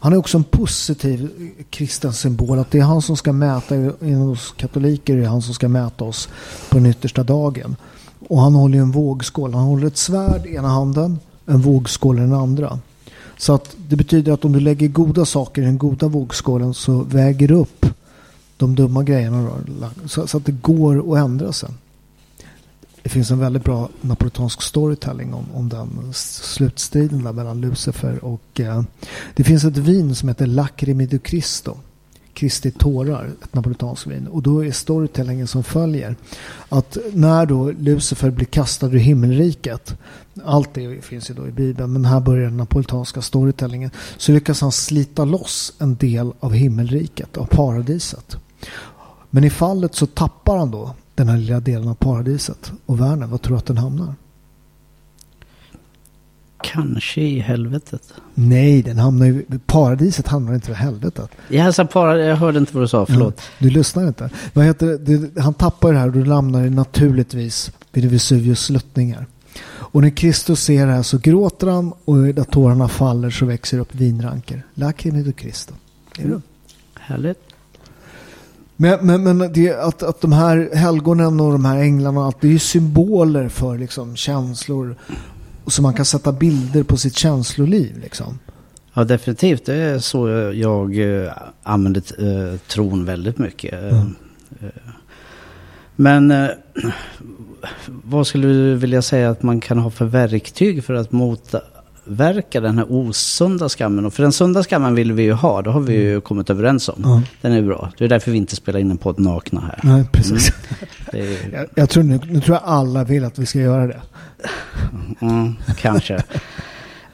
Han 0.06 0.14
är 0.14 0.18
också 0.18 0.38
en 0.38 0.44
positiv 0.44 1.30
kristen 1.70 2.14
symbol. 2.14 2.60
Att 2.60 2.72
det 2.72 2.80
är 2.80 2.84
han 2.84 3.02
som 3.02 3.18
ska 3.18 3.34
mäta, 3.34 3.76
oss 4.32 4.54
katoliker 4.58 5.18
är 5.18 5.28
han 5.28 5.42
som 5.42 5.54
ska 5.54 5.68
mäta 5.68 6.06
oss 6.06 6.30
på 6.70 6.78
den 6.78 6.86
yttersta 6.86 7.24
dagen. 7.24 7.76
Och 8.28 8.42
han 8.42 8.56
håller 8.56 8.78
en 8.78 8.92
vågskål. 8.92 9.54
Han 9.54 9.64
håller 9.64 9.88
ett 9.88 9.98
svärd 9.98 10.46
i 10.46 10.56
ena 10.56 10.68
handen, 10.68 11.20
en 11.46 11.62
vågskål 11.62 12.18
i 12.18 12.22
den 12.22 12.34
andra. 12.34 12.80
Så 13.38 13.54
att 13.54 13.76
det 13.88 13.96
betyder 13.96 14.32
att 14.32 14.46
om 14.46 14.52
du 14.52 14.60
lägger 14.60 14.88
goda 14.88 15.26
saker 15.26 15.62
i 15.62 15.66
den 15.66 15.78
goda 15.78 16.08
vågskålen 16.08 16.74
så 16.74 16.98
väger 17.02 17.48
du 17.48 17.54
upp 17.54 17.86
de 18.58 18.76
dumma 18.76 19.04
grejerna. 19.04 19.50
Då, 19.66 20.08
så, 20.08 20.28
så, 20.28 20.38
att 20.38 20.46
det 20.46 20.62
går 20.62 21.14
att 21.14 21.26
ändra 21.26 21.54
sig. 21.54 21.70
Det 23.04 23.10
finns 23.10 23.32
en 23.32 23.40
väldigt 23.40 23.64
bra 23.64 23.90
napolitansk 24.02 24.62
storytelling 24.62 25.34
om, 25.34 25.46
om 25.54 25.70
den 25.70 26.14
slutstriden 26.14 27.24
där 27.24 27.32
mellan 27.32 27.62
Lucifer 27.62 28.26
och... 28.26 28.60
Eh, 28.60 28.84
det 29.36 29.44
finns 29.44 29.64
ett 29.64 29.78
vin 29.78 30.16
som 30.16 30.30
heter 30.30 30.48
Lacrimi 30.48 31.06
di 31.06 31.20
Cristo. 31.20 31.78
Kristi 32.34 32.72
tårar, 32.72 33.32
ett 33.44 33.54
napolitanskt 33.54 34.08
vin. 34.08 34.28
Och 34.28 34.42
då 34.42 34.66
är 34.66 34.72
storytellingen 34.72 35.48
som 35.48 35.64
följer. 35.64 36.16
Att 36.70 36.98
när 37.14 37.46
då 37.46 37.72
Lucifer 37.72 38.30
blir 38.30 38.46
kastad 38.46 38.88
ur 38.88 38.98
himmelriket. 38.98 39.98
Allt 40.46 40.74
det 40.74 41.06
finns 41.06 41.30
ju 41.30 41.34
då 41.34 41.48
i 41.48 41.52
Bibeln. 41.52 41.94
Men 41.94 42.06
här 42.06 42.20
börjar 42.20 42.46
den 42.46 42.58
napolitanska 42.58 43.22
storytellingen. 43.22 43.92
Så 44.18 44.32
lyckas 44.32 44.62
han 44.62 44.72
slita 44.72 45.26
loss 45.26 45.74
en 45.80 45.96
del 45.96 46.32
av 46.40 46.54
himmelriket, 46.54 47.38
av 47.38 47.46
paradiset. 47.46 48.38
Men 49.30 49.44
i 49.44 49.50
fallet 49.50 49.96
så 49.96 50.06
tappar 50.06 50.58
han 50.58 50.72
då 50.72 50.96
den 51.16 51.30
här 51.30 51.38
lilla 51.38 51.60
delen 51.60 51.88
av 51.88 51.96
paradiset. 51.96 52.72
Och 52.86 53.02
världen, 53.02 53.30
var 53.30 53.38
tror 53.38 53.56
du 53.56 53.60
att 53.60 53.66
den 53.66 53.78
hamnar? 53.78 54.16
Kanske 56.74 57.22
i 57.22 57.40
helvetet. 57.40 58.14
Nej, 58.34 58.82
den 58.82 58.98
hamnar 58.98 59.26
ju... 59.26 59.46
Paradiset 59.66 60.28
hamnar 60.28 60.54
inte 60.54 60.72
i 60.72 60.74
helvetet. 60.74 61.30
Jag, 61.48 61.76
sa 61.76 61.86
para, 61.86 62.20
jag 62.20 62.36
hörde 62.36 62.60
inte 62.60 62.74
vad 62.74 62.84
du 62.84 62.88
sa, 62.88 63.06
förlåt. 63.06 63.34
Ja, 63.38 63.44
du 63.60 63.70
lyssnar 63.70 64.08
inte. 64.08 64.30
Vad 64.54 64.66
heter 64.66 64.88
det? 64.88 65.42
Han 65.42 65.54
tappar 65.54 65.94
det 65.94 66.00
här 66.00 66.08
och 66.08 66.14
då 66.14 66.34
hamnar 66.34 66.64
det 66.64 66.70
naturligtvis 66.70 67.72
vid 67.92 68.12
Vesuvius 68.12 68.60
sluttningar. 68.60 69.26
Och 69.68 70.02
när 70.02 70.10
Kristus 70.10 70.64
ser 70.64 70.88
det 70.88 70.94
här 70.94 71.04
så 71.04 71.18
gråter 71.18 71.68
han 71.68 71.94
och 72.06 72.18
när 72.18 72.44
tårarna 72.44 72.88
faller 72.88 73.30
så 73.30 73.46
växer 73.46 73.80
upp 73.80 73.96
vinranker. 73.96 74.64
Lacrimi 74.74 75.24
du 75.24 75.32
Cristo. 75.32 75.74
Är 76.20 76.28
du? 76.28 76.42
Härligt. 77.00 77.40
Men, 78.76 79.06
men, 79.06 79.38
men 79.38 79.54
det, 79.54 79.74
att, 79.74 80.04
att 80.04 80.22
de 80.22 80.32
här 80.32 80.70
helgonen 80.74 81.40
och 81.40 81.52
de 81.52 81.66
här 81.66 81.78
änglarna 81.78 82.26
allt, 82.26 82.42
det 82.42 82.48
är 82.48 82.52
ju 82.52 82.60
symboler 82.60 83.50
för 83.50 83.78
liksom, 83.78 84.16
känslor. 84.16 84.96
Så 85.68 85.82
man 85.82 85.94
kan 85.94 86.06
sätta 86.06 86.32
bilder 86.32 86.84
på 86.84 86.98
sitt 86.98 87.18
känsloliv. 87.18 88.00
Liksom. 88.00 88.40
Ja, 88.94 89.04
definitivt. 89.04 89.66
Det 89.66 89.76
är 89.76 90.00
så 90.00 90.30
jag 90.54 90.98
äh, 91.26 91.32
använder 91.64 92.02
äh, 92.52 92.58
tron 92.58 93.06
väldigt 93.06 93.38
mycket. 93.38 93.74
Mm. 93.74 94.16
Äh, 94.62 94.68
men 95.96 96.34
vad 97.88 98.28
skulle 98.28 98.48
du 98.48 98.76
vilja 98.76 99.02
säga 99.02 99.30
att 99.30 99.44
man 99.44 99.62
kan 99.62 99.78
ha 99.78 99.90
för 99.90 100.06
verktyg 100.06 100.84
för 100.84 100.94
att 100.94 101.12
mota, 101.12 101.62
motverka 102.06 102.62
den 102.62 102.78
här 102.78 102.86
osunda 102.90 103.70
skammen. 103.70 104.06
Och 104.06 104.14
för 104.14 104.24
den 104.24 104.32
sunda 104.32 104.64
skammen 104.64 104.96
vill 104.96 105.12
vi 105.12 105.24
ju 105.24 105.34
ha, 105.34 105.62
det 105.62 105.70
har 105.70 105.80
vi 105.80 105.94
ju 105.94 106.10
mm. 106.10 106.22
kommit 106.22 106.50
överens 106.50 106.90
om. 106.90 107.02
Ja. 107.04 107.22
Den 107.42 107.52
är 107.52 107.62
bra. 107.62 107.92
Det 107.98 108.06
är 108.06 108.10
därför 108.10 108.32
vi 108.32 108.38
inte 108.38 108.56
spelar 108.56 108.80
in 108.80 108.92
en 108.92 108.98
podd 108.98 109.20
nakna 109.20 109.62
här. 109.62 109.80
Nej, 109.84 110.06
precis. 110.12 110.52
Mm. 111.14 111.26
Är... 111.26 111.54
jag, 111.54 111.68
jag, 111.76 111.90
tror 111.90 112.04
nu, 112.04 112.20
nu 112.30 112.42
tror 112.42 112.58
jag 112.58 112.64
alla 112.66 113.04
vill 113.04 113.26
att 113.26 113.40
vi 113.40 113.46
ska 113.46 113.60
göra 113.60 113.88
det. 113.88 114.02
Mm, 115.20 115.56
kanske. 115.78 116.16
uh, 116.16 116.22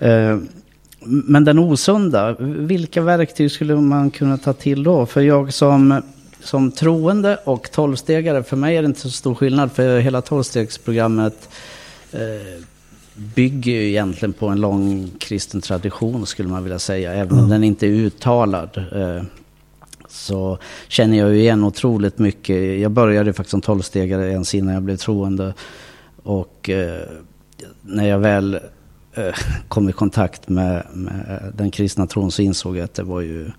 men 1.04 1.46
den 1.46 1.60
osunda, 1.60 2.36
vilka 2.40 3.02
verktyg 3.02 3.52
skulle 3.52 3.76
man 3.76 4.12
kunna 4.12 4.38
ta 4.38 4.54
till 4.54 4.84
då? 4.84 5.06
För 5.06 5.22
jag 5.22 5.54
som, 5.54 6.02
som 6.40 6.72
troende 6.72 7.40
och 7.46 7.72
tolvstegare, 7.72 8.44
för 8.44 8.58
mig 8.58 8.78
är 8.78 8.82
det 8.82 8.86
inte 8.86 9.00
så 9.00 9.10
stor 9.10 9.36
skillnad. 9.36 9.72
För 9.72 10.00
hela 10.00 10.22
tolvstegsprogrammet 10.22 11.50
eh, 12.12 12.64
bygger 13.36 13.72
ju 13.72 13.88
egentligen 13.90 14.34
på 14.34 14.48
en 14.48 14.62
lång 14.62 15.12
kristen 15.20 15.62
tradition 15.62 16.26
skulle 16.26 16.50
man 16.50 16.64
vilja 16.64 16.80
säga. 16.80 17.14
Även 17.14 17.40
om 17.40 17.50
den 17.50 17.64
inte 17.64 17.88
är 17.88 17.92
uttalad. 17.92 18.84
Eh, 18.92 19.24
så 20.08 20.58
känner 20.88 21.18
jag 21.18 21.34
ju 21.34 21.40
igen 21.40 21.64
otroligt 21.64 22.20
mycket. 22.20 22.80
Jag 22.80 22.92
började 22.92 23.34
faktiskt 23.34 23.52
som 23.52 23.62
tolvstegare 23.62 24.32
ens 24.32 24.56
innan 24.56 24.74
jag 24.74 24.84
blev 24.84 24.98
troende. 24.98 25.54
Och 26.24 26.70
eh, 26.70 27.08
när 27.82 28.08
jag 28.08 28.20
väl 28.20 28.60
eh, 29.14 29.36
kom 29.68 29.90
i 29.90 29.92
kontakt 29.92 30.50
med, 30.50 30.86
med, 30.94 31.54
den 31.58 31.72
kristna 31.72 32.08
tron 32.08 32.32
så 32.32 32.42
insåg 32.42 32.78
jag 32.78 32.84
att 32.84 32.94
det 32.94 33.04
var 33.04 33.22
ju 33.22 33.52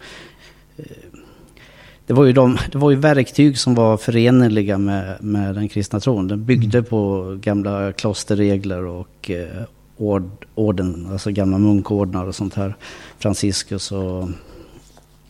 det 2.07 2.13
var 2.13 2.25
ju, 2.25 2.33
de, 2.33 2.59
det 2.73 2.79
var 2.79 2.91
ju 2.91 2.97
verktyg 2.97 3.59
som 3.59 3.75
var 3.75 3.97
förenliga 3.97 4.79
med, 4.79 5.17
med 5.25 5.55
den 5.55 5.69
kristna 5.69 6.01
tron. 6.01 6.29
Den 6.29 6.45
byggde 6.45 6.79
mm. 6.79 6.91
på 6.91 7.35
gamla 7.41 7.93
klosterregler 7.93 8.85
och 8.85 9.31
eh, 9.31 9.63
ord, 9.97 10.47
orden, 10.55 11.09
alltså 11.13 11.31
gamla 11.31 11.59
munkordnar 11.59 12.27
och 12.27 12.35
sånt 12.35 12.55
här. 12.55 12.75
Franciscus 13.19 13.93
och, 13.93 14.29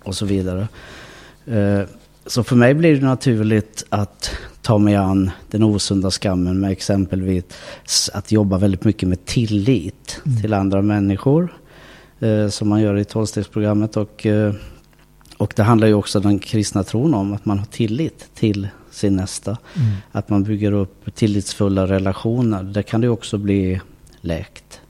och 0.02 0.14
så 0.14 0.26
vidare. 0.26 0.68
Eh, 1.46 1.80
så 2.26 2.44
för 2.44 2.56
mig 2.56 2.74
blir 2.74 2.96
det 2.96 3.06
naturligt 3.06 3.84
att 3.88 4.30
ta 4.62 4.78
mig 4.78 4.96
an 4.96 5.30
den 5.50 5.62
osunda 5.62 6.10
skammen 6.10 6.60
med 6.60 6.70
exempelvis 6.70 8.10
att 8.12 8.32
jobba 8.32 8.58
väldigt 8.58 8.84
mycket 8.84 9.08
med 9.08 9.24
tillit 9.24 10.20
mm. 10.26 10.40
till 10.40 10.54
andra 10.54 10.82
människor. 10.82 11.52
Eh, 12.22 12.48
som 12.48 12.68
man 12.68 12.80
gör 12.80 12.98
i 12.98 13.04
tolvstegsprogrammet. 13.04 13.96
Och 13.96 14.26
eh, 14.26 14.54
och 15.42 15.52
det 15.56 15.62
handlar 15.62 15.88
ju 15.88 15.94
också 15.94 16.20
den 16.20 16.38
kristna 16.38 16.84
tron 16.84 17.14
om, 17.14 17.32
att 17.32 17.44
man 17.44 17.58
har 17.58 17.66
tillit 17.66 18.34
till 18.34 18.68
sin 18.90 19.16
nästa. 19.16 19.50
Mm. 19.50 19.92
Att 20.12 20.28
man 20.28 20.42
bygger 20.42 20.72
upp 20.72 21.14
tillitsfulla 21.14 21.86
relationer. 21.86 22.62
Det 22.62 22.82
kan 22.82 23.00
det 23.00 23.08
också 23.08 23.38
bli 23.38 23.80
läkt. 24.20 24.80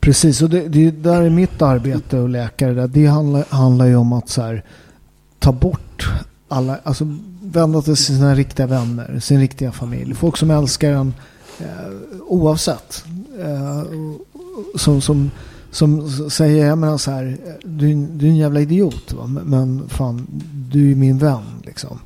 Precis, 0.00 0.42
och 0.42 0.50
det, 0.50 0.68
det 0.68 0.90
där 0.90 1.22
är 1.22 1.30
mitt 1.30 1.62
arbete 1.62 2.18
och 2.18 2.28
läkare. 2.28 2.86
Det 2.86 3.06
handlar, 3.06 3.44
handlar 3.48 3.86
ju 3.86 3.96
om 3.96 4.12
att 4.12 4.28
så 4.28 4.42
här, 4.42 4.64
ta 5.38 5.52
bort 5.52 6.08
alla, 6.48 6.78
alltså 6.82 7.16
vända 7.42 7.82
till 7.82 7.96
sina 7.96 8.34
riktiga 8.34 8.66
vänner, 8.66 9.20
sin 9.20 9.40
riktiga 9.40 9.72
familj. 9.72 10.14
Folk 10.14 10.36
som 10.36 10.50
älskar 10.50 10.90
en 10.90 11.14
eh, 11.58 11.66
oavsett. 12.26 13.04
Eh, 13.40 13.82
som, 14.74 15.00
som 15.00 15.30
som 15.74 16.08
säger, 16.30 16.66
jag 16.66 16.78
menar 16.78 16.98
så 16.98 17.10
här, 17.10 17.36
du, 17.62 17.94
du 17.94 18.26
är 18.26 18.30
en 18.30 18.36
jävla 18.36 18.60
idiot 18.60 19.12
va? 19.12 19.26
men 19.44 19.88
fan, 19.88 20.26
du 20.70 20.90
är 20.90 20.94
min 20.94 21.18
vän 21.18 21.42
liksom. 21.64 21.98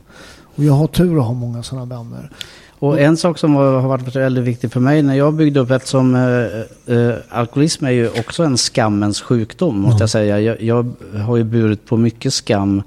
Och 0.42 0.64
jag 0.64 0.72
har 0.72 0.86
tur 0.86 1.18
att 1.18 1.24
ha 1.24 1.34
många 1.34 1.62
sådana 1.62 1.84
vänner. 1.84 2.30
Och 2.78 3.00
en 3.00 3.16
sak 3.16 3.38
som 3.38 3.54
har 3.54 3.80
varit 3.80 4.16
väldigt 4.16 4.44
viktig 4.44 4.72
för 4.72 4.80
mig 4.80 5.02
när 5.02 5.14
jag 5.14 5.34
byggde 5.34 5.60
upp, 5.60 5.70
eftersom 5.70 6.14
äh, 6.14 6.96
äh, 6.96 7.14
alkoholism 7.28 7.84
är 7.84 7.90
ju 7.90 8.08
också 8.08 8.42
en 8.42 8.56
skammens 8.56 9.20
sjukdom, 9.20 9.78
måste 9.78 9.94
mm. 9.94 10.00
jag 10.00 10.10
säga. 10.10 10.40
Jag, 10.40 10.62
jag, 10.62 10.92
har 11.26 11.36
ju 11.36 11.44
burit 11.44 11.86
på 11.86 11.96
mycket 11.96 12.34
skam 12.34 12.82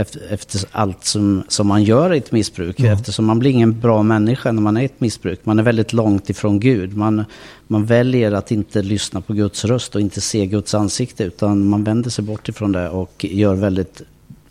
efter, 0.00 0.32
efter 0.32 0.60
allt 0.72 1.04
som, 1.04 1.42
som 1.48 1.66
man 1.66 1.84
gör 1.84 2.14
i 2.14 2.18
ett 2.18 2.32
missbruk. 2.32 2.80
Mm. 2.80 2.92
Eftersom 2.92 3.24
man 3.24 3.38
blir 3.38 3.50
ingen 3.50 3.80
bra 3.80 4.02
människa 4.02 4.52
när 4.52 4.62
man 4.62 4.76
är 4.76 4.80
i 4.80 4.84
ett 4.84 5.00
missbruk. 5.00 5.40
Man 5.44 5.58
är 5.58 5.62
väldigt 5.62 5.92
långt 5.92 6.30
ifrån 6.30 6.60
Gud. 6.60 6.96
Man, 6.96 7.24
man 7.66 7.84
väljer 7.84 8.32
att 8.32 8.50
inte 8.50 8.82
lyssna 8.82 9.20
på 9.20 9.32
Guds 9.32 9.64
röst 9.64 9.94
och 9.94 10.00
inte 10.00 10.20
se 10.20 10.46
Guds 10.46 10.74
ansikte. 10.74 11.24
Utan 11.24 11.68
man 11.68 11.84
vänder 11.84 12.10
sig 12.10 12.24
bort 12.24 12.48
ifrån 12.48 12.72
det 12.72 12.88
och 12.88 13.24
gör 13.28 13.54
väldigt 13.54 14.02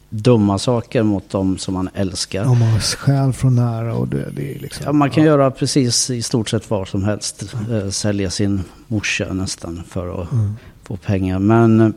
dumma 0.09 0.59
saker 0.59 1.03
mot 1.03 1.29
dem 1.29 1.57
som 1.57 1.73
man 1.73 1.89
älskar. 1.93 2.45
Om 2.45 2.59
man 2.59 2.79
stjäl 2.79 3.33
från 3.33 3.55
nära 3.55 3.95
och 3.95 4.07
det, 4.07 4.29
det 4.35 4.55
är 4.55 4.59
liksom... 4.59 4.85
Ja, 4.85 4.91
man 4.91 5.09
kan 5.09 5.23
ja. 5.23 5.29
göra 5.29 5.51
precis 5.51 6.09
i 6.09 6.21
stort 6.21 6.49
sett 6.49 6.69
vad 6.69 6.87
som 6.87 7.03
helst. 7.03 7.53
Mm. 7.69 7.91
Sälja 7.91 8.29
sin 8.29 8.63
morsa 8.87 9.33
nästan 9.33 9.83
för 9.87 10.21
att 10.21 10.31
mm. 10.31 10.53
få 10.83 10.97
pengar. 10.97 11.39
Men 11.39 11.79
eh, 11.79 11.89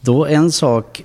då 0.00 0.26
en 0.26 0.52
sak 0.52 1.04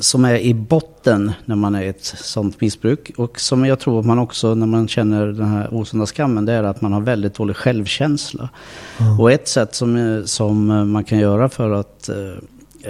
som 0.00 0.24
är 0.24 0.38
i 0.38 0.54
botten 0.54 1.32
när 1.44 1.56
man 1.56 1.74
är 1.74 1.82
i 1.82 1.88
ett 1.88 2.04
sånt 2.04 2.60
missbruk. 2.60 3.10
Och 3.16 3.40
som 3.40 3.64
jag 3.64 3.80
tror 3.80 4.02
man 4.02 4.18
också 4.18 4.54
när 4.54 4.66
man 4.66 4.88
känner 4.88 5.26
den 5.26 5.48
här 5.48 5.74
osunda 5.74 6.06
skammen, 6.06 6.44
det 6.44 6.52
är 6.52 6.62
att 6.62 6.80
man 6.80 6.92
har 6.92 7.00
väldigt 7.00 7.34
dålig 7.34 7.56
självkänsla. 7.56 8.48
Mm. 9.00 9.20
Och 9.20 9.32
ett 9.32 9.48
sätt 9.48 9.74
som, 9.74 9.96
eh, 9.96 10.24
som 10.24 10.66
man 10.92 11.04
kan 11.04 11.18
göra 11.18 11.48
för 11.48 11.70
att 11.70 12.08
eh, 12.08 12.16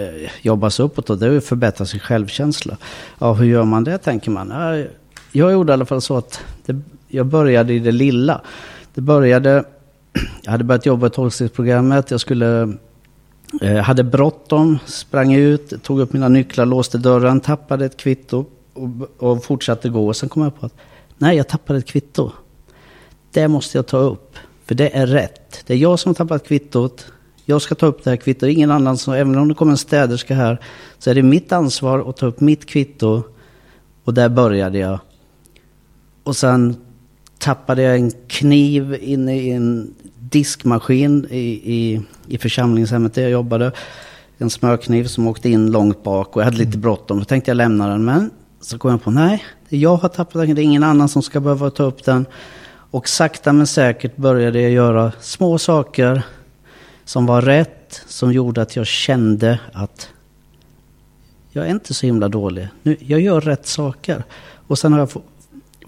eh 0.02 0.30
jobba 0.42 0.70
sig 0.70 0.84
uppåt, 0.84 1.20
det 1.20 1.26
är 1.26 1.36
att 1.36 1.44
förbättra 1.44 1.86
sin 1.86 2.00
självkänsla. 2.00 2.76
Ja, 3.18 3.32
hur 3.32 3.46
gör 3.46 3.64
man 3.64 3.84
det 3.84 3.98
tänker 3.98 4.30
man? 4.30 4.50
Ja, 4.50 4.84
jag 5.32 5.52
gjorde 5.52 5.72
i 5.72 5.74
alla 5.74 5.86
fall 5.86 6.00
så 6.00 6.16
att 6.16 6.40
det, 6.66 6.80
jag 7.08 7.26
började 7.26 7.72
i 7.72 7.78
det 7.78 7.92
lilla. 7.92 8.40
Det 8.94 9.00
började, 9.00 9.64
jag 10.42 10.52
hade 10.52 10.64
börjat 10.64 10.86
jobba 10.86 11.06
i 11.06 11.10
tolvstegsprogrammet, 11.10 12.10
jag 12.10 12.20
skulle 12.20 12.72
Eh, 13.60 13.76
hade 13.76 14.04
bråttom, 14.04 14.78
sprang 14.86 15.34
ut, 15.34 15.82
tog 15.82 16.00
upp 16.00 16.12
mina 16.12 16.28
nycklar, 16.28 16.66
låste 16.66 16.98
dörren, 16.98 17.40
tappade 17.40 17.84
ett 17.84 17.96
kvitto 17.96 18.44
och, 18.72 18.88
och 19.18 19.44
fortsatte 19.44 19.88
gå. 19.88 20.06
Och 20.06 20.16
sen 20.16 20.28
kom 20.28 20.42
jag 20.42 20.60
på 20.60 20.66
att 20.66 20.74
nej, 21.18 21.36
jag 21.36 21.48
tappade 21.48 21.78
ett 21.78 21.86
kvitto. 21.86 22.30
Det 23.30 23.48
måste 23.48 23.78
jag 23.78 23.86
ta 23.86 23.98
upp, 23.98 24.36
för 24.64 24.74
det 24.74 24.96
är 24.96 25.06
rätt. 25.06 25.64
Det 25.66 25.74
är 25.74 25.78
jag 25.78 25.98
som 25.98 26.10
har 26.10 26.14
tappat 26.14 26.46
kvittot. 26.46 27.06
Jag 27.44 27.62
ska 27.62 27.74
ta 27.74 27.86
upp 27.86 28.04
det 28.04 28.10
här 28.10 28.16
kvittot. 28.16 28.48
Ingen 28.48 28.70
annan 28.70 28.98
så 28.98 29.12
även 29.12 29.38
om 29.38 29.48
det 29.48 29.54
kommer 29.54 29.72
en 29.72 29.78
städerska 29.78 30.34
här, 30.34 30.60
så 30.98 31.10
är 31.10 31.14
det 31.14 31.22
mitt 31.22 31.52
ansvar 31.52 32.10
att 32.10 32.16
ta 32.16 32.26
upp 32.26 32.40
mitt 32.40 32.66
kvitto. 32.66 33.22
Och 34.04 34.14
där 34.14 34.28
började 34.28 34.78
jag. 34.78 34.98
Och 36.22 36.36
sen 36.36 36.76
tappade 37.38 37.82
jag 37.82 37.94
en 37.94 38.12
kniv 38.26 38.98
inne 39.00 39.36
i 39.36 39.50
en 39.50 39.94
diskmaskin 40.30 41.26
i, 41.30 41.38
i, 41.74 42.02
i 42.26 42.38
församlingshemmet 42.38 43.14
där 43.14 43.22
jag 43.22 43.30
jobbade. 43.30 43.72
En 44.38 44.50
smörkniv 44.50 45.04
som 45.04 45.26
åkte 45.26 45.48
in 45.50 45.70
långt 45.70 46.02
bak 46.02 46.36
och 46.36 46.42
jag 46.42 46.44
hade 46.44 46.56
lite 46.56 46.78
bråttom. 46.78 47.18
Då 47.18 47.24
tänkte 47.24 47.50
jag 47.50 47.56
lämna 47.56 47.88
den. 47.88 48.04
Men 48.04 48.30
så 48.60 48.78
kom 48.78 48.90
jag 48.90 49.02
på, 49.02 49.10
nej, 49.10 49.44
jag 49.68 49.96
har 49.96 50.08
tappat 50.08 50.46
den. 50.46 50.54
Det 50.54 50.62
är 50.62 50.64
ingen 50.64 50.82
annan 50.82 51.08
som 51.08 51.22
ska 51.22 51.40
behöva 51.40 51.70
ta 51.70 51.82
upp 51.82 52.04
den. 52.04 52.26
Och 52.90 53.08
sakta 53.08 53.52
men 53.52 53.66
säkert 53.66 54.16
började 54.16 54.60
jag 54.60 54.70
göra 54.70 55.12
små 55.20 55.58
saker 55.58 56.22
som 57.04 57.26
var 57.26 57.42
rätt. 57.42 58.02
Som 58.06 58.32
gjorde 58.32 58.62
att 58.62 58.76
jag 58.76 58.86
kände 58.86 59.60
att 59.72 60.08
jag 61.50 61.66
är 61.66 61.70
inte 61.70 61.94
så 61.94 62.06
himla 62.06 62.28
dålig. 62.28 62.68
Nu, 62.82 62.96
jag 63.00 63.20
gör 63.20 63.40
rätt 63.40 63.66
saker. 63.66 64.24
Och 64.66 64.78
sen 64.78 64.92
har 64.92 65.00
jag 65.00 65.10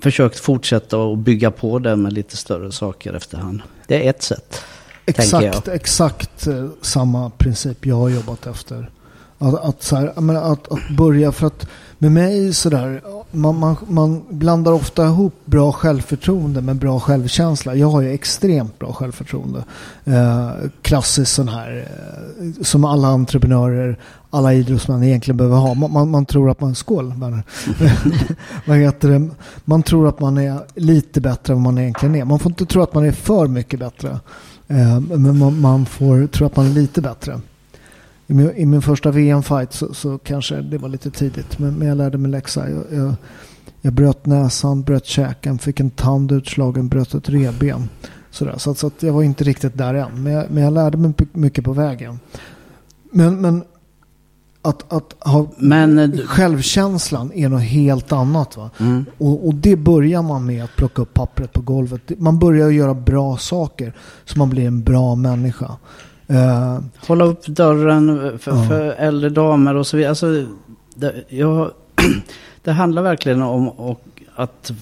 försökt 0.01 0.39
fortsätta 0.39 0.99
och 0.99 1.19
bygga 1.19 1.51
på 1.51 1.79
det 1.79 1.97
med 1.97 2.13
lite 2.13 2.37
större 2.37 2.73
saker 2.73 3.15
efterhand. 3.15 3.63
Det 3.87 4.07
är 4.07 4.11
ett 4.11 4.23
sätt. 4.23 4.61
Exakt, 5.07 5.69
exakt 5.69 6.47
eh, 6.47 6.67
samma 6.83 7.31
princip 7.31 7.87
jag 7.87 7.97
har 7.97 8.09
jobbat 8.09 8.47
efter. 8.47 8.91
Att, 9.39 9.65
att, 9.65 9.83
så 9.83 9.97
här, 9.97 10.37
att, 10.53 10.73
att 10.73 10.89
börja 10.97 11.33
för 11.33 11.47
att 11.47 11.67
med 11.99 12.13
mig 12.13 12.55
sådär, 12.55 13.03
man, 13.31 13.59
man, 13.59 13.77
man 13.89 14.25
blandar 14.29 14.73
ofta 14.73 15.07
ihop 15.07 15.35
bra 15.45 15.73
självförtroende 15.73 16.61
med 16.61 16.77
bra 16.77 17.01
självkänsla. 17.01 17.75
Jag 17.75 17.87
har 17.87 18.01
ju 18.01 18.13
extremt 18.13 18.79
bra 18.79 18.93
självförtroende. 18.93 19.65
Eh, 20.05 20.51
klassiskt 20.83 21.33
sån 21.33 21.49
här, 21.49 21.89
eh, 22.41 22.63
som 22.63 22.85
alla 22.85 23.09
entreprenörer, 23.09 23.99
alla 24.37 24.55
idrottsmän 24.55 25.03
egentligen 25.03 25.37
behöver 25.37 25.57
ha. 25.57 25.75
Man, 25.75 25.93
man, 25.93 26.11
man 26.11 26.27
tror 26.27 26.51
att 26.51 26.61
man, 26.61 26.75
skål 26.75 27.15
Vad 28.67 28.77
heter 28.77 29.09
det? 29.09 29.29
Man 29.65 29.83
tror 29.83 30.09
att 30.09 30.21
man 30.21 30.39
är 30.39 30.61
lite 30.75 31.21
bättre 31.21 31.53
än 31.53 31.63
vad 31.63 31.75
man 31.75 31.83
egentligen 31.83 32.15
är. 32.15 32.25
Man 32.25 32.39
får 32.39 32.53
inte 32.53 32.67
tro 32.67 32.83
att 32.83 32.95
man 32.95 33.05
är 33.05 33.13
för 33.13 33.47
mycket 33.47 33.81
bättre. 33.81 34.21
Eh, 34.69 35.01
men 35.01 35.39
man, 35.39 35.61
man 35.61 35.87
får 35.87 36.27
tro 36.27 36.47
att 36.47 36.57
man 36.57 36.67
är 36.67 36.71
lite 36.71 37.03
bättre. 37.03 37.41
I 38.27 38.35
min, 38.35 38.53
i 38.57 38.67
min 38.67 38.83
första 38.83 39.11
VM-fight 39.11 39.73
så, 39.73 39.95
så, 39.95 40.19
kanske 40.19 40.57
det 40.57 40.79
var 40.79 40.89
lite 40.89 41.11
tidigt. 41.11 41.59
Men, 41.59 41.75
men 41.75 41.89
jag 41.89 41.97
lärde 41.97 42.19
mig 42.19 42.31
läxa. 42.31 42.71
Jag, 42.71 42.85
jag, 42.93 43.15
jag, 43.81 43.93
bröt 43.93 44.27
näsan, 44.27 44.83
bröt 44.83 45.07
käken, 45.07 45.59
fick 45.59 45.81
en 45.81 45.91
tand 45.91 46.33
utslagen, 46.33 46.89
bröt 46.89 47.15
ett 47.15 47.29
revben. 47.29 47.89
Sådär. 48.31 48.55
Så, 48.59 48.75
så 48.75 48.87
att 48.87 49.03
jag 49.03 49.13
var 49.13 49.23
inte 49.23 49.45
riktigt 49.45 49.79
där 49.79 49.95
än. 49.95 50.23
Men 50.23 50.33
jag, 50.33 50.51
men 50.51 50.63
jag 50.63 50.73
lärde 50.73 50.97
mig 50.97 51.13
mycket 51.33 51.65
på 51.65 51.73
vägen. 51.73 52.21
Men, 53.11 53.41
men 53.41 53.65
att, 54.67 54.93
att 54.93 55.17
ha 55.19 55.47
men, 55.57 55.99
eh, 55.99 56.21
självkänslan 56.27 57.33
är 57.33 57.49
något 57.49 57.63
helt 57.63 58.13
annat. 58.13 58.57
Va? 58.57 58.71
Mm. 58.79 59.07
Och, 59.19 59.47
och, 59.47 59.55
det 59.55 59.77
börjar 59.77 60.23
man 60.23 60.47
med 60.47 60.65
att 60.65 60.77
plocka 60.77 61.03
upp 61.03 61.15
pappret 61.15 61.53
på 61.53 61.61
golvet. 61.61 62.01
Man 62.19 62.39
börjar 62.39 62.71
göra 62.71 62.95
bra 62.95 63.37
saker 63.37 63.93
så 64.25 64.39
man 64.39 64.51
blir 64.51 64.67
en 64.67 64.83
bra 64.83 65.15
människa. 65.15 65.77
Uh, 66.31 66.79
Hålla 67.07 67.25
upp 67.25 67.47
dörren 67.47 68.39
för, 68.39 68.53
uh. 68.53 68.69
för, 68.69 68.95
äldre 68.99 69.31
damer 69.31 69.75
och 69.75 69.87
så 69.87 69.97
vidare. 69.97 70.11
Alltså, 70.11 70.47
det, 70.95 71.15
jag, 71.29 71.71
det 72.65 72.73
handlar 72.73 73.03
verkligen 73.03 73.43
om 73.43 73.69
och 73.69 74.01
att, 74.37 74.73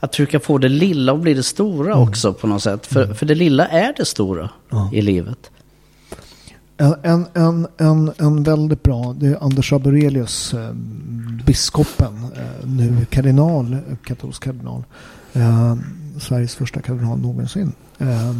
att 0.00 0.12
trycka 0.12 0.40
på 0.40 0.58
det 0.58 0.68
lilla 0.68 1.12
och 1.12 1.18
bli 1.18 1.34
det 1.34 1.42
stora 1.42 1.92
mm. 1.92 2.08
också 2.08 2.32
på 2.32 2.46
något 2.46 2.62
sätt. 2.62 2.86
För, 2.86 3.04
mm. 3.04 3.16
för 3.16 3.26
det 3.26 3.34
lilla 3.34 3.66
är 3.66 3.94
det 3.96 4.04
stora 4.04 4.50
uh. 4.72 4.88
i 4.92 5.02
livet. 5.02 5.50
En, 6.76 7.26
en, 7.34 7.66
en, 7.76 8.12
en 8.18 8.42
väldigt 8.42 8.82
bra, 8.82 9.16
det 9.18 9.26
är 9.26 9.44
Anders 9.44 9.72
Aborelius, 9.72 10.54
eh, 10.54 10.72
biskopen, 11.46 12.14
eh, 12.36 12.66
nu 12.66 13.06
kardinal, 13.10 13.72
eh, 13.72 13.80
katolsk 14.04 14.42
kardinal. 14.42 14.84
Eh, 15.32 15.76
Sveriges 16.18 16.54
första 16.54 16.80
kardinal 16.80 17.18
någonsin. 17.18 17.72
Eh, 17.98 18.36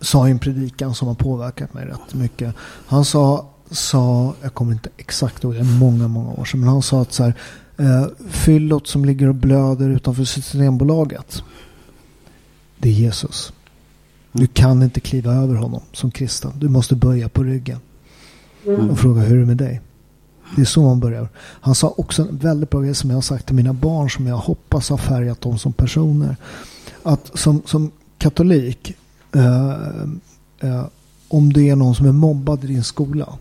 sa 0.00 0.28
i 0.28 0.30
en 0.30 0.38
predikan 0.38 0.94
som 0.94 1.08
har 1.08 1.14
påverkat 1.14 1.74
mig 1.74 1.86
rätt 1.86 2.14
mycket. 2.14 2.54
Han 2.86 3.04
sa, 3.04 3.48
sa 3.70 4.34
jag 4.42 4.54
kommer 4.54 4.72
inte 4.72 4.90
exakt 4.96 5.44
ihåg 5.44 5.54
det, 5.54 5.60
är 5.60 5.78
många, 5.78 6.08
många 6.08 6.30
år 6.30 6.44
sedan, 6.44 6.60
men 6.60 6.68
han 6.68 6.82
sa 6.82 7.02
att 7.02 7.12
så 7.12 7.22
här, 7.22 7.34
eh, 7.76 8.06
fyllot 8.28 8.86
som 8.86 9.04
ligger 9.04 9.28
och 9.28 9.34
blöder 9.34 9.88
utanför 9.88 10.24
Systembolaget, 10.24 11.42
det 12.78 12.88
är 12.88 12.92
Jesus. 12.92 13.52
Du 14.32 14.46
kan 14.46 14.82
inte 14.82 15.00
kliva 15.00 15.32
över 15.32 15.54
honom 15.54 15.80
som 15.92 16.10
kristen. 16.10 16.52
Du 16.58 16.68
måste 16.68 16.96
böja 16.96 17.28
på 17.28 17.42
ryggen. 17.42 17.78
Och 18.90 18.98
fråga 18.98 19.20
hur 19.20 19.36
är 19.36 19.40
det 19.40 19.46
med 19.46 19.56
dig? 19.56 19.80
Det 20.56 20.62
är 20.62 20.66
så 20.66 20.82
man 20.82 21.00
börjar. 21.00 21.28
Han 21.36 21.74
sa 21.74 21.94
också 21.96 22.22
en 22.22 22.36
väldigt 22.36 22.70
bra 22.70 22.80
grej 22.80 22.94
som 22.94 23.10
jag 23.10 23.16
har 23.16 23.22
sagt 23.22 23.46
till 23.46 23.54
mina 23.54 23.72
barn 23.72 24.10
som 24.10 24.26
jag 24.26 24.36
hoppas 24.36 24.90
har 24.90 24.98
färgat 24.98 25.40
dem 25.40 25.58
som 25.58 25.72
personer. 25.72 26.36
Att 27.02 27.38
som, 27.38 27.62
som 27.66 27.90
katolik 28.18 28.96
Uh, 29.36 30.04
uh, 30.64 30.86
om 31.28 31.52
det 31.52 31.68
är 31.68 31.76
någon 31.76 31.94
som 31.94 32.06
är 32.06 32.12
mobbad 32.12 32.64
i 32.64 32.66
din 32.66 32.84
skola. 32.84 33.38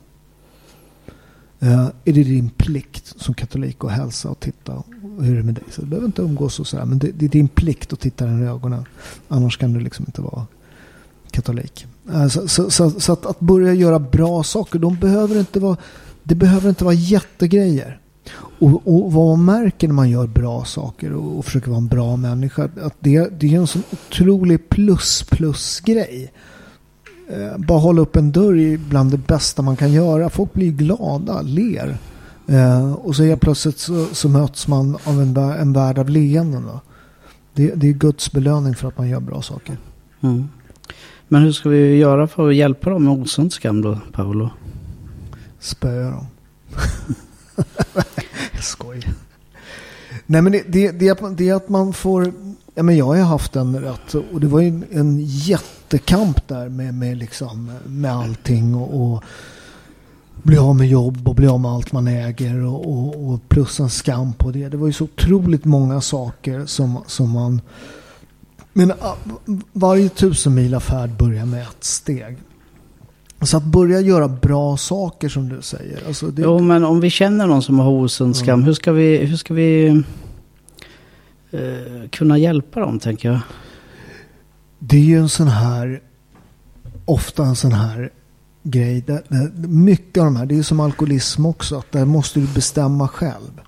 Uh, 1.63 1.87
är 2.05 2.13
det 2.13 2.23
din 2.23 2.49
plikt 2.49 3.13
som 3.21 3.33
katolik 3.33 3.83
att 3.83 3.91
hälsa 3.91 4.29
och 4.29 4.39
titta 4.39 4.83
hur 5.19 5.33
är 5.33 5.37
det 5.37 5.43
med 5.43 5.55
dig? 5.55 5.63
Så 5.71 5.81
du 5.81 5.87
behöver 5.87 6.05
inte 6.05 6.21
umgås 6.21 6.59
och 6.59 6.67
sådär. 6.67 6.85
Men 6.85 6.99
det, 6.99 7.11
det, 7.11 7.25
är 7.25 7.29
din 7.29 7.47
plikt 7.47 7.93
att 7.93 7.99
titta 7.99 8.25
den 8.25 8.43
i 8.43 8.45
ögonen. 8.45 8.85
Annars 9.27 9.57
kan 9.57 9.73
du 9.73 9.79
liksom 9.79 10.05
inte 10.07 10.21
vara 10.21 10.47
katolik. 11.31 11.85
Eh, 12.13 12.27
så, 12.27 12.47
så, 12.47 12.69
så, 12.69 12.89
så, 12.89 13.13
att, 13.13 13.25
att 13.25 13.39
börja 13.39 13.73
göra 13.73 13.99
bra 13.99 14.43
saker. 14.43 14.79
De 14.79 14.95
behöver 14.95 15.39
inte 15.39 15.59
vara, 15.59 15.77
det 16.23 16.35
behöver 16.35 16.69
inte 16.69 16.83
vara 16.83 16.93
jättegrejer. 16.93 17.99
Och, 18.59 18.81
och, 18.85 19.11
vad 19.11 19.37
man 19.37 19.45
märker 19.45 19.87
när 19.87 19.95
man 19.95 20.09
gör 20.09 20.27
bra 20.27 20.65
saker 20.65 21.13
och, 21.13 21.37
och 21.37 21.45
försöker 21.45 21.69
vara 21.69 21.77
en 21.77 21.87
bra 21.87 22.15
människa. 22.15 22.69
Att 22.83 22.95
det, 22.99 23.39
det 23.39 23.55
är 23.55 23.59
en 23.59 23.67
sån 23.67 23.83
otrolig 23.91 24.69
plus 24.69 25.23
plus 25.23 25.79
grej. 25.79 26.31
Eh, 27.29 27.57
bara 27.57 27.79
hålla 27.79 28.01
upp 28.01 28.15
en 28.15 28.31
dörr 28.31 28.57
är 28.57 28.77
bland 28.77 29.11
det 29.11 29.17
bästa 29.17 29.61
man 29.61 29.75
kan 29.75 29.91
göra. 29.91 30.29
Folk 30.29 30.53
blir 30.53 30.71
glada, 30.71 31.41
ler. 31.41 31.97
Eh, 32.47 32.93
och 32.93 33.15
så 33.15 33.23
helt 33.23 33.41
plötsligt 33.41 33.79
så, 33.79 34.05
så, 34.11 34.29
möts 34.29 34.67
man 34.67 34.97
av 35.03 35.21
en, 35.21 35.37
en 35.37 35.73
värld 35.73 35.99
av 35.99 36.09
leenden. 36.09 36.69
Det, 37.53 37.73
det 37.75 37.89
är 37.89 37.93
Guds 37.93 38.31
belöning 38.31 38.75
för 38.75 38.87
att 38.87 38.97
man 38.97 39.09
gör 39.09 39.19
bra 39.19 39.41
saker. 39.41 39.77
Mm. 40.21 40.47
Men 41.31 41.41
hur 41.41 41.51
ska 41.51 41.69
vi 41.69 41.95
göra 41.95 42.27
för 42.27 42.49
att 42.49 42.55
hjälpa 42.55 42.89
dem 42.89 43.03
med 43.03 43.13
osund 43.13 43.53
skam 43.53 43.81
då, 43.81 43.99
Paolo? 44.11 44.49
Spöa 45.59 46.11
dem. 46.11 46.25
Skoj. 48.61 49.01
Nej 50.25 50.41
men 50.41 50.51
det, 50.51 50.63
det, 50.67 50.91
det, 50.91 51.07
är, 51.07 51.35
det 51.35 51.49
är 51.49 51.53
att 51.53 51.69
man 51.69 51.93
får, 51.93 52.33
ja 52.75 52.83
men 52.83 52.97
jag 52.97 53.05
har 53.05 53.15
haft 53.17 53.55
en 53.55 53.81
rätt, 53.81 54.13
och 54.13 54.41
det 54.41 54.47
var 54.47 54.61
ju 54.61 54.81
en 54.91 55.19
jättekamp 55.25 56.47
där 56.47 56.69
med, 56.69 56.93
med, 56.93 57.17
liksom, 57.17 57.71
med 57.85 58.11
allting 58.11 58.75
och, 58.75 59.13
och 59.13 59.23
bli 60.43 60.57
av 60.57 60.75
med 60.75 60.87
jobb 60.87 61.27
och 61.27 61.35
bli 61.35 61.47
av 61.47 61.59
med 61.59 61.71
allt 61.71 61.91
man 61.91 62.07
äger 62.07 62.65
och, 62.65 62.91
och, 62.91 63.29
och, 63.29 63.49
plus 63.49 63.79
en 63.79 63.89
skam 63.89 64.33
på 64.33 64.51
det. 64.51 64.69
Det 64.69 64.77
var 64.77 64.87
ju 64.87 64.93
så 64.93 65.03
otroligt 65.03 65.65
många 65.65 66.01
saker 66.01 66.65
som, 66.65 67.03
som 67.07 67.29
man... 67.29 67.61
Men 68.73 68.93
varje 69.73 70.09
tusen 70.09 70.81
färd 70.81 71.09
börjar 71.09 71.45
med 71.45 71.61
ett 71.61 71.83
steg. 71.83 72.37
Så 73.41 73.57
att 73.57 73.63
börja 73.63 73.99
göra 73.99 74.27
bra 74.27 74.77
saker 74.77 75.29
som 75.29 75.49
du 75.49 75.61
säger. 75.61 76.07
Alltså 76.07 76.27
det... 76.27 76.41
Jo, 76.41 76.59
men 76.59 76.83
om 76.83 76.99
vi 76.99 77.09
känner 77.09 77.47
någon 77.47 77.61
som 77.61 77.79
har 77.79 77.91
osund 77.91 78.35
skam, 78.35 78.53
mm. 78.53 78.65
hur 78.65 78.73
ska 78.73 78.91
vi, 78.91 79.17
hur 79.17 79.37
ska 79.37 79.53
vi 79.53 79.87
eh, 81.51 82.09
kunna 82.11 82.37
hjälpa 82.37 82.79
dem, 82.79 82.99
tänker 82.99 83.29
jag? 83.29 83.39
Det 84.79 84.97
är 84.97 85.01
ju 85.01 85.19
en 85.19 85.29
sån 85.29 85.47
här, 85.47 86.01
ofta 87.05 87.43
en 87.43 87.55
sån 87.55 87.71
här 87.71 88.09
grej. 88.63 89.01
Där, 89.01 89.23
där, 89.27 89.67
mycket 89.67 90.17
av 90.17 90.25
de 90.25 90.35
här, 90.35 90.45
det 90.45 90.57
är 90.57 90.63
som 90.63 90.79
alkoholism 90.79 91.45
också, 91.45 91.77
att 91.77 91.91
där 91.91 92.05
måste 92.05 92.39
du 92.39 92.47
bestämma 92.47 93.07
själv. 93.07 93.61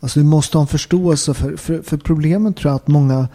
Alltså 0.00 0.20
du 0.20 0.26
måste 0.26 0.58
ha 0.58 0.62
en 0.62 0.68
förståelse 0.68 1.34
för, 1.34 1.56
för, 1.56 1.82
för 1.82 1.96
problemet 1.96 2.56
tror 2.56 2.70
jag 2.70 2.76
att 2.76 2.88
många 2.88 3.28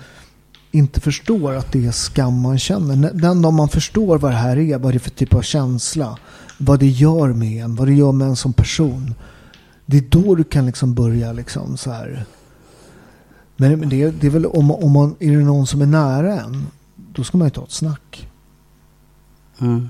inte 0.71 1.01
förstår 1.01 1.53
att 1.53 1.71
det 1.71 1.85
är 1.85 1.91
skam 1.91 2.41
man 2.41 2.59
känner. 2.59 3.13
Den 3.13 3.41
dag 3.41 3.53
man 3.53 3.69
förstår 3.69 4.17
vad 4.17 4.31
det 4.31 4.37
här 4.37 4.57
är, 4.57 4.77
vad 4.77 4.93
det 4.93 4.97
är 4.97 4.99
för 4.99 5.09
typ 5.09 5.33
av 5.33 5.41
känsla, 5.41 6.17
vad 6.57 6.79
det 6.79 6.87
gör 6.87 7.33
med 7.33 7.63
en, 7.63 7.75
vad 7.75 7.87
det 7.87 7.93
gör 7.93 8.11
med 8.11 8.27
en 8.27 8.35
som 8.35 8.53
person. 8.53 9.15
Det 9.85 9.97
är 9.97 10.03
då 10.09 10.35
du 10.35 10.43
kan 10.43 10.65
liksom 10.65 10.93
börja 10.93 11.33
liksom 11.33 11.77
så 11.77 11.91
här. 11.91 12.25
Men 13.55 13.89
det, 13.89 14.11
det 14.11 14.27
är 14.27 14.31
väl 14.31 14.45
om, 14.45 14.71
om 14.71 14.91
man, 14.91 15.15
är 15.19 15.31
det 15.31 15.43
någon 15.43 15.67
som 15.67 15.81
är 15.81 15.85
nära 15.85 16.41
en, 16.41 16.67
då 16.95 17.23
ska 17.23 17.37
man 17.37 17.47
ju 17.47 17.51
ta 17.51 17.63
ett 17.63 17.71
snack. 17.71 18.29
Mm. 19.59 19.89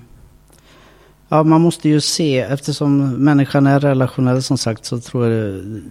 Ja, 1.30 1.43
man 1.43 1.61
måste 1.61 1.89
ju 1.89 2.01
se, 2.01 2.39
eftersom 2.39 3.09
människan 3.09 3.67
är 3.67 3.80
relationell 3.80 4.43
som 4.43 4.57
sagt, 4.57 4.86
så 4.86 4.99
tror 4.99 5.28
jag 5.28 5.53
det, 5.53 5.82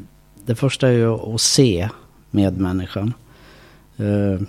det 0.46 0.54
första 0.54 0.88
är 0.88 0.92
ju 0.92 1.34
att 1.34 1.40
se 1.40 1.88
medmänniskan. 2.30 3.12
Uh, 4.00 4.32
eh, 4.32 4.40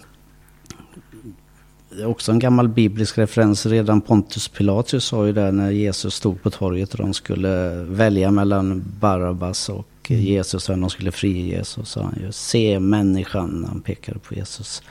också 2.06 2.32
en 2.32 2.40
gammal 2.40 2.68
biblisk 2.70 3.18
referens. 3.18 3.66
Redan 3.66 4.02
Pontus 4.02 4.48
Pilatus 4.48 5.06
sa 5.06 5.26
ju 5.26 5.34
det 5.34 5.52
när 5.52 5.72
Jesus 5.72 6.14
stod 6.16 6.42
på 6.44 6.50
torget 6.50 6.94
och 6.94 6.98
de 6.98 7.14
skulle 7.14 7.84
välja 7.84 8.32
mellan 8.32 8.84
Barabbas 9.00 9.70
och 9.70 9.88
mm. 10.08 10.22
Jesus. 10.22 10.70
Och 10.70 10.78
de 10.78 10.90
skulle 10.90 11.12
frige 11.12 11.58
Jesus. 11.58 11.90
Så 11.90 12.02
han 12.02 12.18
ju 12.22 12.32
se 12.32 12.80
människan 12.80 13.66
han 13.70 13.82
pekade 13.82 14.20
på 14.20 14.36
Jesus. 14.36 14.82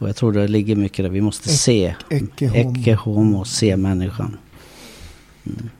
Och 0.00 0.08
jag 0.08 0.16
tror 0.16 0.32
det 0.32 0.48
ligger 0.48 0.76
mycket 0.76 1.04
där. 1.04 1.10
Vi 1.10 1.20
måste 1.20 1.48
se. 1.48 1.94
Ecce 2.40 2.94
homo. 2.94 3.44
Se 3.44 3.76
människan. 3.76 4.36
Mm. 5.46 5.70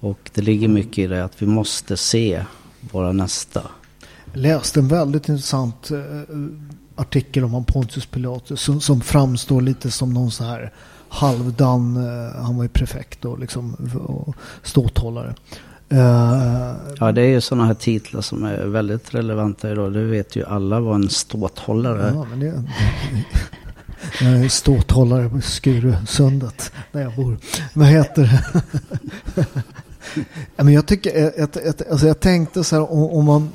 Och 0.00 0.30
det 0.34 0.42
ligger 0.42 0.68
mycket 0.68 0.98
i 0.98 1.06
det 1.06 1.24
att 1.24 1.42
vi 1.42 1.46
måste 1.46 1.96
se 1.96 2.44
våra 2.80 3.12
nästa. 3.12 3.62
Läste 4.32 4.80
en 4.80 4.88
väldigt 4.88 5.28
intressant 5.28 5.90
eh, 5.90 5.98
artikel 6.96 7.44
om 7.44 7.64
Pontius 7.64 8.06
Pilatus 8.06 8.60
som, 8.60 8.80
som 8.80 9.00
framstår 9.00 9.60
lite 9.60 9.90
som 9.90 10.14
någon 10.14 10.30
så 10.30 10.44
här 10.44 10.72
halvdan, 11.08 11.96
eh, 11.96 12.42
han 12.42 12.56
var 12.56 12.62
ju 12.64 12.68
prefekt 12.68 13.24
och 13.24 13.38
liksom 13.38 13.74
och 14.06 14.36
ståthållare. 14.62 15.34
Eh, 15.88 16.74
Ja, 17.00 17.12
det 17.12 17.22
är 17.22 17.26
ju 17.28 17.40
sådana 17.40 17.66
här 17.66 17.74
titlar 17.74 18.20
som 18.20 18.44
är 18.44 18.66
väldigt 18.66 19.14
relevanta 19.14 19.70
idag. 19.70 19.92
Det 19.92 20.04
vet 20.04 20.36
ju 20.36 20.46
alla 20.46 20.80
vad 20.80 20.94
en 20.94 21.08
ståthållare. 21.08 22.12
Ja, 22.14 22.26
men 22.30 22.40
det, 22.40 22.46
jag 24.20 24.44
är 24.44 24.48
ståthållare 24.48 25.28
på 25.28 25.40
Skurusundet 25.40 26.72
där 26.92 27.00
jag 27.00 27.16
bor. 27.16 27.38
Vad 27.74 27.86
heter 27.86 28.22
det? 28.22 28.62
Men 30.56 30.72
jag, 30.72 30.86
tycker, 30.86 31.20
jag, 31.20 31.32
jag, 31.36 31.48
alltså 31.90 32.06
jag 32.06 32.20
tänkte 32.20 32.64
så 32.64 32.76
här 32.76 32.92
om 32.92 33.24
man 33.24 33.50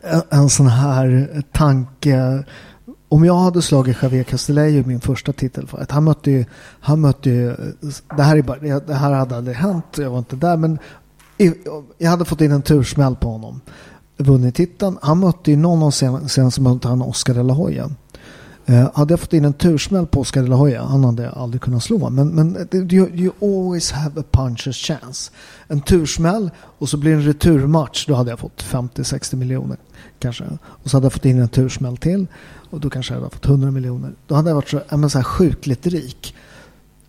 en, 0.00 0.22
en 0.30 0.48
sån 0.48 0.66
här 0.66 1.42
tanke. 1.52 2.44
Om 3.08 3.24
jag 3.24 3.38
hade 3.38 3.62
slagit 3.62 4.02
Javier 4.02 4.24
Castellay 4.24 4.76
i 4.76 4.84
min 4.84 5.00
första 5.00 5.32
titelfight. 5.32 5.90
Han 5.90 6.04
mötte 6.04 6.30
ju, 6.30 6.44
han 6.80 7.00
mötte 7.00 7.30
ju, 7.30 7.56
det 8.16 8.22
här, 8.22 8.36
är 8.36 8.42
bara, 8.42 8.80
det 8.80 8.94
här 8.94 9.12
hade 9.12 9.36
aldrig 9.36 9.56
hänt, 9.56 9.84
jag 9.96 10.10
var 10.10 10.18
inte 10.18 10.36
där. 10.36 10.56
Men 10.56 10.78
jag 11.98 12.10
hade 12.10 12.24
fått 12.24 12.40
in 12.40 12.52
en 12.52 12.62
tursmäll 12.62 13.16
på 13.16 13.28
honom. 13.28 13.60
Vunnit 14.16 14.54
titeln. 14.54 14.98
Han 15.02 15.18
mötte 15.18 15.50
ju 15.50 15.56
någon 15.56 15.82
av 15.82 15.90
sen, 15.90 16.28
sen 16.28 16.50
så 16.50 16.62
mötte 16.62 16.88
han 16.88 17.02
Oscar 17.02 17.34
de 17.34 17.46
la 17.46 17.54
Hoya. 17.54 17.90
Eh, 18.66 18.90
hade 18.94 19.12
jag 19.12 19.20
fått 19.20 19.32
in 19.32 19.44
en 19.44 19.52
tursmäll 19.52 20.06
på 20.06 20.20
Oscar 20.20 20.42
de 20.42 20.48
la 20.48 20.56
Hoya, 20.56 20.82
han 20.82 21.04
hade 21.04 21.22
jag 21.22 21.38
aldrig 21.38 21.62
kunnat 21.62 21.82
slå. 21.82 22.10
Men, 22.10 22.28
men 22.28 22.68
you, 22.72 23.08
you 23.14 23.32
always 23.40 23.90
have 23.90 24.20
a 24.20 24.24
puncher's 24.30 24.86
chance. 24.86 25.30
En 25.68 25.80
tursmäll 25.80 26.50
och 26.58 26.88
så 26.88 26.96
blir 26.96 27.10
det 27.10 27.16
en 27.16 27.22
returmatch. 27.22 28.06
Då 28.06 28.14
hade 28.14 28.30
jag 28.30 28.38
fått 28.38 28.64
50-60 28.64 29.36
miljoner 29.36 29.76
kanske. 30.18 30.44
Och 30.62 30.90
så 30.90 30.96
hade 30.96 31.04
jag 31.04 31.12
fått 31.12 31.24
in 31.24 31.38
en 31.38 31.48
tursmäll 31.48 31.96
till. 31.96 32.26
Och 32.70 32.80
då 32.80 32.90
kanske 32.90 33.14
jag 33.14 33.20
hade 33.20 33.34
fått 33.34 33.46
100 33.46 33.70
miljoner. 33.70 34.12
Då 34.26 34.34
hade 34.34 34.50
jag 34.50 34.54
varit 34.54 34.68
så, 34.68 34.82
ja, 34.88 34.96
men 34.96 35.10
så 35.10 35.18
här 35.18 35.24
sjukligt 35.24 35.86
rik. 35.86 36.34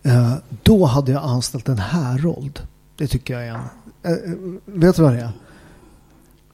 Eh, 0.02 0.34
då 0.62 0.84
hade 0.84 1.12
jag 1.12 1.22
anställt 1.22 1.68
en 1.68 1.78
härold. 1.78 2.60
Det 2.96 3.06
tycker 3.06 3.34
jag 3.34 3.46
är 3.46 3.54
en... 3.54 3.60
Eh, 4.02 4.12
eh 4.12 4.18
vet 4.64 4.96
du 4.96 5.02
vad 5.02 5.12
det 5.12 5.20
är? 5.20 5.30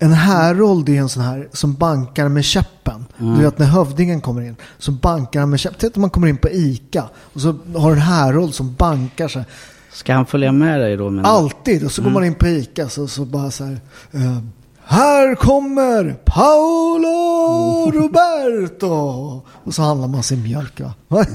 En 0.03 0.13
härold 0.13 0.89
är 0.89 0.93
en 1.01 1.09
sån 1.09 1.23
här 1.23 1.49
som 1.53 1.75
bankar 1.75 2.29
med 2.29 2.45
käppen. 2.45 3.05
Du 3.19 3.43
vet 3.43 3.59
när 3.59 3.67
hövdingen 3.67 4.21
kommer 4.21 4.43
in 4.43 4.57
så 4.79 4.93
bankar 4.93 5.41
han 5.41 5.51
med 5.51 5.61
käppen. 5.61 5.77
Tänk 5.81 5.97
om 5.97 6.01
man 6.01 6.11
kommer 6.11 6.29
in 6.29 6.37
på 6.37 6.49
ICA 6.51 7.09
och 7.17 7.41
så 7.41 7.55
har 7.77 7.93
en 7.93 7.99
härold 7.99 8.55
som 8.55 8.75
bankar 8.75 9.29
så 9.29 9.39
här. 9.39 9.49
Ska 9.93 10.15
han 10.15 10.27
följa 10.27 10.53
med 10.53 10.81
dig 10.81 10.97
då? 10.97 11.11
Men... 11.11 11.25
Alltid. 11.25 11.85
Och 11.85 11.93
så 11.93 12.03
går 12.03 12.11
man 12.11 12.25
in 12.25 12.35
på 12.35 12.47
ICA 12.47 12.89
så, 12.89 13.07
så 13.09 13.25
bara 13.25 13.51
så 13.51 13.65
här. 13.65 13.81
eh, 14.13 14.39
här 14.85 15.35
kommer 15.35 16.17
Paolo 16.25 17.91
Roberto. 17.91 19.43
Och 19.65 19.75
så 19.75 19.83
handlar 19.83 20.09
man 20.09 20.23
sin 20.23 20.43
mjölk 20.43 20.81
va? 20.81 20.95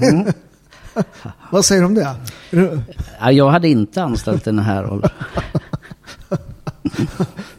Vad 1.52 1.66
säger 1.66 1.82
du 1.82 1.86
om 1.88 1.94
det? 1.94 2.16
Jag 3.32 3.50
hade 3.50 3.68
inte 3.68 4.04
anställt 4.04 4.46
den 4.46 4.60
här 4.60 4.84
rollen. 4.84 5.10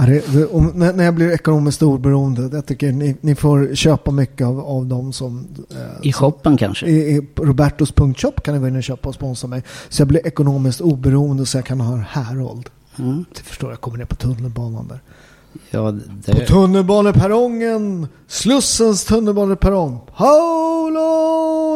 Ja, 0.00 0.06
det, 0.06 0.32
det, 0.32 0.46
om, 0.46 0.72
när, 0.74 1.04
jag 1.04 1.14
blir 1.14 1.30
ekonomiskt 1.30 1.82
oberoende, 1.82 2.56
jag 2.56 2.66
tycker 2.66 2.92
ni, 2.92 3.16
ni 3.20 3.34
får 3.34 3.74
köpa 3.74 4.10
mycket 4.10 4.46
av, 4.46 4.60
av 4.60 4.86
dem 4.86 5.12
som... 5.12 5.46
Eh, 5.70 6.08
I 6.08 6.12
shoppen 6.12 6.56
kanske. 6.56 6.86
i, 6.86 7.16
i 7.16 7.26
Robertos 7.36 7.92
punktshop 7.92 8.42
kan 8.42 8.54
ni 8.54 8.60
gå 8.60 8.68
in 8.68 8.76
och 8.76 8.82
köpa 8.82 9.08
och 9.08 9.14
sponsra 9.14 9.48
mig. 9.48 9.62
Så 9.88 10.00
jag 10.00 10.08
blir 10.08 10.26
ekonomiskt 10.26 10.80
oberoende 10.80 11.46
så 11.46 11.58
jag 11.58 11.64
kan 11.64 11.80
ha 11.80 11.96
härold. 11.96 12.68
Mm. 12.98 13.24
Det 13.34 13.40
förstår 13.42 13.70
jag, 13.70 13.80
kommer 13.80 13.98
ner 13.98 14.04
på 14.04 14.14
tunnelbanan 14.14 14.88
där. 14.88 15.00
Ja, 15.70 15.92
På 16.26 16.32
det, 16.32 16.46
tunnelbaneperrongen, 16.46 18.08
Slussens 18.28 19.04
tunnelbaneperrong, 19.04 20.00
Paolo 20.16 21.00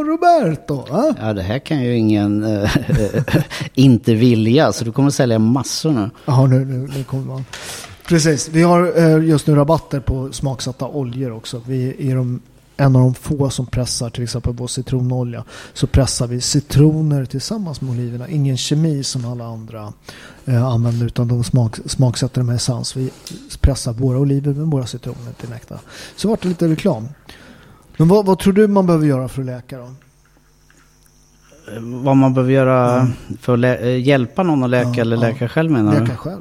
Roberto. 0.04 0.74
Va? 0.90 1.14
ja, 1.20 1.32
det 1.32 1.42
här 1.42 1.58
kan 1.58 1.82
ju 1.82 1.96
ingen 1.96 2.44
eh, 2.44 2.76
inte 3.74 4.14
vilja. 4.14 4.72
Så 4.72 4.84
du 4.84 4.92
kommer 4.92 5.10
sälja 5.10 5.38
massor 5.38 5.92
nu. 5.92 6.10
Jaha, 6.24 6.46
nu, 6.46 6.64
nu, 6.64 6.88
nu 6.96 7.04
kommer 7.04 7.24
man. 7.24 7.44
Precis, 8.10 8.48
vi 8.48 8.62
har 8.62 8.98
eh, 8.98 9.24
just 9.24 9.46
nu 9.46 9.54
rabatter 9.54 10.00
på 10.00 10.32
smaksatta 10.32 10.86
oljor 10.86 11.32
också. 11.32 11.62
Vi 11.66 12.10
är 12.10 12.16
de, 12.16 12.40
en 12.76 12.96
av 12.96 13.02
de 13.02 13.14
få 13.14 13.50
som 13.50 13.66
pressar 13.66 14.10
till 14.10 14.22
exempel 14.24 14.52
vår 14.52 14.66
citronolja. 14.66 15.44
Så 15.72 15.86
pressar 15.86 16.26
vi 16.26 16.40
citroner 16.40 17.24
tillsammans 17.24 17.80
med 17.80 17.90
oliverna. 17.90 18.28
Ingen 18.28 18.56
kemi 18.56 19.02
som 19.02 19.24
alla 19.24 19.44
andra 19.44 19.92
eh, 20.44 20.64
använder 20.66 21.06
utan 21.06 21.28
de 21.28 21.44
smak, 21.44 21.76
smaksätter 21.86 22.42
med 22.42 22.56
essens. 22.56 22.96
Vi 22.96 23.10
pressar 23.60 23.92
våra 23.92 24.18
oliver 24.18 24.54
med 24.54 24.66
våra 24.66 24.86
citroner 24.86 25.32
till 25.40 25.52
äkta. 25.52 25.78
Så 26.16 26.28
vart 26.28 26.42
det 26.42 26.48
lite 26.48 26.68
reklam. 26.68 27.08
Men 27.96 28.08
vad, 28.08 28.26
vad 28.26 28.38
tror 28.38 28.52
du 28.52 28.68
man 28.68 28.86
behöver 28.86 29.06
göra 29.06 29.28
för 29.28 29.40
att 29.42 29.46
läka 29.46 29.78
då? 29.78 29.84
Eh, 29.84 31.80
Vad 31.82 32.16
man 32.16 32.34
behöver 32.34 32.52
göra 32.52 33.08
för 33.40 33.64
att 33.64 33.80
eh, 33.80 34.00
hjälpa 34.06 34.42
någon 34.42 34.64
att 34.64 34.70
läka 34.70 34.90
Ja, 34.94 35.00
eller 35.00 35.16
ja. 35.16 35.22
läka 35.22 35.48
själv 35.48 35.70
menar 35.70 35.92
du? 35.94 36.00
Läka 36.00 36.16
själv. 36.16 36.40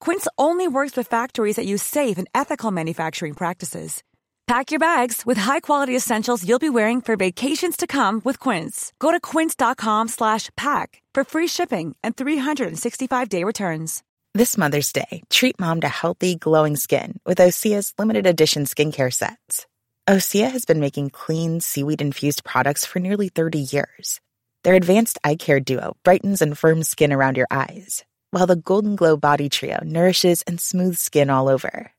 Quince 0.00 0.26
only 0.38 0.68
works 0.68 0.96
with 0.96 1.08
factories 1.08 1.56
that 1.56 1.66
use 1.66 1.82
safe 1.82 2.18
and 2.18 2.28
ethical 2.34 2.70
manufacturing 2.70 3.34
practices. 3.34 4.02
Pack 4.46 4.70
your 4.70 4.78
bags 4.78 5.26
with 5.26 5.38
high-quality 5.38 5.96
essentials 5.96 6.48
you'll 6.48 6.60
be 6.60 6.70
wearing 6.70 7.00
for 7.00 7.16
vacations 7.16 7.76
to 7.76 7.88
come 7.88 8.22
with 8.24 8.38
Quince. 8.38 8.92
Go 9.00 9.10
to 9.10 9.18
quince.com 9.18 10.06
slash 10.06 10.50
pack 10.56 11.02
for 11.12 11.24
free 11.24 11.48
shipping 11.48 11.96
and 12.04 12.16
365-day 12.16 13.42
returns. 13.42 14.04
This 14.34 14.56
Mother's 14.56 14.92
Day, 14.92 15.22
treat 15.30 15.58
mom 15.58 15.80
to 15.80 15.88
healthy, 15.88 16.36
glowing 16.36 16.76
skin 16.76 17.18
with 17.26 17.38
Osea's 17.38 17.92
limited 17.98 18.26
edition 18.26 18.66
skincare 18.66 19.12
sets. 19.12 19.66
Osea 20.08 20.48
has 20.48 20.64
been 20.64 20.78
making 20.78 21.10
clean, 21.10 21.58
seaweed 21.60 22.00
infused 22.00 22.44
products 22.44 22.86
for 22.86 23.00
nearly 23.00 23.28
30 23.28 23.58
years. 23.58 24.20
Their 24.62 24.74
advanced 24.74 25.18
eye 25.24 25.36
care 25.36 25.58
duo 25.58 25.96
brightens 26.04 26.40
and 26.42 26.56
firms 26.56 26.88
skin 26.88 27.12
around 27.12 27.36
your 27.36 27.48
eyes, 27.50 28.04
while 28.36 28.46
the 28.46 28.62
Golden 28.62 28.96
Glow 28.96 29.16
Body 29.16 29.48
Trio 29.48 29.78
nourishes 29.82 30.42
and 30.42 30.60
smooths 30.60 31.00
skin 31.00 31.30
all 31.30 31.48
over. 31.48 31.90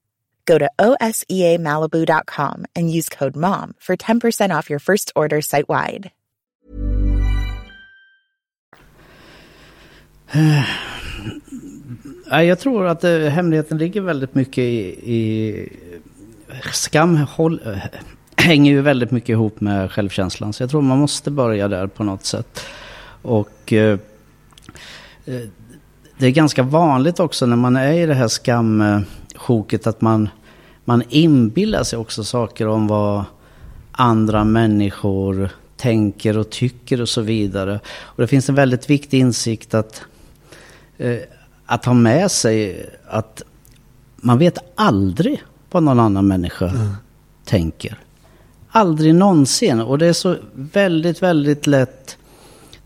Go 0.46 0.60
to 0.60 0.70
OSEAMalibu.com 0.78 2.66
and 2.76 2.92
use 2.94 3.10
code 3.10 3.36
MOM 3.36 3.74
for 3.80 3.98
10% 3.98 4.58
off 4.58 4.70
your 4.70 4.80
first 4.80 5.12
order 5.16 5.42
site 5.42 5.66
wide. 5.68 6.12
Jag 12.30 12.60
tror 12.60 12.86
att 12.88 13.04
eh, 13.04 13.20
hemligheten 13.20 13.78
ligger 13.78 14.02
väldigt 14.02 14.36
mycket 14.36 14.64
i... 14.64 14.80
i 15.14 15.70
skam 16.74 17.16
håll, 17.18 17.62
eh, 17.66 17.78
hänger 18.38 18.72
ju 18.72 18.82
väldigt 18.82 19.12
mycket 19.12 19.30
ihop 19.30 19.62
med 19.62 19.92
självkänslan. 19.92 20.54
Så 20.54 20.64
jag 20.64 20.70
tror 20.70 20.82
man 20.82 20.98
måste 20.98 21.32
börja 21.32 21.68
där 21.68 21.88
på 21.88 22.04
något 22.04 22.26
sätt. 22.26 22.66
Och 23.22 23.74
eh, 23.74 24.00
eh 25.26 25.42
det 26.18 26.28
är 26.28 26.32
ganska 26.32 26.64
vanligt 26.64 27.20
också 27.20 27.46
när 27.46 27.56
man 27.56 27.76
är 27.76 27.94
i 27.94 28.06
det 28.06 28.14
här 28.14 28.28
skamsjoket 28.28 29.88
att 29.88 30.02
man, 30.02 30.30
man 30.86 31.04
inbillar 31.10 31.84
sig 31.84 32.00
också 32.00 32.24
saker 32.24 32.68
om 32.68 32.88
vad 32.88 33.24
andra 33.92 34.44
människor 34.44 35.50
tänker 35.78 36.38
och 36.38 36.50
tycker 36.50 37.02
och 37.02 37.10
så 37.10 37.22
vidare. 37.22 37.80
Och 38.00 38.22
det 38.22 38.28
finns 38.28 38.50
en 38.50 38.56
väldigt 38.56 38.90
viktig 38.90 39.20
insikt 39.20 39.74
att, 39.74 40.02
eh, 40.98 41.18
att 41.66 41.86
ha 41.86 41.94
med 41.94 42.32
sig 42.32 42.90
att 43.08 43.44
man 44.16 44.38
vet 44.38 44.58
aldrig 44.76 45.44
vad 45.72 45.84
någon 45.84 46.00
annan 46.00 46.28
människa 46.28 46.68
mm. 46.68 46.88
tänker. 47.46 47.98
Aldrig 48.70 49.16
någonsin. 49.16 49.82
Och 49.82 49.98
det 49.98 50.08
är 50.08 50.14
så 50.14 50.36
väldigt, 50.54 51.22
väldigt 51.22 51.68
lätt 51.68 52.18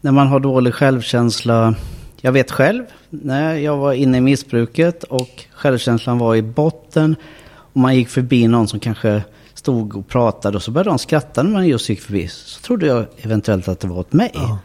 när 0.02 0.12
man 0.12 0.28
har 0.28 0.40
dålig 0.40 0.74
självkänsla. 0.74 1.76
Jag 2.24 2.32
vet 2.32 2.52
själv 2.52 2.84
när 3.10 3.56
jag 3.56 3.78
var 3.78 3.94
inne 3.94 4.18
i 4.18 4.22
missbruket 4.22 5.04
och 5.04 5.46
självkänslan 5.54 6.18
var 6.18 6.36
i 6.36 6.42
botten. 6.42 7.16
Och 7.52 7.78
man 7.78 7.96
gick 7.96 8.10
förbi 8.10 8.48
någon 8.48 8.68
som 8.68 8.80
kanske 8.80 9.24
stod 9.54 9.96
och 9.96 10.08
pratade 10.08 10.58
och 10.58 10.64
så 10.64 10.72
började 10.72 10.90
de 10.90 11.00
skratta 11.00 11.44
när 11.44 11.52
man 11.52 11.68
just 11.68 11.90
gick 11.90 12.02
förbi. 12.02 12.28
Så 12.28 12.62
trodde 12.62 12.86
jag 12.86 13.06
eventuellt 13.22 13.68
att 13.68 13.80
det 13.80 13.88
var 13.88 14.00
åt 14.00 14.14
mig. 14.14 14.32
Ja. 14.34 14.60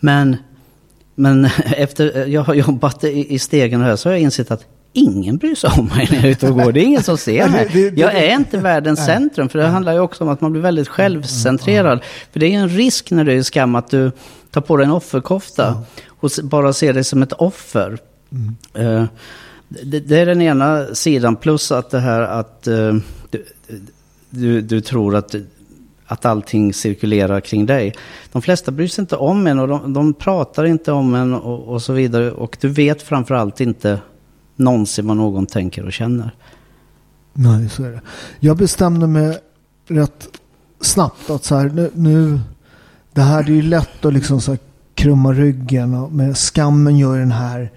Men, 0.00 0.36
men 1.14 1.44
efter 1.64 2.26
jag 2.26 2.42
har 2.42 2.54
jobbat 2.54 3.04
i, 3.04 3.34
i 3.34 3.38
stegen 3.38 3.80
här 3.80 3.96
så 3.96 4.08
har 4.08 4.14
jag 4.14 4.22
insett 4.22 4.50
att 4.50 4.64
ingen 4.92 5.36
bryr 5.36 5.54
sig 5.54 5.70
om 5.78 5.86
mig 5.86 6.08
när 6.10 6.16
jag 6.16 6.24
är 6.24 6.30
ute 6.30 6.48
och 6.48 6.54
går. 6.54 6.72
Det 6.72 6.80
är 6.80 6.84
ingen 6.84 7.02
som 7.02 7.18
ser 7.18 7.48
mig. 7.52 7.92
Jag 7.96 8.14
är 8.14 8.34
inte 8.34 8.58
världens 8.58 9.04
centrum. 9.04 9.48
För 9.48 9.58
det 9.58 9.66
handlar 9.66 9.92
ju 9.92 10.00
också 10.00 10.24
om 10.24 10.30
att 10.30 10.40
man 10.40 10.52
blir 10.52 10.62
väldigt 10.62 10.88
självcentrerad. 10.88 12.00
För 12.32 12.40
det 12.40 12.54
är 12.54 12.58
en 12.58 12.68
risk 12.68 13.10
när 13.10 13.24
du 13.24 13.32
är 13.32 13.36
i 13.36 13.44
skam 13.44 13.74
att 13.74 13.90
du 13.90 14.12
tar 14.60 14.66
på 14.66 14.76
dig 14.76 14.86
en 14.86 14.92
offerkofta. 14.92 15.82
Och 16.08 16.30
bara 16.42 16.72
ser 16.72 16.92
dig 16.92 17.04
som 17.04 17.22
ett 17.22 17.32
offer. 17.32 17.98
Mm. 18.32 19.08
Det, 19.68 20.00
det, 20.00 20.20
är 20.20 20.26
den 20.26 20.42
ena 20.42 20.94
sidan. 20.94 21.36
Plus 21.36 21.72
att 21.72 21.90
det 21.90 22.00
här 22.00 22.20
att 22.20 22.68
uh, 22.68 22.96
du, 23.30 23.44
du, 24.30 24.60
du, 24.60 24.80
tror 24.80 25.16
att, 25.16 25.34
att 26.06 26.24
allting 26.24 26.74
cirkulerar 26.74 27.40
kring 27.40 27.66
dig. 27.66 27.94
De 28.32 28.42
flesta 28.42 28.70
bryr 28.70 28.88
sig 28.88 29.02
inte 29.02 29.16
om 29.16 29.46
en 29.46 29.58
och 29.58 29.68
de, 29.68 29.92
de 29.92 30.14
pratar 30.14 30.64
inte 30.64 30.92
om 30.92 31.14
en 31.14 31.34
och, 31.34 31.68
och 31.68 31.82
så 31.82 31.92
vidare. 31.92 32.32
Och 32.32 32.56
du 32.60 32.68
vet 32.68 33.02
framförallt 33.02 33.60
inte 33.60 34.00
någonsin 34.56 35.06
vad 35.06 35.16
någon 35.16 35.46
tänker 35.46 35.86
och 35.86 35.92
känner. 35.92 36.30
Nej, 37.32 37.68
så 37.68 37.84
är 37.84 37.90
det. 37.90 38.00
Jag 38.40 38.56
bestämde 38.56 39.06
mig 39.06 39.38
rätt 39.88 40.28
snabbt 40.80 41.30
att 41.30 41.44
så 41.44 41.56
här, 41.56 41.68
nu, 41.68 41.90
nu 41.94 42.40
det 43.18 43.24
här 43.24 43.42
det 43.42 43.52
är 43.52 43.56
ju 43.56 43.62
lätt 43.62 44.04
att 44.04 44.12
liksom 44.12 44.40
så 44.40 44.50
här 44.50 44.58
krumma 44.94 45.32
ryggen 45.32 45.94
och 45.94 46.12
med 46.12 46.38
skammen 46.38 46.98
gör 46.98 47.18
den 47.18 47.32
här, 47.32 47.70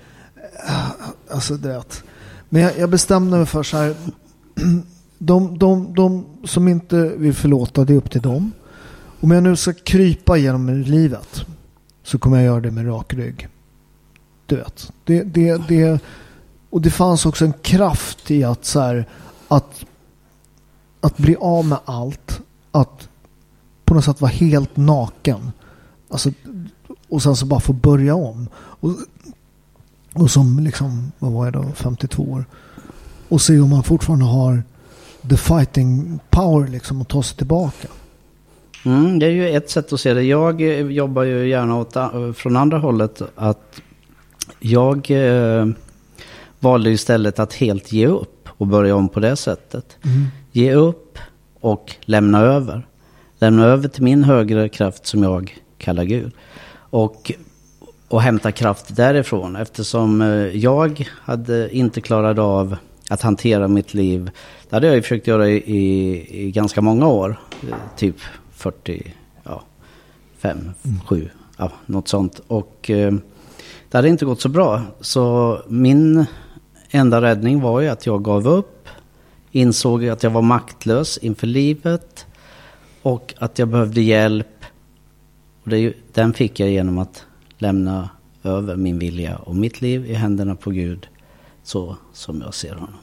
eh, 0.68 0.90
alltså 1.30 1.56
det. 1.56 2.04
Men 2.50 2.62
jag, 2.62 2.78
jag 2.78 2.90
bestämde 2.90 3.38
mig 3.38 3.46
för 3.46 3.64
så 3.64 3.78
här, 3.78 3.96
de, 5.18 5.58
de, 5.58 5.94
de 5.96 6.26
som 6.44 6.68
inte 6.68 7.14
vill 7.18 7.34
förlåta, 7.34 7.86
det 7.86 7.94
är 7.94 7.98
upp 7.98 8.12
till 8.12 8.22
dem. 8.22 8.52
Om 9.22 9.32
jag 9.32 9.44
nu 9.44 9.56
ska 9.56 9.74
krypa 9.74 10.38
genom 10.38 10.70
livet 10.70 11.46
så 12.04 12.20
kommer 12.20 12.38
jag 12.38 12.46
göra 12.46 12.62
det 12.62 12.72
med 12.72 12.88
rak 12.88 13.14
rygg. 13.14 13.48
Du 14.46 14.56
vet, 14.56 14.92
det, 15.04 15.24
det, 15.24 15.68
det, 15.68 16.02
och 16.70 16.82
det 16.82 16.92
fanns 16.92 17.26
också 17.26 17.46
en 17.46 17.54
kraft 17.54 18.32
i 18.32 18.44
att 18.44 18.66
så 18.66 18.80
här, 18.80 19.06
att, 19.48 19.86
att 21.02 21.18
bli 21.18 21.36
av 21.36 21.66
med 21.66 21.80
allt. 21.86 22.42
Att 22.72 23.08
på 23.92 23.96
något 23.96 24.06
sätt 24.06 24.22
vara 24.22 24.32
helt 24.32 24.78
naken. 24.78 25.52
Alltså, 26.10 26.32
och 27.10 27.24
sen 27.24 27.36
så 27.36 27.46
bara 27.46 27.60
få 27.60 27.74
börja 27.74 28.16
om. 28.16 28.48
Och, 28.56 28.90
och 30.14 30.32
som 30.32 30.60
liksom, 30.60 31.12
vad 31.20 31.32
var 31.32 31.46
jag 31.46 31.54
då, 31.54 31.66
52 31.76 32.24
år. 32.24 32.46
Och 33.30 33.42
se 33.42 33.60
om 33.60 33.70
man 33.70 33.84
fortfarande 33.84 34.26
har 34.26 34.64
the 35.30 35.38
fighting 35.38 36.20
power 36.30 36.68
liksom 36.68 37.02
att 37.02 37.10
ta 37.10 37.24
sig 37.24 37.38
tillbaka. 37.38 37.88
Mm, 38.86 39.20
det 39.20 39.26
är 39.26 39.30
ju 39.30 39.50
ett 39.50 39.70
sätt 39.70 39.94
att 39.94 40.00
se 40.00 40.14
det. 40.14 40.24
Jag 40.24 40.62
jobbar 40.92 41.24
ju 41.24 41.50
gärna 41.50 41.78
åt, 41.78 41.94
från 42.38 42.58
andra 42.58 42.78
hållet. 42.78 43.22
Att 43.36 43.82
jag 44.60 45.12
eh, 45.12 45.68
valde 46.60 46.90
istället 46.90 47.40
att 47.40 47.54
helt 47.54 47.92
ge 47.92 48.08
upp 48.08 48.50
och 48.50 48.68
börja 48.68 48.96
om 48.96 49.10
på 49.10 49.20
det 49.20 49.36
sättet. 49.36 49.98
Mm. 50.04 50.28
Ge 50.52 50.74
upp 50.74 51.18
och 51.60 51.96
lämna 52.02 52.40
över. 52.40 52.88
Lämna 53.42 53.66
över 53.66 53.88
till 53.88 54.04
min 54.04 54.24
högre 54.24 54.70
kraft 54.70 55.06
som 55.06 55.24
jag 55.24 55.58
kallar 55.78 56.04
Gud. 56.04 56.32
Och, 56.74 57.32
och 58.08 58.22
hämta 58.22 58.52
kraft 58.52 58.96
därifrån 58.96 59.56
eftersom 59.56 60.22
eh, 60.22 60.28
jag 60.58 61.08
hade 61.22 61.76
inte 61.76 62.02
klarat 62.02 62.38
av 62.38 62.76
att 63.10 63.22
hantera 63.22 63.68
mitt 63.68 63.94
liv. 63.94 64.32
Det 64.70 64.76
hade 64.76 64.88
jag 64.88 64.96
ju 64.96 65.02
försökt 65.02 65.28
göra 65.28 65.50
i, 65.50 65.56
i, 65.56 66.46
i 66.46 66.52
ganska 66.52 66.82
många 66.82 67.08
år. 67.08 67.40
Typ 67.98 68.16
40, 68.52 69.14
ja, 69.44 69.64
5, 70.38 70.58
mm. 70.58 71.00
7, 71.08 71.30
ja, 71.58 71.72
något 71.86 72.08
sånt. 72.08 72.42
Och 72.48 72.90
eh, 72.90 73.14
det 73.90 73.98
hade 73.98 74.10
inte 74.10 74.26
gått 74.26 74.42
så 74.42 74.50
bra. 74.50 74.82
Så 75.00 75.58
min 75.68 76.26
enda 76.92 77.22
räddning 77.22 77.62
var 77.62 77.82
ju 77.82 77.88
att 77.88 78.06
jag 78.06 78.24
gav 78.24 78.48
upp. 78.48 78.88
Insåg 79.52 80.08
att 80.08 80.24
jag 80.24 80.32
var 80.32 80.42
maktlös 80.42 81.18
inför 81.18 81.48
livet. 81.48 82.26
Och 83.02 83.34
att 83.38 83.60
jag 83.60 83.68
behövde 83.68 84.02
hjälp. 84.02 84.66
Och 85.64 85.70
det, 85.70 85.94
den 86.14 86.34
fick 86.34 86.60
jag 86.60 86.70
genom 86.70 86.98
att 86.98 87.26
lämna 87.58 88.10
över 88.44 88.76
min 88.76 89.00
vilja 89.00 89.38
och 89.38 89.56
mitt 89.56 89.82
liv 89.82 90.06
i 90.06 90.14
händerna 90.14 90.56
på 90.56 90.72
Gud. 90.72 91.08
Så 91.64 91.96
som 92.14 92.42
jag 92.42 92.54
ser 92.54 92.74
honom. 92.74 92.96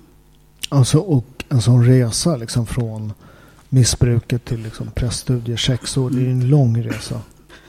Alltså 0.68 0.98
och 0.98 1.44
en 1.48 1.62
sån 1.62 1.86
resa 1.86 2.36
liksom 2.36 2.66
från 2.66 3.12
missbruket 3.68 4.44
till 4.44 4.62
liksom 4.62 4.90
präststudier, 4.90 5.56
sex 5.56 5.96
år. 5.96 6.10
Det 6.10 6.20
är 6.20 6.30
en 6.30 6.48
lång 6.48 6.82
resa. 6.82 7.20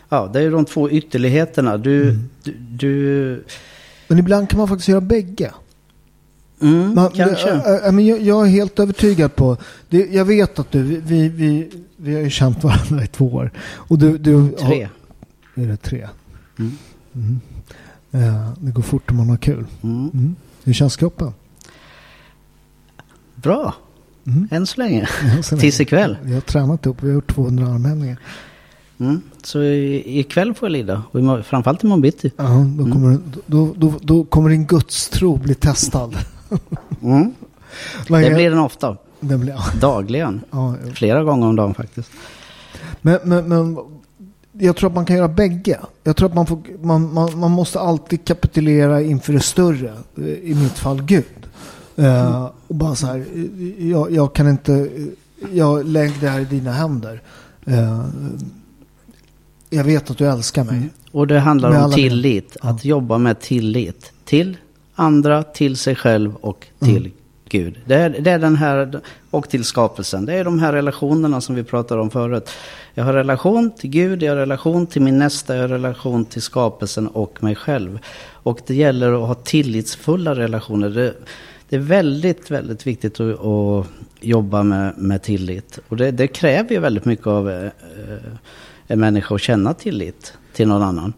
Ja, 0.09 0.29
det 0.33 0.41
är 0.41 0.51
de 0.51 0.65
två 0.65 0.89
ytterligheterna. 0.89 1.77
Du, 1.77 2.01
mm. 2.01 2.29
du, 2.43 2.53
du, 2.53 3.43
Men 4.07 4.19
ibland 4.19 4.49
kan 4.49 4.57
man 4.57 4.67
faktiskt 4.67 4.87
göra 4.87 5.01
bägge. 5.01 5.53
Mm, 6.61 6.95
Man, 6.95 7.11
kanske. 7.11 7.49
Äh, 7.49 7.85
äh, 7.85 7.91
men 7.91 8.05
jag, 8.05 8.21
jag, 8.21 8.45
är 8.45 8.49
helt 8.49 8.79
övertygad 8.79 9.35
på, 9.35 9.57
det, 9.89 10.13
jag 10.13 10.25
vet 10.25 10.59
att 10.59 10.71
du, 10.71 10.83
vi, 10.83 11.29
vi, 11.29 11.71
vi 11.97 12.13
har 12.13 12.21
ju 12.21 12.29
känt 12.29 12.63
varandra 12.63 13.03
i 13.03 13.07
två 13.07 13.33
år. 13.33 13.51
Och 13.59 13.99
du, 13.99 14.17
du, 14.17 14.51
tre. 14.51 14.89
Har, 15.55 15.63
är 15.63 15.67
det 15.67 15.77
tre? 15.77 16.07
Mm. 16.59 16.71
Mm. 17.15 17.39
Äh, 18.11 18.49
det 18.59 18.71
går 18.71 18.81
fort 18.81 19.11
om 19.11 19.17
man 19.17 19.29
har 19.29 19.37
kul. 19.37 19.65
Mm. 19.81 20.09
mm. 20.13 20.35
Hur 20.63 20.73
känns 20.73 20.95
kroppen? 20.95 21.33
Bra. 23.35 23.75
Mm. 24.27 24.47
Än 24.51 24.67
så 24.67 24.81
länge. 24.81 25.05
så 25.43 25.55
länge. 25.55 25.61
Tills 25.61 25.79
ikväll. 25.79 26.17
Vi 26.23 26.33
har 26.33 26.41
tränat 26.41 26.87
upp, 26.87 27.03
vi 27.03 27.07
har 27.07 27.13
gjort 27.13 27.33
200 27.33 27.67
armhävningar. 27.67 28.17
Mm. 28.99 29.21
Så 29.43 29.63
ikväll 29.63 30.53
får 30.53 30.67
jag 30.67 30.71
lida. 30.71 31.03
Och 31.11 31.45
framförallt 31.45 31.83
imorgon 31.83 32.01
bitti. 32.01 32.31
Ja, 32.37 32.65
då 32.77 32.83
kommer, 32.83 33.07
mm. 33.07 33.23
då, 33.45 33.73
då, 33.77 33.93
då 34.01 34.23
kommer 34.23 34.49
din 34.49 34.65
gudstro 34.65 35.37
bli 35.37 35.55
testad. 35.55 36.15
Mm. 37.01 37.33
det 38.07 38.35
blir 38.35 38.49
den 38.49 38.59
ofta. 38.59 38.97
Det 39.19 39.37
blir, 39.37 39.79
Dagligen. 39.79 40.41
Ja, 40.51 40.75
Flera 40.93 41.23
gånger 41.23 41.47
om 41.47 41.55
dagen 41.55 41.73
faktiskt. 41.73 42.11
Men, 43.01 43.19
men, 43.23 43.47
men 43.47 43.77
jag 44.51 44.75
tror 44.75 44.89
att 44.89 44.95
man 44.95 45.05
kan 45.05 45.15
göra 45.15 45.27
bägge. 45.27 45.79
Jag 46.03 46.15
tror 46.15 46.29
att 46.29 46.35
man, 46.35 46.45
får, 46.45 46.59
man, 46.81 47.13
man, 47.13 47.39
man 47.39 47.51
måste 47.51 47.79
alltid 47.79 48.25
kapitulera 48.25 49.01
inför 49.01 49.33
det 49.33 49.39
större. 49.39 49.93
I 50.43 50.55
mitt 50.55 50.77
fall 50.77 51.01
Gud. 51.01 51.23
Uh, 51.99 52.49
och 52.67 52.75
bara 52.75 52.95
så 52.95 53.07
här, 53.07 53.25
jag, 53.77 54.11
jag, 54.11 54.33
kan 54.33 54.49
inte, 54.49 54.89
jag 55.51 55.85
lägger 55.85 56.21
det 56.21 56.29
här 56.29 56.39
i 56.39 56.45
dina 56.45 56.71
händer. 56.71 57.21
Uh, 57.67 58.05
jag 59.69 59.83
vet 59.83 60.11
att 60.11 60.17
du 60.17 60.27
älskar 60.27 60.63
mig. 60.63 60.77
Mm. 60.77 60.89
Och 61.11 61.27
det 61.27 61.39
handlar 61.39 61.85
om 61.85 61.91
tillit. 61.91 62.57
Att 62.61 62.85
jobba 62.85 63.17
med 63.17 63.39
tillit. 63.39 64.11
Till 64.25 64.57
andra, 64.99 65.43
till 65.43 65.77
sig 65.77 65.95
själv 65.95 66.35
och 66.35 66.67
till 66.79 66.97
mm. 66.97 67.11
Gud. 67.49 67.79
Det 67.85 67.95
är, 67.95 68.09
det 68.09 68.31
är 68.31 68.39
den 68.39 68.55
här, 68.55 68.99
och 69.29 69.49
till 69.49 69.63
skapelsen. 69.63 70.25
Det 70.25 70.33
är 70.33 70.43
de 70.43 70.59
här 70.59 70.73
relationerna 70.73 71.41
som 71.41 71.55
vi 71.55 71.63
pratade 71.63 72.01
om 72.01 72.09
förut. 72.09 72.49
Jag 72.93 73.03
har 73.03 73.13
relation 73.13 73.71
till 73.71 73.89
Gud, 73.89 74.23
jag 74.23 74.31
har 74.31 74.37
relation 74.37 74.87
till 74.87 75.01
min 75.01 75.17
nästa, 75.17 75.55
jag 75.55 75.61
har 75.61 75.67
relation 75.67 76.25
till 76.25 76.41
skapelsen 76.41 77.07
och 77.07 77.43
mig 77.43 77.55
själv. 77.55 77.99
Och 78.31 78.59
det 78.67 78.75
gäller 78.75 79.13
att 79.21 79.27
ha 79.27 79.35
tillitsfulla 79.35 80.35
relationer. 80.35 80.89
Det, 80.89 81.13
det 81.69 81.75
är 81.75 81.79
väldigt, 81.79 82.51
väldigt 82.51 82.87
viktigt 82.87 83.19
att, 83.19 83.45
att 83.45 83.87
jobba 84.21 84.63
med, 84.63 84.97
med 84.97 85.23
tillit. 85.23 85.79
Och 85.87 85.97
det, 85.97 86.11
det, 86.11 86.27
kräver 86.27 86.71
ju 86.71 86.79
väldigt 86.79 87.05
mycket 87.05 87.27
av 87.27 87.49
eh, 87.49 87.69
en 88.87 88.99
människa 88.99 89.35
att 89.35 89.41
känna 89.41 89.73
tillit 89.73 90.33
till 90.53 90.67
någon 90.67 90.83
annan. 90.83 91.13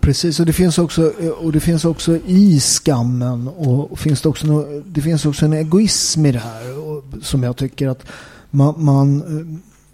Precis, 0.00 0.40
och 0.40 0.46
det 0.46 0.52
finns 0.52 0.78
också, 0.78 1.12
eh, 1.20 1.28
och 1.28 1.52
det 1.52 1.60
finns 1.60 1.84
också 1.84 2.16
i 2.26 2.60
skammen 2.60 3.48
och 3.48 3.98
finns 3.98 4.22
det, 4.22 4.28
också 4.28 4.46
no, 4.46 4.82
det 4.86 5.00
finns 5.00 5.26
också 5.26 5.44
en 5.44 5.52
egoism 5.52 6.26
i 6.26 6.32
det 6.32 6.38
här 6.38 6.78
och, 6.78 7.04
som 7.22 7.42
jag 7.42 7.56
tycker 7.56 7.88
att 7.88 8.06
man, 8.50 8.84
man, 8.84 9.22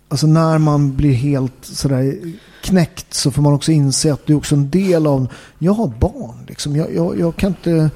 alltså 0.09 0.27
när 0.27 0.59
man 0.59 0.97
blir 0.97 1.13
helt 1.13 1.53
sådär 1.63 2.19
knäckt 2.63 3.15
så 3.15 3.31
får 3.31 3.43
man 3.43 3.53
också 3.53 3.73
inse 3.73 4.13
att 4.13 4.27
det 4.27 4.33
är 4.33 4.37
också 4.37 4.55
en 4.55 4.71
del 4.71 5.07
av, 5.07 5.27
jag 5.59 5.73
har 5.73 5.89
barn 5.89 6.37
liksom, 6.49 6.77
jag, 6.77 6.95
jag, 6.95 7.21
jag 7.21 7.37
kan 7.37 7.49
inte 7.49 7.91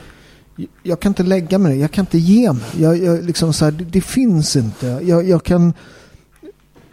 jag 0.83 1.01
kan 1.01 1.11
inte 1.11 1.23
lägga 1.23 1.59
mig 1.59 1.79
jag 1.79 1.91
kan 1.91 2.03
inte 2.03 2.19
ge 2.19 2.53
mig. 2.53 2.65
Jag, 2.79 2.99
jag 2.99 3.25
liksom 3.25 3.53
så 3.53 3.65
här, 3.65 3.73
det, 3.73 3.85
det, 3.85 4.01
finns 4.01 4.57
inte. 4.57 4.87
Jag, 4.87 5.29
jag 5.29 5.45
kan, 5.45 5.73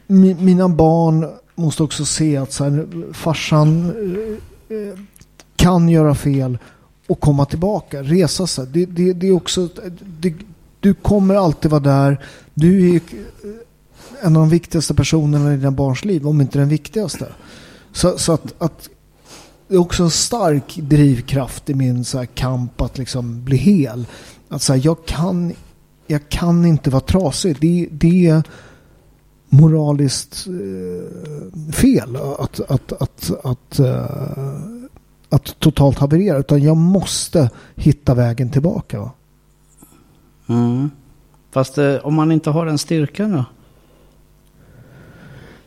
mi, 0.08 0.34
mina 0.34 0.70
barn 0.70 1.26
måste 1.56 1.84
också 1.84 2.06
se 2.06 2.38
att 2.38 2.54
så 2.54 2.64
här, 2.64 2.88
farsan 3.14 3.86
eh, 3.86 4.44
kan 5.56 5.90
göra 5.90 6.16
fel 6.16 6.58
och 7.08 7.20
komma 7.20 7.46
tillbaka, 7.46 8.04
resa 8.04 8.48
sig. 8.48 8.68
Det, 8.68 8.86
det, 8.86 9.14
det 9.14 9.28
är 9.28 9.32
också, 9.32 9.70
det, 10.20 10.34
du 10.80 10.94
kommer 10.94 11.36
alltid 11.36 11.72
vara 11.72 11.82
där. 11.82 12.26
Du 12.54 12.90
är 12.90 12.96
eh, 12.96 13.02
en 14.22 14.36
av 14.36 14.42
de 14.42 14.50
viktigaste 14.50 14.94
personerna 14.94 15.54
i 15.54 15.58
dina 15.58 15.72
barns 15.72 16.06
liv, 16.06 16.28
om 16.28 16.42
inte 16.42 16.60
den 16.60 16.70
viktigaste. 16.70 17.28
Så, 17.92 18.18
så 18.18 18.34
att, 18.34 18.54
att 18.58 18.90
det 19.68 19.76
är 19.76 19.80
också 19.80 20.04
en 20.04 20.10
stark 20.10 20.76
drivkraft 20.76 21.70
i 21.70 21.74
min 21.74 22.06
så 22.06 22.26
kamp 22.34 22.82
att 22.82 22.98
liksom 22.98 23.44
bli 23.44 23.58
hel. 23.58 24.06
Att 24.50 24.62
så 24.62 24.74
här, 24.74 24.82
jag, 24.84 25.06
kan, 25.06 25.54
jag 26.08 26.30
kan 26.30 26.66
inte 26.66 26.90
vara 26.90 27.02
trasig. 27.02 27.58
Det, 27.60 27.88
det 27.92 28.28
är 28.28 28.44
moraliskt 29.62 30.48
eh, 30.48 31.72
fel 31.74 32.16
att, 32.40 32.60
att, 32.60 33.02
att, 33.02 33.46
att, 33.46 33.80
uh, 33.80 34.06
att 35.30 35.60
totalt 35.60 35.98
haverera. 35.98 36.38
Utan 36.38 36.62
jag 36.62 36.78
måste 36.78 37.50
hitta 37.76 38.14
vägen 38.14 38.50
tillbaka. 38.50 39.00
Va? 39.00 39.12
Mm. 40.48 40.90
Fast 41.52 41.78
eh, 41.78 41.96
om 41.96 42.16
man 42.16 42.32
inte 42.32 42.50
har 42.50 42.66
den 42.66 42.78
styrkan 42.78 43.32
då? 43.32 43.46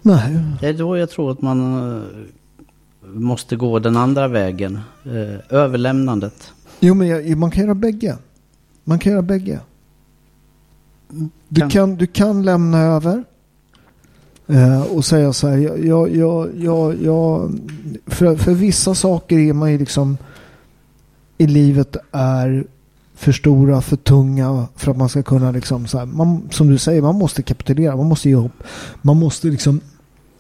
Nej. 0.03 0.43
Det 0.61 0.69
är 0.69 0.73
då 0.73 0.97
jag 0.97 1.11
tror 1.11 1.33
att 1.33 1.43
man 1.43 1.61
eh, 1.97 2.03
måste 3.03 3.57
gå 3.57 3.79
den 3.79 3.97
andra 3.97 4.29
vägen. 4.29 4.81
Eh, 5.05 5.57
överlämnandet. 5.59 6.53
Jo, 6.81 6.95
men 6.95 7.09
jag, 7.09 7.39
man 7.39 7.51
kan 7.51 7.63
göra 7.63 7.75
bägge. 7.75 8.17
Man 8.85 8.99
kan 8.99 9.13
göra 9.13 9.23
bägge. 9.23 9.61
Du 11.49 11.69
kan 11.69 11.97
du 11.97 12.07
kan 12.07 12.43
lämna 12.43 12.79
över. 12.79 13.25
Eh, 14.51 14.83
och 14.83 15.05
säga 15.05 15.33
så 15.33 15.49
här. 15.49 15.57
Jag, 15.59 16.17
jag, 16.17 16.51
jag, 16.57 17.03
jag, 17.03 17.59
för, 18.07 18.37
för 18.37 18.53
vissa 18.53 18.95
saker 18.95 19.39
är 19.39 19.53
man 19.53 19.73
ju 19.73 19.79
liksom 19.79 20.17
i 21.39 21.47
livet 21.47 21.97
är 22.13 22.65
för 23.15 23.33
stora, 23.33 23.81
för 23.81 23.97
tunga 23.97 24.67
för 24.77 24.91
att 24.91 24.97
man 24.97 25.09
ska 25.09 25.23
kunna 25.23 25.51
liksom 25.51 25.87
så 25.87 25.99
här, 25.99 26.07
man, 26.07 26.49
som 26.51 26.69
du 26.69 26.79
säger, 26.79 27.03
man 27.03 27.15
måste 27.15 27.43
kapitulera, 27.43 27.97
man 27.97 28.07
måste 28.07 28.29
ge 28.29 28.35
upp. 28.35 28.63
Man 29.03 29.17
måste 29.17 29.49
liksom 29.49 29.81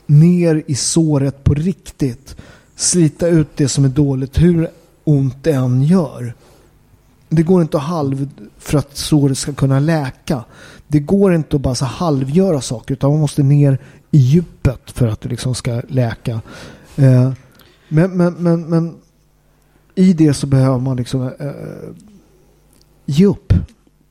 ner 0.06 0.62
i 0.66 0.74
såret 0.74 1.44
på 1.44 1.54
riktigt. 1.54 2.36
Slita 2.76 3.28
ut 3.28 3.48
det 3.56 3.68
som 3.68 3.84
är 3.84 3.88
dåligt, 3.88 4.38
hur 4.38 4.68
ont 5.04 5.44
det 5.44 5.52
än 5.52 5.82
gör. 5.82 6.34
Det 7.28 7.42
går 7.42 7.62
inte 7.62 7.76
att 7.76 7.82
halv 7.82 8.28
för 8.58 8.78
att 8.78 8.96
såret 8.96 9.38
ska 9.38 9.52
kunna 9.52 9.80
läka. 9.80 10.44
Det 10.88 11.00
går 11.00 11.34
inte 11.34 11.56
att 11.56 11.62
bara 11.62 11.74
så 11.74 11.84
halvgöra 11.84 12.60
saker 12.60 12.94
utan 12.94 13.10
man 13.10 13.20
måste 13.20 13.42
ner 13.42 13.78
i 14.10 14.18
djupet 14.18 14.90
för 14.90 15.06
att 15.06 15.20
det 15.20 15.28
liksom 15.28 15.54
ska 15.54 15.82
läka. 15.88 16.40
Eh, 16.96 17.32
men, 17.88 18.16
men, 18.16 18.34
men, 18.34 18.62
men 18.62 18.96
i 19.94 20.12
det 20.12 20.34
så 20.34 20.46
behöver 20.46 20.78
man 20.78 20.96
liksom 20.96 21.22
eh, 21.38 21.94
ge 23.06 23.26
upp. 23.26 23.52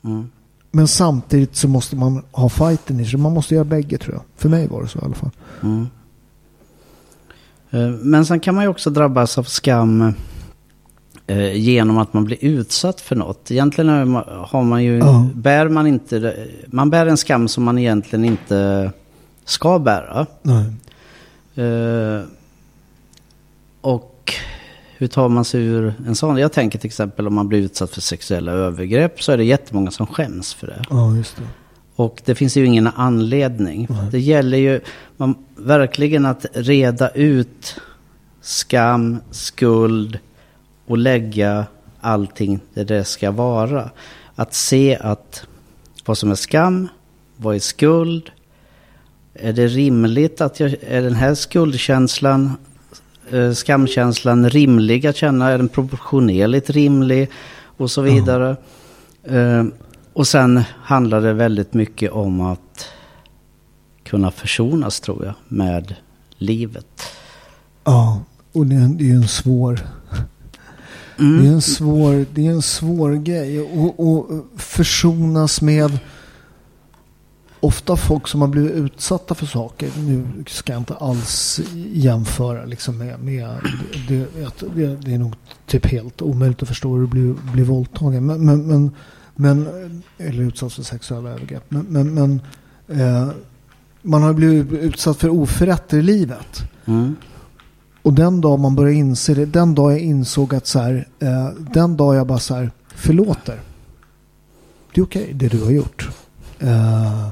Mm. 0.04 0.30
Men 0.72 0.88
samtidigt 0.88 1.56
så 1.56 1.68
måste 1.68 1.96
man 1.96 2.24
ha 2.32 2.50
fighten 2.50 3.00
i 3.00 3.06
sig. 3.06 3.20
Man 3.20 3.34
måste 3.34 3.56
göra 3.56 3.66
bägge 3.66 3.98
tror 3.98 4.16
jag. 4.16 4.24
För 4.36 4.50
mig 4.50 4.68
var 4.68 4.82
det 4.82 4.88
så 4.88 5.00
i 5.00 5.02
alla 5.06 5.16
fall. 5.16 5.32
Mm. 5.64 5.88
Eh, 7.70 7.90
men 7.90 8.26
sen 8.26 8.40
kan 8.40 8.56
man 8.56 8.64
ju 8.64 8.70
också 8.70 8.90
drabbas 8.90 9.38
av 9.38 9.44
skam 9.44 10.14
eh, 11.28 11.54
genom 11.54 11.98
att 11.98 12.14
man 12.14 12.26
blir 12.26 12.38
utsatt 12.42 13.02
för 13.02 13.16
något. 13.16 13.52
Egentligen 13.52 14.16
har 14.26 14.64
man 14.64 14.84
ju, 14.84 14.98
uh. 14.98 15.28
bär 15.34 15.70
man 15.70 15.88
inte, 15.88 16.48
man 16.68 16.90
bär 16.90 17.06
en 17.06 17.18
skam 17.18 17.48
som 17.48 17.64
man 17.64 17.78
egentligen 17.78 18.26
inte 18.26 18.92
ska 19.50 19.80
bära. 19.80 20.26
Uh, 21.58 22.24
och 23.82 24.34
hur 24.98 25.08
tar 25.08 25.30
man 25.30 25.46
sig 25.46 25.62
ur 25.66 25.94
en 26.08 26.16
sån? 26.16 26.38
Jag 26.38 26.54
tänker 26.54 26.80
till 26.80 26.88
exempel 26.88 27.28
om 27.28 27.34
man 27.34 27.48
blir 27.48 27.60
utsatt 27.60 27.92
för 27.92 28.02
sexuella 28.02 28.52
övergrepp 28.52 29.24
så 29.24 29.32
är 29.32 29.38
det 29.38 29.44
jättemånga 29.44 29.92
som 29.92 30.08
skäms 30.08 30.54
för 30.54 30.68
det. 30.68 30.84
Ja, 30.90 31.16
just 31.16 31.38
det. 31.38 31.44
Och 31.96 32.22
det 32.26 32.36
finns 32.36 32.58
ju 32.58 32.66
ingen 32.66 32.88
anledning. 32.88 33.88
Nej. 33.90 34.08
Det 34.12 34.20
gäller 34.20 34.58
ju 34.58 34.82
man, 35.18 35.36
verkligen 35.56 36.26
att 36.26 36.46
reda 36.54 37.10
ut 37.10 37.76
skam, 38.42 39.20
skuld 39.32 40.20
och 40.88 40.98
lägga 40.98 41.66
allting 42.02 42.60
där 42.74 42.86
det 42.86 43.04
ska 43.04 43.32
vara. 43.32 43.90
Att 44.36 44.54
se 44.54 44.98
att 45.02 45.44
vad 46.06 46.18
som 46.18 46.32
är 46.32 46.36
skam, 46.36 46.88
vad 47.38 47.56
är 47.56 47.60
skuld? 47.60 48.32
Är 49.42 49.54
det 49.54 49.68
rimligt 49.68 50.42
att 50.42 50.60
jag, 50.60 50.76
är 50.82 51.02
den 51.02 51.16
här 51.16 51.36
skuldkänslan 51.36 52.58
Eh, 53.32 53.52
skamkänslan 53.54 54.50
rimlig 54.50 55.08
att 55.08 55.16
känna? 55.16 55.50
Är 55.50 55.58
den 55.58 55.70
proportionerligt 55.70 56.70
rimlig? 56.70 57.30
Och 57.78 57.92
så 57.92 58.02
vidare. 58.02 58.56
Mm. 59.24 59.72
och 60.14 60.28
sen 60.28 60.64
handlar 60.84 61.22
det 61.22 61.34
väldigt 61.34 61.74
mycket 61.74 62.12
om 62.12 62.42
att 62.42 62.86
kunna 64.04 64.32
försonas 64.32 65.00
tror 65.00 65.26
jag 65.26 65.34
med 65.48 65.96
livet. 66.38 67.04
Ja, 67.84 68.22
och 68.52 68.66
det 68.66 68.76
är, 68.76 68.88
det 68.88 69.10
är 69.10 69.16
en 69.16 69.28
svår... 69.28 69.80
Mm. 71.20 71.42
Det, 71.42 71.48
är 71.50 71.54
en 71.54 71.62
svår, 71.62 72.26
det 72.34 72.48
är 72.48 72.52
en 72.52 72.62
svår 72.62 73.12
grej. 73.14 73.62
Och, 73.62 74.00
och 74.00 74.46
försonas 74.58 75.62
med 75.62 76.00
ofta 77.60 77.98
folk 77.98 78.28
som 78.28 78.42
har 78.42 78.48
blivit 78.48 78.72
utsatta 78.72 79.36
för 79.36 79.46
saker, 79.46 79.90
nu 79.98 80.28
ska 80.48 80.74
jag 80.74 80.82
inte 80.82 80.96
alls 80.96 81.62
jämföra 81.94 82.66
liksom 82.66 82.98
med, 82.98 83.20
med 83.20 83.50
det, 84.08 84.28
det, 84.76 84.96
det, 84.96 85.14
är 85.14 85.18
nog 85.18 85.36
typ 85.66 85.86
helt 85.86 86.22
omöjligt 86.22 86.62
att 86.62 86.68
förstå 86.68 86.94
hur 86.94 87.02
du 87.02 87.08
blir, 87.08 87.36
blir 87.54 87.64
våldtagen. 87.64 88.26
Men, 88.26 88.46
men, 88.46 88.68
men, 88.68 88.92
men, 89.36 89.68
eller 90.18 90.44
utsatt 90.44 90.74
för 90.74 90.84
sexuella 90.84 91.30
övergrepp. 91.30 91.64
Men, 91.70 91.86
men, 91.90 92.14
men 92.14 92.42
eh, 93.00 93.30
man 94.02 94.24
har 94.24 94.34
blivit 94.34 94.72
utsatt 94.72 95.18
för 95.18 95.30
oförrätter 95.30 95.98
i 95.98 96.02
livet. 96.02 96.64
Mm. 96.86 97.16
Och 98.02 98.14
den 98.14 98.42
dag 98.42 98.60
man 98.60 98.76
börjar 98.76 98.94
inse 98.94 99.34
det, 99.34 99.46
den 99.46 99.76
dag 99.76 99.92
jag 99.92 100.00
insåg 100.00 100.56
att 100.56 100.68
så 100.68 100.80
här, 100.80 101.08
eh, 101.20 101.50
den 101.74 101.98
dag 101.98 102.16
jag 102.16 102.28
bara 102.28 102.40
så 102.40 102.56
här, 102.56 102.72
förlåter. 102.96 103.60
Det 104.94 105.02
är 105.02 105.06
okej 105.06 105.24
okay, 105.24 105.34
det 105.34 105.48
du 105.48 105.64
har 105.64 105.72
gjort. 105.72 106.10
Uh, 106.64 107.28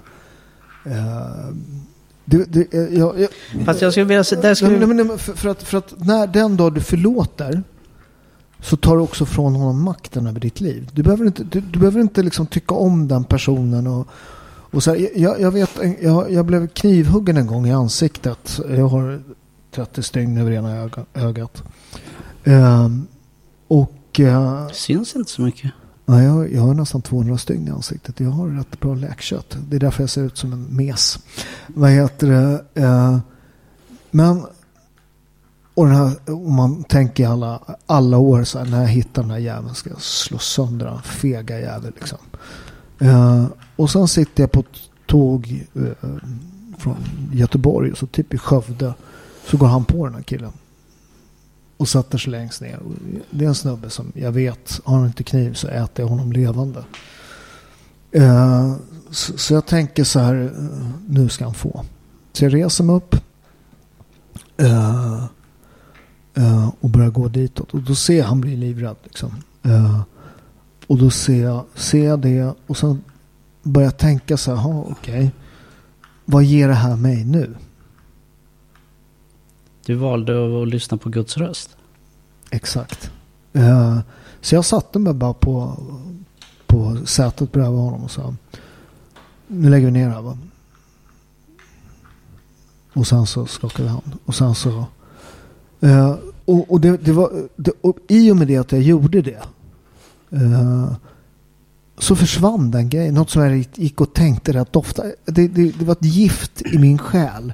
det, 2.25 2.45
det, 2.45 2.93
jag, 2.93 3.19
jag, 3.19 3.29
Fast 3.65 3.81
jag 3.81 3.91
skulle 3.91 4.05
vilja 4.05 4.23
säga... 4.23 4.55
Skulle... 4.55 4.85
Nej, 4.85 5.05
nej, 5.05 5.17
för, 5.17 5.33
för, 5.33 5.49
att, 5.49 5.63
för 5.63 5.77
att 5.77 5.93
när 5.97 6.27
den 6.27 6.57
dag 6.57 6.73
du 6.73 6.81
förlåter 6.81 7.63
så 8.61 8.77
tar 8.77 8.95
du 8.95 9.01
också 9.01 9.25
från 9.25 9.55
honom 9.55 9.83
makten 9.83 10.27
över 10.27 10.39
ditt 10.39 10.61
liv. 10.61 10.89
Du 10.93 11.03
behöver 11.03 11.25
inte, 11.25 11.43
du, 11.43 11.61
du 11.61 11.79
behöver 11.79 12.01
inte 12.01 12.23
liksom 12.23 12.47
tycka 12.47 12.75
om 12.75 13.07
den 13.07 13.23
personen. 13.23 13.88
Och, 13.88 14.07
och 14.71 14.83
så 14.83 14.91
här, 14.91 15.09
jag, 15.15 15.41
jag, 15.41 15.51
vet, 15.51 15.69
jag, 16.01 16.31
jag 16.31 16.45
blev 16.45 16.67
knivhuggen 16.67 17.38
en 17.38 17.47
gång 17.47 17.67
i 17.67 17.73
ansiktet. 17.73 18.59
Jag 18.69 18.88
har 18.88 19.21
30 19.71 20.03
stygn 20.03 20.38
över 20.38 20.51
ena 20.51 20.77
öga, 20.77 21.05
ögat. 21.13 21.63
Uh, 22.47 22.88
och... 23.67 24.19
Uh, 24.19 24.67
Syns 24.71 25.15
inte 25.15 25.31
så 25.31 25.41
mycket. 25.41 25.71
Nej, 26.09 26.25
jag, 26.25 26.53
jag 26.53 26.61
har 26.61 26.73
nästan 26.73 27.01
200 27.01 27.37
stygn 27.37 27.67
i 27.67 27.71
ansiktet. 27.71 28.19
Jag 28.19 28.29
har 28.29 28.47
rätt 28.47 28.79
bra 28.79 28.95
läkkött. 28.95 29.57
Det 29.69 29.75
är 29.75 29.79
därför 29.79 30.03
jag 30.03 30.09
ser 30.09 30.23
ut 30.23 30.37
som 30.37 30.53
en 30.53 30.75
mes. 30.75 31.19
Vad 31.67 31.89
heter 31.89 32.27
det? 32.27 32.81
Eh, 32.81 33.17
men 34.11 34.45
och 35.73 35.85
den 35.85 35.95
här, 35.95 36.11
om 36.25 36.55
man 36.55 36.83
tänker 36.83 37.27
alla, 37.27 37.61
alla 37.85 38.17
år 38.17 38.43
så 38.43 38.59
här, 38.59 38.65
när 38.65 38.81
jag 38.81 38.87
hittar 38.87 39.21
den 39.21 39.31
här 39.31 39.37
jäveln 39.37 39.75
ska 39.75 39.89
jag 39.89 40.01
slå 40.01 40.37
sönder 40.37 40.85
den 40.85 41.01
fega 41.01 41.59
jävel 41.59 41.93
liksom. 41.99 42.17
Eh, 42.99 43.45
och 43.75 43.89
sen 43.89 44.07
sitter 44.07 44.43
jag 44.43 44.51
på 44.51 44.59
ett 44.59 44.79
tåg 45.05 45.65
eh, 45.75 46.09
från 46.77 46.95
Göteborg 47.33 47.91
och 47.91 47.97
så 47.97 48.07
typ 48.07 48.33
i 48.33 48.37
Skövde 48.37 48.93
så 49.45 49.57
går 49.57 49.67
han 49.67 49.85
på 49.85 50.05
den 50.05 50.15
här 50.15 50.21
killen 50.21 50.51
och 51.78 51.89
sätter 51.89 52.17
sig 52.17 52.32
längst 52.32 52.61
ner. 52.61 52.80
Det 53.32 53.45
är 53.45 53.49
en 53.49 53.55
snubbe 53.55 53.89
som 53.89 54.11
jag 54.15 54.32
vet, 54.32 54.82
har 54.84 54.97
han 54.97 55.07
inte 55.07 55.23
kniv 55.23 55.53
så 55.53 55.67
äter 55.67 56.05
jag 56.05 56.07
honom 56.07 56.32
levande. 56.32 56.84
Eh, 58.11 58.75
så, 59.11 59.38
så, 59.38 59.53
jag 59.53 59.65
tänker 59.65 60.03
så 60.03 60.19
här, 60.19 60.36
eh, 60.43 60.88
nu 61.07 61.30
ska 61.30 61.45
han 61.45 61.53
få. 61.53 61.86
Så 62.34 62.45
jag 62.45 62.53
reser 62.53 62.84
mig 62.84 62.95
upp 62.95 63.15
uh, 64.61 65.25
och 66.80 66.89
börjar 66.89 67.09
gå 67.09 67.28
ditåt. 67.28 67.73
Och 67.73 67.82
då 67.82 67.95
ser 67.95 68.17
jag 68.17 68.25
han 68.25 68.41
blir 68.41 68.57
livrädd. 68.57 68.95
Liksom. 69.03 69.36
och 70.88 70.97
då 70.97 71.09
ser 71.09 71.43
jag, 71.43 71.65
ser 71.75 72.05
jag 72.05 72.19
det 72.19 72.53
och 72.67 72.78
sen 72.78 73.03
börjar 73.63 73.88
jag 73.88 73.97
tänka 73.97 74.38
så 74.38 74.55
här, 74.55 74.80
okej. 74.80 74.91
Okay, 74.91 75.30
vad 76.25 76.43
ger 76.43 76.67
det 76.67 76.73
här 76.73 76.95
mig 76.95 77.25
nu? 77.25 77.55
Du 79.88 79.95
valde 79.95 80.61
att 80.61 80.67
lyssna 80.67 80.97
på 80.97 81.09
Guds 81.09 81.38
röst. 81.38 81.77
Exakt. 82.49 83.11
Eh, 83.53 83.99
så 84.41 84.55
jag 84.55 84.65
satte 84.65 84.99
mig 84.99 85.13
bara 85.13 85.33
på, 85.33 85.77
på 86.65 86.97
sätet 87.05 87.51
bredvid 87.51 87.79
honom 87.79 88.03
och 88.03 88.11
sa 88.11 88.35
nu 89.47 89.69
lägger 89.69 89.85
vi 89.85 89.91
ner 89.91 90.09
här 90.09 90.21
va. 90.21 90.38
Och 92.93 93.07
sen 93.07 93.25
så 93.25 93.45
skakade 93.45 93.83
vi 93.83 93.89
hand. 93.89 94.17
Och 94.25 94.35
sen 94.35 94.55
så... 94.55 94.85
Eh, 95.79 96.15
och 96.45 96.71
och, 96.71 96.81
det, 96.81 96.97
det 96.97 97.11
var, 97.11 97.47
det, 97.55 97.71
och 97.81 97.97
i 98.07 98.31
och 98.31 98.38
med 98.38 98.47
det 98.47 98.57
att 98.57 98.71
jag 98.71 98.81
gjorde 98.81 99.21
det. 99.21 99.43
Eh, 100.29 100.91
så 101.97 102.15
försvann 102.15 102.71
den 102.71 102.89
grejen. 102.89 103.13
Något 103.13 103.29
som 103.29 103.41
jag 103.41 103.65
gick 103.75 104.01
och 104.01 104.13
tänkte 104.13 104.53
rätt 104.53 104.75
ofta. 104.75 105.03
Det, 105.25 105.47
det, 105.47 105.71
det 105.71 105.85
var 105.85 105.91
ett 105.91 106.05
gift 106.05 106.61
i 106.61 106.77
min 106.77 106.97
själ. 106.97 107.53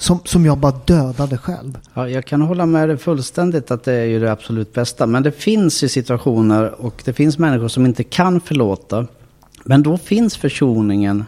Som, 0.00 0.20
som 0.24 0.46
jag 0.46 0.58
bara 0.58 0.72
dödade 0.72 1.38
själv. 1.38 1.78
Ja, 1.94 2.08
jag 2.08 2.24
kan 2.24 2.42
hålla 2.42 2.66
med 2.66 2.88
dig 2.88 2.96
fullständigt 2.96 3.70
att 3.70 3.84
det 3.84 3.92
är 3.92 4.04
ju 4.04 4.20
det 4.20 4.32
absolut 4.32 4.72
bästa. 4.72 5.06
Men 5.06 5.22
det 5.22 5.32
finns 5.32 5.84
ju 5.84 5.88
situationer 5.88 6.80
och 6.80 7.02
det 7.04 7.12
finns 7.12 7.38
människor 7.38 7.68
som 7.68 7.86
inte 7.86 8.04
kan 8.04 8.40
förlåta. 8.40 9.06
Men 9.64 9.82
då 9.82 9.98
finns 9.98 10.36
försoningen 10.36 11.24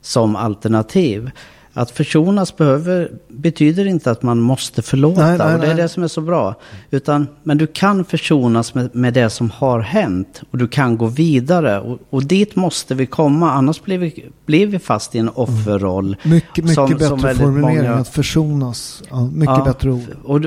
som 0.00 0.36
alternativ. 0.36 1.30
Att 1.76 1.90
försonas 1.90 2.56
behöver, 2.56 3.10
betyder 3.28 3.86
inte 3.86 4.10
att 4.10 4.22
man 4.22 4.40
måste 4.40 4.82
förlåta. 4.82 5.26
Nej, 5.26 5.38
nej, 5.38 5.54
och 5.54 5.60
det 5.60 5.66
är 5.66 5.74
det 5.74 5.88
som 5.88 6.02
är 6.02 6.08
så 6.08 6.20
bra. 6.20 6.54
Utan, 6.90 7.26
men 7.42 7.58
du 7.58 7.66
kan 7.66 8.04
försonas 8.04 8.74
med, 8.74 8.94
med 8.94 9.14
det 9.14 9.30
som 9.30 9.50
har 9.50 9.80
hänt. 9.80 10.42
Och 10.50 10.58
du 10.58 10.68
kan 10.68 10.96
gå 10.98 11.06
vidare. 11.06 11.80
Och, 11.80 11.98
och 12.10 12.24
dit 12.24 12.56
måste 12.56 12.94
vi 12.94 13.06
komma. 13.06 13.52
Annars 13.52 13.82
blir 13.82 13.98
vi, 13.98 14.24
blir 14.46 14.66
vi 14.66 14.78
fast 14.78 15.14
i 15.14 15.18
en 15.18 15.28
offerroll. 15.28 16.16
Mycket, 16.22 16.64
mycket 16.64 16.74
som- 16.74 16.88
som 16.88 16.98
bättre 16.98 17.16
väldigt 17.16 17.42
formulering. 17.44 17.76
många- 17.78 17.94
Att 17.94 18.08
försonas. 18.08 19.02
Ja, 19.10 19.24
mycket 19.32 19.56
Ja, 19.58 19.64
bättre 19.64 19.90
ord. 19.90 20.02
Och 20.24 20.40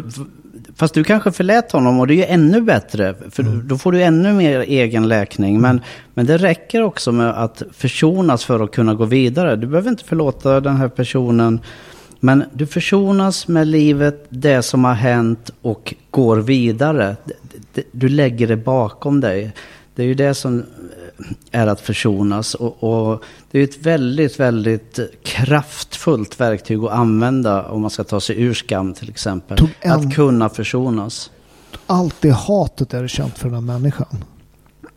fast 0.77 0.93
du 0.93 1.03
kanske 1.03 1.31
förlät 1.31 1.71
honom 1.71 1.99
och 1.99 2.07
det 2.07 2.13
är 2.13 2.15
ju 2.15 2.23
ännu 2.25 2.61
bättre. 2.61 3.15
För 3.29 3.43
Mm. 3.43 3.67
då 3.67 3.77
får 3.77 3.91
du 3.91 4.01
ännu 4.03 4.33
mer 4.33 4.59
egen 4.59 5.07
läkning. 5.07 5.61
Men, 5.61 5.81
men 6.13 6.25
det 6.25 6.37
räcker 6.37 6.81
också 6.81 7.11
med 7.11 7.29
att 7.43 7.63
försonas 7.71 8.45
för 8.45 8.59
att 8.63 8.71
kunna 8.71 8.93
gå 8.93 9.05
vidare. 9.05 9.55
Du 9.55 9.67
behöver 9.67 9.89
inte 9.89 10.03
förlåta 10.03 10.59
den 10.59 10.75
här 10.75 10.87
personen. 10.89 11.59
Men 12.19 12.43
du 12.53 12.65
försonas 12.65 13.47
med 13.47 13.67
livet, 13.67 14.25
det 14.29 14.61
som 14.63 14.83
har 14.83 14.93
hänt 14.93 15.51
och 15.61 15.93
går 16.11 16.37
vidare. 16.37 17.15
Du 17.91 18.09
lägger 18.09 18.47
det 18.47 18.55
bakom 18.57 19.21
dig. 19.21 19.51
Det 19.95 20.03
är 20.03 20.07
ju 20.07 20.13
det 20.13 20.33
som 20.33 20.63
är 21.51 21.67
att 21.67 21.81
försonas. 21.81 22.53
Och, 22.55 22.83
och 22.83 23.23
det 23.51 23.59
är 23.59 23.63
ett 23.63 23.85
väldigt, 23.85 24.39
väldigt 24.39 24.99
kraftfullt 25.23 26.39
verktyg 26.39 26.79
att 26.83 26.91
använda 26.91 27.63
om 27.63 27.81
man 27.81 27.89
ska 27.89 28.03
ta 28.03 28.19
sig 28.19 28.41
ur 28.41 28.53
skam 28.53 28.93
till 28.93 29.09
exempel. 29.09 29.57
En- 29.81 29.91
Att 29.91 30.13
kunna 30.15 30.49
försonas. 30.49 31.31
Allt 31.87 32.15
det 32.19 32.29
hatet 32.31 32.93
är 32.93 33.07
känt 33.07 33.37
för 33.37 33.49
den 33.49 33.55
här 33.55 33.61
människan. 33.79 34.23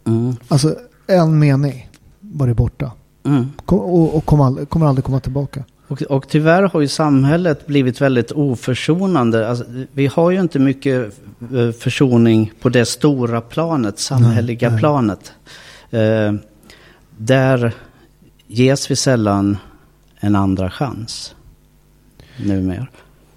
Mm. 0.07 0.37
Alltså 0.49 0.75
en 1.07 1.39
mening 1.39 1.89
var 2.21 2.47
det 2.47 2.55
borta. 2.55 2.93
Mm. 3.25 3.47
Kom, 3.67 3.79
och 3.79 4.15
och 4.15 4.25
kom 4.27 4.41
all, 4.41 4.67
kommer 4.67 4.87
aldrig 4.87 5.05
komma 5.05 5.21
tillbaka. 5.21 5.65
Och, 5.89 6.03
och 6.03 6.29
tyvärr 6.29 6.63
har 6.63 6.81
ju 6.81 6.89
samhället 6.89 7.67
blivit 7.67 8.01
väldigt 8.01 8.33
oförsonande. 8.33 9.49
Alltså, 9.49 9.65
vi 9.93 10.07
har 10.07 10.31
ju 10.31 10.41
inte 10.41 10.59
mycket 10.59 11.19
eh, 11.55 11.71
försoning 11.79 12.53
på 12.61 12.69
det 12.69 12.85
stora 12.87 13.41
planet, 13.41 13.99
samhälleliga 13.99 14.69
Nej, 14.69 14.73
nej. 14.73 14.81
planet. 14.81 15.33
Eh, 15.91 16.33
där 17.19 17.75
ges 18.47 18.91
vi 18.91 18.97
sällan 18.97 19.57
en 20.21 20.37
andra 20.37 20.71
chans. 20.71 21.35
Numera. 22.37 22.87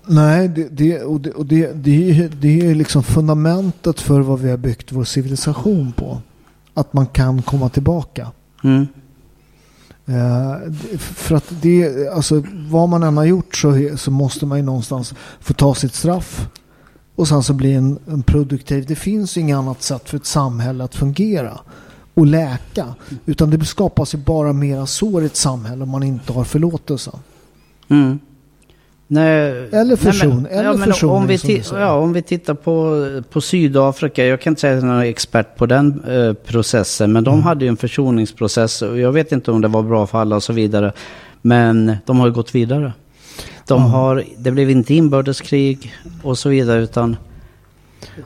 Nej, 0.06 0.48
det, 0.48 0.68
det, 0.70 1.02
och 1.02 1.22
det, 1.22 1.32
och 1.32 1.46
det, 1.46 1.72
det, 1.74 2.28
det 2.28 2.62
är 2.62 2.76
liksom 2.76 3.04
fundamentet 3.04 4.02
för 4.02 4.20
vad 4.20 4.40
vi 4.40 4.50
har 4.50 4.58
byggt 4.58 4.92
vår 4.92 5.04
civilisation 5.04 5.92
på. 5.92 6.22
Att 6.74 6.94
man 6.94 7.06
kan 7.06 7.42
komma 7.42 7.70
tillbaka. 7.70 8.32
Mm. 8.64 8.88
Eh, 10.06 10.74
för 11.00 11.36
att 11.36 11.46
det, 11.62 12.08
alltså 12.08 12.44
vad 12.70 12.90
man 12.90 13.04
än 13.04 13.18
har 13.18 13.26
gjort 13.26 13.56
så, 13.56 13.90
så 13.98 14.12
måste 14.12 14.46
man 14.46 14.58
ju 14.58 14.64
någonstans 14.64 15.14
få 15.40 15.54
ta 15.54 15.76
sitt 15.76 15.94
straff. 15.94 16.48
Och 17.16 17.28
sen 17.28 17.44
så 17.44 17.54
bli 17.54 17.74
en, 17.74 18.00
en 18.08 18.24
produktiv. 18.24 18.86
Det 18.88 18.96
finns 18.96 19.38
ju 19.38 19.42
inget 19.42 19.58
annat 19.58 19.84
sätt 19.84 20.10
för 20.10 20.18
ett 20.18 20.26
samhälle 20.26 20.84
att 20.84 20.96
fungera 20.96 21.60
och 22.14 22.26
läka. 22.26 22.86
Utan 23.26 23.50
det 23.50 23.66
skapas 23.66 24.14
ju 24.14 24.18
bara 24.18 24.54
mera 24.54 24.86
sår 24.86 25.24
i 25.24 25.26
ett 25.26 25.36
samhälle 25.36 25.84
om 25.84 25.90
man 25.90 26.04
inte 26.04 26.34
har 26.34 26.44
förlåtelse. 26.44 27.12
Mm. 27.90 28.20
Nej, 29.08 29.70
Eller 29.72 29.96
förson- 29.96 30.30
nej, 30.30 30.38
men- 30.38 30.46
eller 30.60 30.78
ja, 30.80 30.86
försoning, 30.86 31.16
om 31.16 31.28
vi, 31.28 31.36
ti- 31.38 31.80
ja, 31.80 31.94
om 31.94 32.14
vi 32.14 32.22
tittar 32.22 32.54
på, 32.54 33.06
på 33.32 33.42
Sydafrika, 33.42 34.26
jag 34.26 34.42
kan 34.42 34.52
inte 34.52 34.62
säga 34.62 34.78
att 34.78 34.84
jag 34.84 34.98
är 35.06 35.10
expert 35.10 35.58
på 35.58 35.66
den 35.66 36.04
eh, 36.08 36.34
processen, 36.34 37.12
men 37.14 37.24
Mm. 37.28 37.38
de 37.40 37.44
hade 37.44 37.66
ju 37.66 37.70
en 37.70 37.78
försoningsprocess 37.78 38.82
och 38.82 39.00
jag 39.00 39.12
vet 39.12 39.32
inte 39.32 39.52
om 39.52 39.62
det 39.62 39.68
var 39.68 39.84
bra 39.84 40.08
för 40.08 40.18
alla 40.18 40.36
och 40.36 40.44
så 40.44 40.54
vidare. 40.54 40.92
Men 41.42 41.96
de 42.06 42.20
har 42.20 42.28
ju 42.28 42.34
gått 42.34 42.56
vidare. 42.56 42.94
De 43.68 43.82
Ja. 43.82 43.88
har, 43.88 44.24
det 44.38 44.52
blev 44.52 44.70
inte 44.70 44.94
inbördeskrig 44.94 45.94
och 46.24 46.38
så 46.38 46.50
vidare, 46.50 46.82
utan 46.84 47.18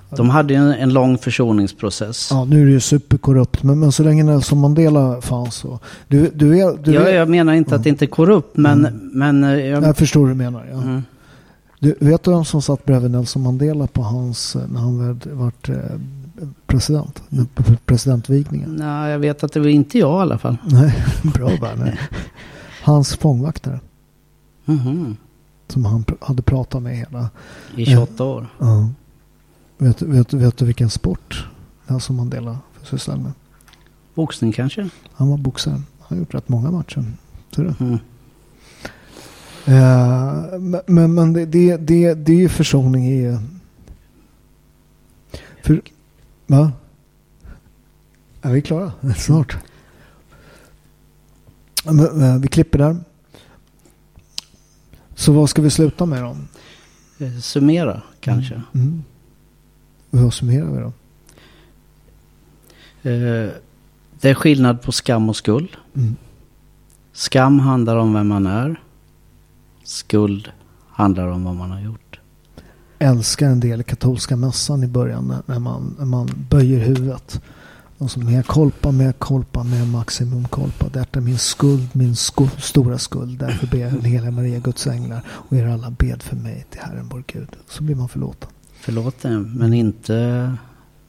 de 0.09 0.30
hade 0.30 0.53
ju 0.53 0.59
en, 0.59 0.73
en 0.73 0.93
lång 0.93 1.17
försoningsprocess. 1.17 2.28
Ja, 2.32 2.45
nu 2.45 2.61
är 2.61 2.65
det 2.65 2.71
ju 2.71 2.80
superkorrupt. 2.80 3.63
Men, 3.63 3.80
men 3.80 3.91
så 3.91 4.03
länge 4.03 4.23
Nelson 4.23 4.59
Mandela 4.59 5.21
fanns 5.21 5.55
så. 5.55 5.80
Du, 6.07 6.32
du 6.36 6.59
är... 6.59 6.78
Du 6.78 6.93
jag, 6.93 7.09
är 7.09 7.15
jag 7.15 7.30
menar 7.30 7.53
inte 7.53 7.75
att 7.75 7.84
det 7.84 7.89
inte 7.89 8.05
är 8.05 8.07
korrupt, 8.07 8.57
men, 8.57 9.09
men 9.13 9.43
eh, 9.43 9.65
jag, 9.65 9.84
jag 9.84 9.97
förstår 9.97 10.21
vad 10.21 10.30
du 10.30 10.36
menar. 10.36 10.67
Ja. 10.71 10.82
mm. 10.82 11.03
Du, 11.80 11.95
vet 11.99 12.23
du 12.23 12.32
vem 12.32 12.45
som 12.45 12.61
satt 12.61 12.86
bredvid 12.86 13.11
Nelson 13.11 13.43
Mandela 13.43 13.88
på 13.88 14.01
hans, 14.01 14.55
eh, 14.55 14.61
när 14.67 14.80
han 14.80 14.97
var, 14.97 15.34
vart 15.34 15.69
eh, 15.69 15.75
president? 16.67 17.23
Presidentvigningen? 17.86 18.75
Nej, 18.75 19.11
jag 19.11 19.19
vet 19.19 19.43
att 19.43 19.53
det 19.53 19.59
var 19.59 19.67
inte 19.67 19.99
jag 19.99 20.19
i 20.19 20.21
alla 20.21 20.38
fall. 20.38 20.57
Nej, 20.65 20.95
bra 21.34 21.47
Werner. 21.47 21.99
Hans 22.84 23.15
fångvaktare. 23.15 23.80
Mhm. 24.65 25.17
Som 25.67 25.86
han 25.86 26.05
hade 26.21 26.41
pratat 26.41 26.82
med 26.84 26.97
hela. 26.97 27.30
I 27.75 27.86
28 27.86 28.23
år. 28.23 28.47
Ja. 28.59 28.89
Vet, 29.78 30.01
vet, 30.01 30.34
vet 30.34 30.57
du 30.57 30.65
vilken 30.65 30.89
sport 30.89 31.47
Nelson 31.88 32.15
Mandela 32.15 32.59
sysslade 32.84 33.21
med? 33.21 33.32
Boxning 34.15 34.51
kanske? 34.51 34.89
Han 35.13 35.30
var 35.30 35.38
boxare. 35.38 35.73
Han 35.73 35.84
har 35.99 36.17
gjort 36.17 36.34
rätt 36.34 36.49
många 36.49 36.71
matcher. 36.71 37.05
Ser 37.55 37.63
du? 37.63 37.86
Mm. 37.86 37.99
Eh, 39.65 40.59
men- 40.88 41.13
men 41.13 41.34
det, 41.34 41.45
det, 41.45 41.78
det, 41.78 42.13
det 42.13 42.32
är 42.34 42.38
ju 42.38 42.49
försoning 42.49 43.07
i... 43.07 43.38
För, 45.63 45.82
va? 46.47 46.71
Är 48.41 48.51
vi 48.53 48.61
klara? 48.61 48.91
Snart. 49.17 49.57
Men, 51.86 52.21
eh, 52.21 52.38
vi 52.39 52.47
klipper 52.47 52.78
där. 52.80 52.97
Så 55.15 55.32
vad 55.32 55.49
ska 55.49 55.61
vi 55.61 55.69
sluta 55.69 56.05
med 56.05 56.23
då? 56.23 56.38
Eh, 57.25 57.38
Summera 57.39 58.01
kanske. 58.19 58.61
Mm. 58.73 59.03
Vad 60.10 60.34
summerar 60.34 60.66
vi 60.66 60.80
då? 60.80 60.91
Eh, 63.10 63.49
det 64.22 64.30
är 64.30 64.34
skillnad 64.34 64.82
på 64.82 64.91
skam 64.91 65.30
och 65.30 65.36
skuld. 65.36 65.70
Mm. 65.95 66.16
Skam 67.14 67.60
handlar 67.60 67.97
om 67.97 68.14
vem 68.14 68.28
man 68.28 68.47
är. 68.47 68.82
Skuld 69.84 70.51
handlar 70.89 71.28
om 71.28 71.43
vad 71.43 71.55
man 71.55 71.72
har 71.72 71.80
gjort. 71.82 72.20
Älskar 72.99 73.47
en 73.49 73.60
del 73.60 73.84
katolska 73.84 74.36
mässan 74.36 74.84
i 74.84 74.88
början 74.88 75.28
när, 75.28 75.41
när, 75.45 75.60
man, 75.60 75.95
när 75.99 76.05
man 76.05 76.30
böjer 76.49 76.80
huvudet. 76.80 77.41
Och 77.97 78.12
så 78.12 78.20
mer 78.20 78.43
kolpa, 78.43 78.91
mer 78.91 79.12
kolpa, 79.12 79.64
mer 79.64 79.86
maximum 79.86 80.47
kolpa. 80.47 80.89
Detta 80.89 81.20
är 81.20 81.24
min 81.24 81.38
skuld, 81.38 81.89
min 81.93 82.16
sko- 82.16 82.49
stora 82.58 82.97
skuld. 82.97 83.39
Därför 83.39 83.68
ber 83.68 83.78
jag 83.78 83.93
den 83.93 84.05
heliga 84.05 84.32
Maria, 84.32 84.60
Guds 84.60 84.88
änglar 84.88 85.22
och 85.30 85.58
er 85.58 85.68
alla 85.68 85.91
bed 85.91 86.24
för 86.24 86.36
mig 86.36 86.66
till 86.70 86.82
Herren 86.82 87.10
vår 87.12 87.24
Gud. 87.28 87.49
Så 87.68 87.84
blir 87.84 87.95
man 87.95 88.10
förlåten. 88.10 88.49
Förlåt 88.88 89.21
det, 89.21 89.39
men 89.39 89.73
inte... 89.73 90.53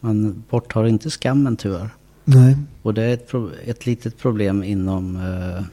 Man 0.01 0.45
borttar 0.51 0.87
inte 0.87 1.11
skammen 1.11 1.57
tyvärr. 1.57 1.91
Nej. 2.25 2.57
Och 2.83 2.95
det 2.95 3.03
är 3.03 3.15
ett, 3.15 3.33
ett 3.65 3.87
litet 3.87 4.19
problem 4.19 4.65
inom 4.65 5.17
eh, 5.17 5.65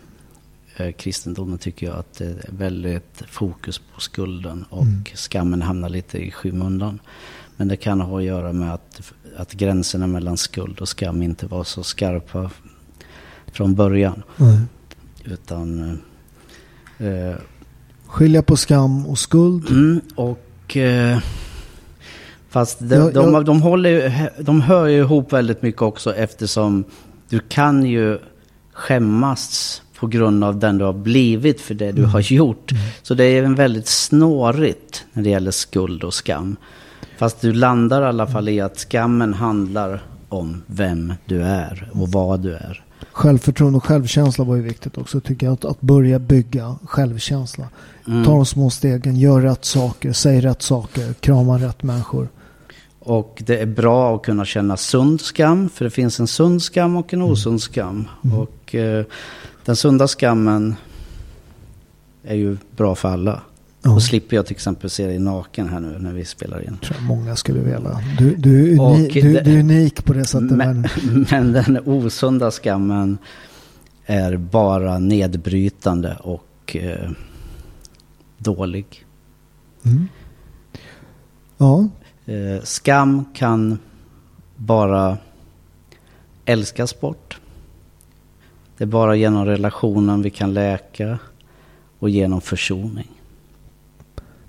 eh, 0.86 0.92
kristendomen 0.92 1.58
tycker 1.58 1.88
jag. 1.88 1.96
Att 1.96 2.14
det 2.14 2.26
är 2.26 2.38
väldigt 2.50 3.24
fokus 3.28 3.82
på 3.96 4.02
skulden 4.02 4.66
och 4.70 4.82
Mm. 4.84 5.04
skammen 5.14 5.62
hamnar 5.62 5.90
lite 5.90 6.18
i 6.18 6.32
skymundan. 6.32 7.00
Men 7.58 7.68
det 7.68 7.78
kan 7.78 8.02
ha 8.02 8.18
att 8.18 8.24
göra 8.24 8.54
med 8.54 8.74
att, 8.74 9.14
att 9.38 9.54
gränserna 9.54 10.08
mellan 10.08 10.38
skuld 10.38 10.80
och 10.80 10.90
skam 10.90 11.22
inte 11.22 11.48
var 11.48 11.64
så 11.64 11.84
skarpa 11.84 12.52
från 13.48 13.76
början. 13.76 14.24
Nej. 14.38 14.60
Utan... 15.24 16.00
Eh, 16.98 17.08
eh, 17.08 17.36
Skilja 18.06 18.42
på 18.42 18.58
skam 18.58 19.06
och 19.06 19.20
skuld. 19.20 19.70
Mm, 19.70 20.02
och... 20.16 20.78
Eh, 20.78 21.20
fast 22.56 22.80
de, 22.80 22.96
Jag- 22.96 23.14
de, 23.14 23.34
jag- 23.34 23.46
de, 23.46 23.62
håller 23.62 23.90
ju, 23.90 24.12
de 24.40 24.62
hör 24.62 24.86
ju 24.86 24.98
ihop 25.00 25.34
väldigt 25.34 25.62
mycket 25.62 25.82
också 25.82 26.16
eftersom 26.16 26.84
du 27.30 27.40
kan 27.40 27.84
ju 27.86 28.20
skämmas 28.74 29.82
på 30.00 30.08
grund 30.08 30.44
av 30.44 30.60
den 30.60 30.78
du 30.78 30.86
har 30.86 30.94
blivit 30.94 31.62
för 31.62 31.74
det 31.74 31.92
du 31.92 32.00
Mm. 32.02 32.10
har 32.12 32.20
gjort. 32.20 32.72
Så 33.04 33.14
det 33.14 33.24
är 33.24 33.44
en 33.44 33.56
väldigt 33.56 33.88
snårigt 33.88 35.06
när 35.14 35.24
det 35.24 35.30
gäller 35.30 35.52
skuld 35.52 36.04
och 36.04 36.14
skam. 36.14 36.56
Fast 37.18 37.42
du 37.42 37.54
landar 37.54 38.02
i 38.02 38.06
alla 38.06 38.28
fall 38.28 38.50
i 38.50 38.62
att 38.62 38.78
skammen 38.80 39.34
handlar 39.34 40.04
om 40.30 40.62
vem 40.68 41.14
du 41.26 41.42
är 41.44 41.90
och 41.94 42.10
vad 42.12 42.40
du 42.40 42.54
är. 42.54 42.82
självförtroende 43.12 43.78
och 43.78 43.86
självkänsla 43.86 44.44
var 44.46 44.56
ju 44.56 44.62
viktigt 44.62 44.98
också 44.98 45.20
tycker 45.20 45.46
jag. 45.46 45.54
Att, 45.54 45.66
att 45.66 45.82
börja 45.82 46.20
bygga 46.20 46.76
självkänsla. 46.86 47.66
Mm. 48.08 48.26
Ta 48.26 48.32
de 48.32 48.46
små 48.46 48.70
stegen, 48.70 49.16
gör 49.16 49.42
rätt 49.42 49.66
saker, 49.66 50.14
säg 50.14 50.42
rätt 50.42 50.62
saker, 50.62 51.14
krama 51.14 51.58
rätt 51.58 51.84
människor. 51.84 52.28
Och 53.06 53.44
det 53.46 53.58
är 53.62 53.66
bra 53.66 54.16
att 54.16 54.22
kunna 54.24 54.46
känna 54.46 54.78
sund 54.78 55.22
skam. 55.22 55.70
För 55.70 55.86
det 55.86 55.92
finns 55.92 56.20
en 56.20 56.28
sund 56.28 56.62
skam 56.62 56.96
och 56.96 57.14
en 57.14 57.22
osund 57.22 57.62
skam. 57.62 58.08
Mm. 58.24 58.38
Och 58.38 58.76
eh, 58.76 59.06
den 59.66 59.76
sunda 59.76 60.08
skammen 60.08 60.76
är 62.24 62.36
ju 62.36 62.58
bra 62.78 62.96
för 62.96 63.10
alla. 63.10 63.42
Ja. 63.82 63.94
Och 63.96 64.04
slipper 64.04 64.36
jag 64.36 64.46
till 64.46 64.56
exempel 64.56 64.90
se 64.90 65.06
dig 65.08 65.20
naken 65.20 65.70
här 65.70 65.80
nu 65.80 66.00
när 66.00 66.14
vi 66.14 66.26
spelar 66.26 66.68
in. 66.68 66.78
tror 66.78 66.96
jag 67.00 67.04
många 67.08 67.36
skulle 67.36 67.60
vilja. 67.60 68.02
Du, 68.20 68.36
du, 68.36 68.74
är, 68.76 68.82
Och 68.82 68.96
uni, 68.96 69.10
du, 69.14 69.34
det- 69.34 69.42
du 69.42 69.56
är 69.56 69.60
unik 69.60 70.06
på 70.06 70.14
det 70.14 70.26
sättet. 70.26 70.52
Men, 70.52 70.88
men 71.32 71.52
den 71.52 71.80
osunda 71.86 72.52
skammen 72.52 73.18
är 74.06 74.38
bara 74.38 75.00
nedbrytande 75.00 76.18
och 76.22 76.76
eh, 76.76 77.10
dålig. 78.38 79.06
Mm. 79.86 80.08
Ja, 81.58 81.88
Eh, 82.26 82.62
skam 82.64 83.26
kan 83.34 83.80
bara 84.56 85.18
älskas 86.46 87.00
bort. 87.00 87.40
Det 88.78 88.84
är 88.84 88.88
bara 88.88 89.16
genom 89.16 89.46
relationen 89.46 90.22
vi 90.22 90.30
kan 90.30 90.54
läka 90.54 91.20
och 92.00 92.10
genom 92.10 92.42
försoning. 92.42 93.12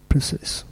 precis. 0.08 0.64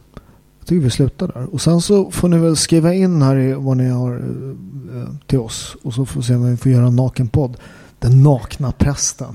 Jag 0.58 0.68
tycker 0.68 0.84
vi 0.84 0.90
slutar 0.90 1.28
där. 1.28 1.54
Och 1.54 1.60
sen 1.60 1.80
så 1.80 2.10
får 2.10 2.28
ni 2.28 2.38
väl 2.38 2.56
skriva 2.56 2.94
in 2.94 3.22
här 3.22 3.36
i 3.36 3.52
vad 3.52 3.76
ni 3.76 3.88
har 3.88 4.12
eh, 4.12 5.00
eh, 5.00 5.08
till 5.26 5.38
oss. 5.38 5.76
Och 5.82 5.94
så 5.94 6.06
får 6.06 6.20
vi 6.20 6.26
se 6.26 6.34
om 6.34 6.50
vi 6.50 6.56
får 6.56 6.72
göra 6.72 6.86
en 6.86 6.96
nakenpodd. 6.96 7.56
Den 7.98 8.22
nakna 8.22 8.72
prästen. 8.72 9.34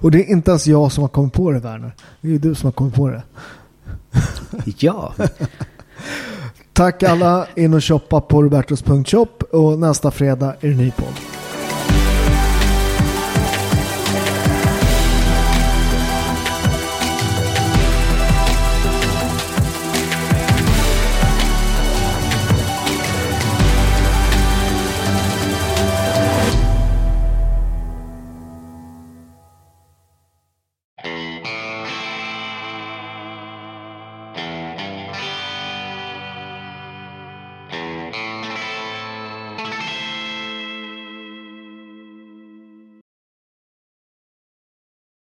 och 0.00 0.10
det 0.10 0.18
är 0.18 0.30
inte 0.30 0.50
ens 0.50 0.66
jag 0.66 0.92
som 0.92 1.02
har 1.02 1.08
kommit 1.08 1.32
på 1.32 1.50
det 1.50 1.58
Werner. 1.58 1.94
Det 2.20 2.28
är 2.28 2.32
ju 2.32 2.38
du 2.38 2.54
som 2.54 2.66
har 2.66 2.72
kommit 2.72 2.94
på 2.94 3.08
det. 3.08 3.22
Ja, 4.78 5.14
Tack 6.76 7.02
alla. 7.02 7.46
In 7.54 7.74
och 7.74 7.84
shoppa 7.84 8.20
på 8.20 8.42
robertos.shop. 8.42 9.26
Och 9.52 9.78
nästa 9.78 10.10
fredag 10.10 10.54
är 10.60 10.68
det 10.68 10.74
ny 10.74 10.90
podd. 10.90 11.35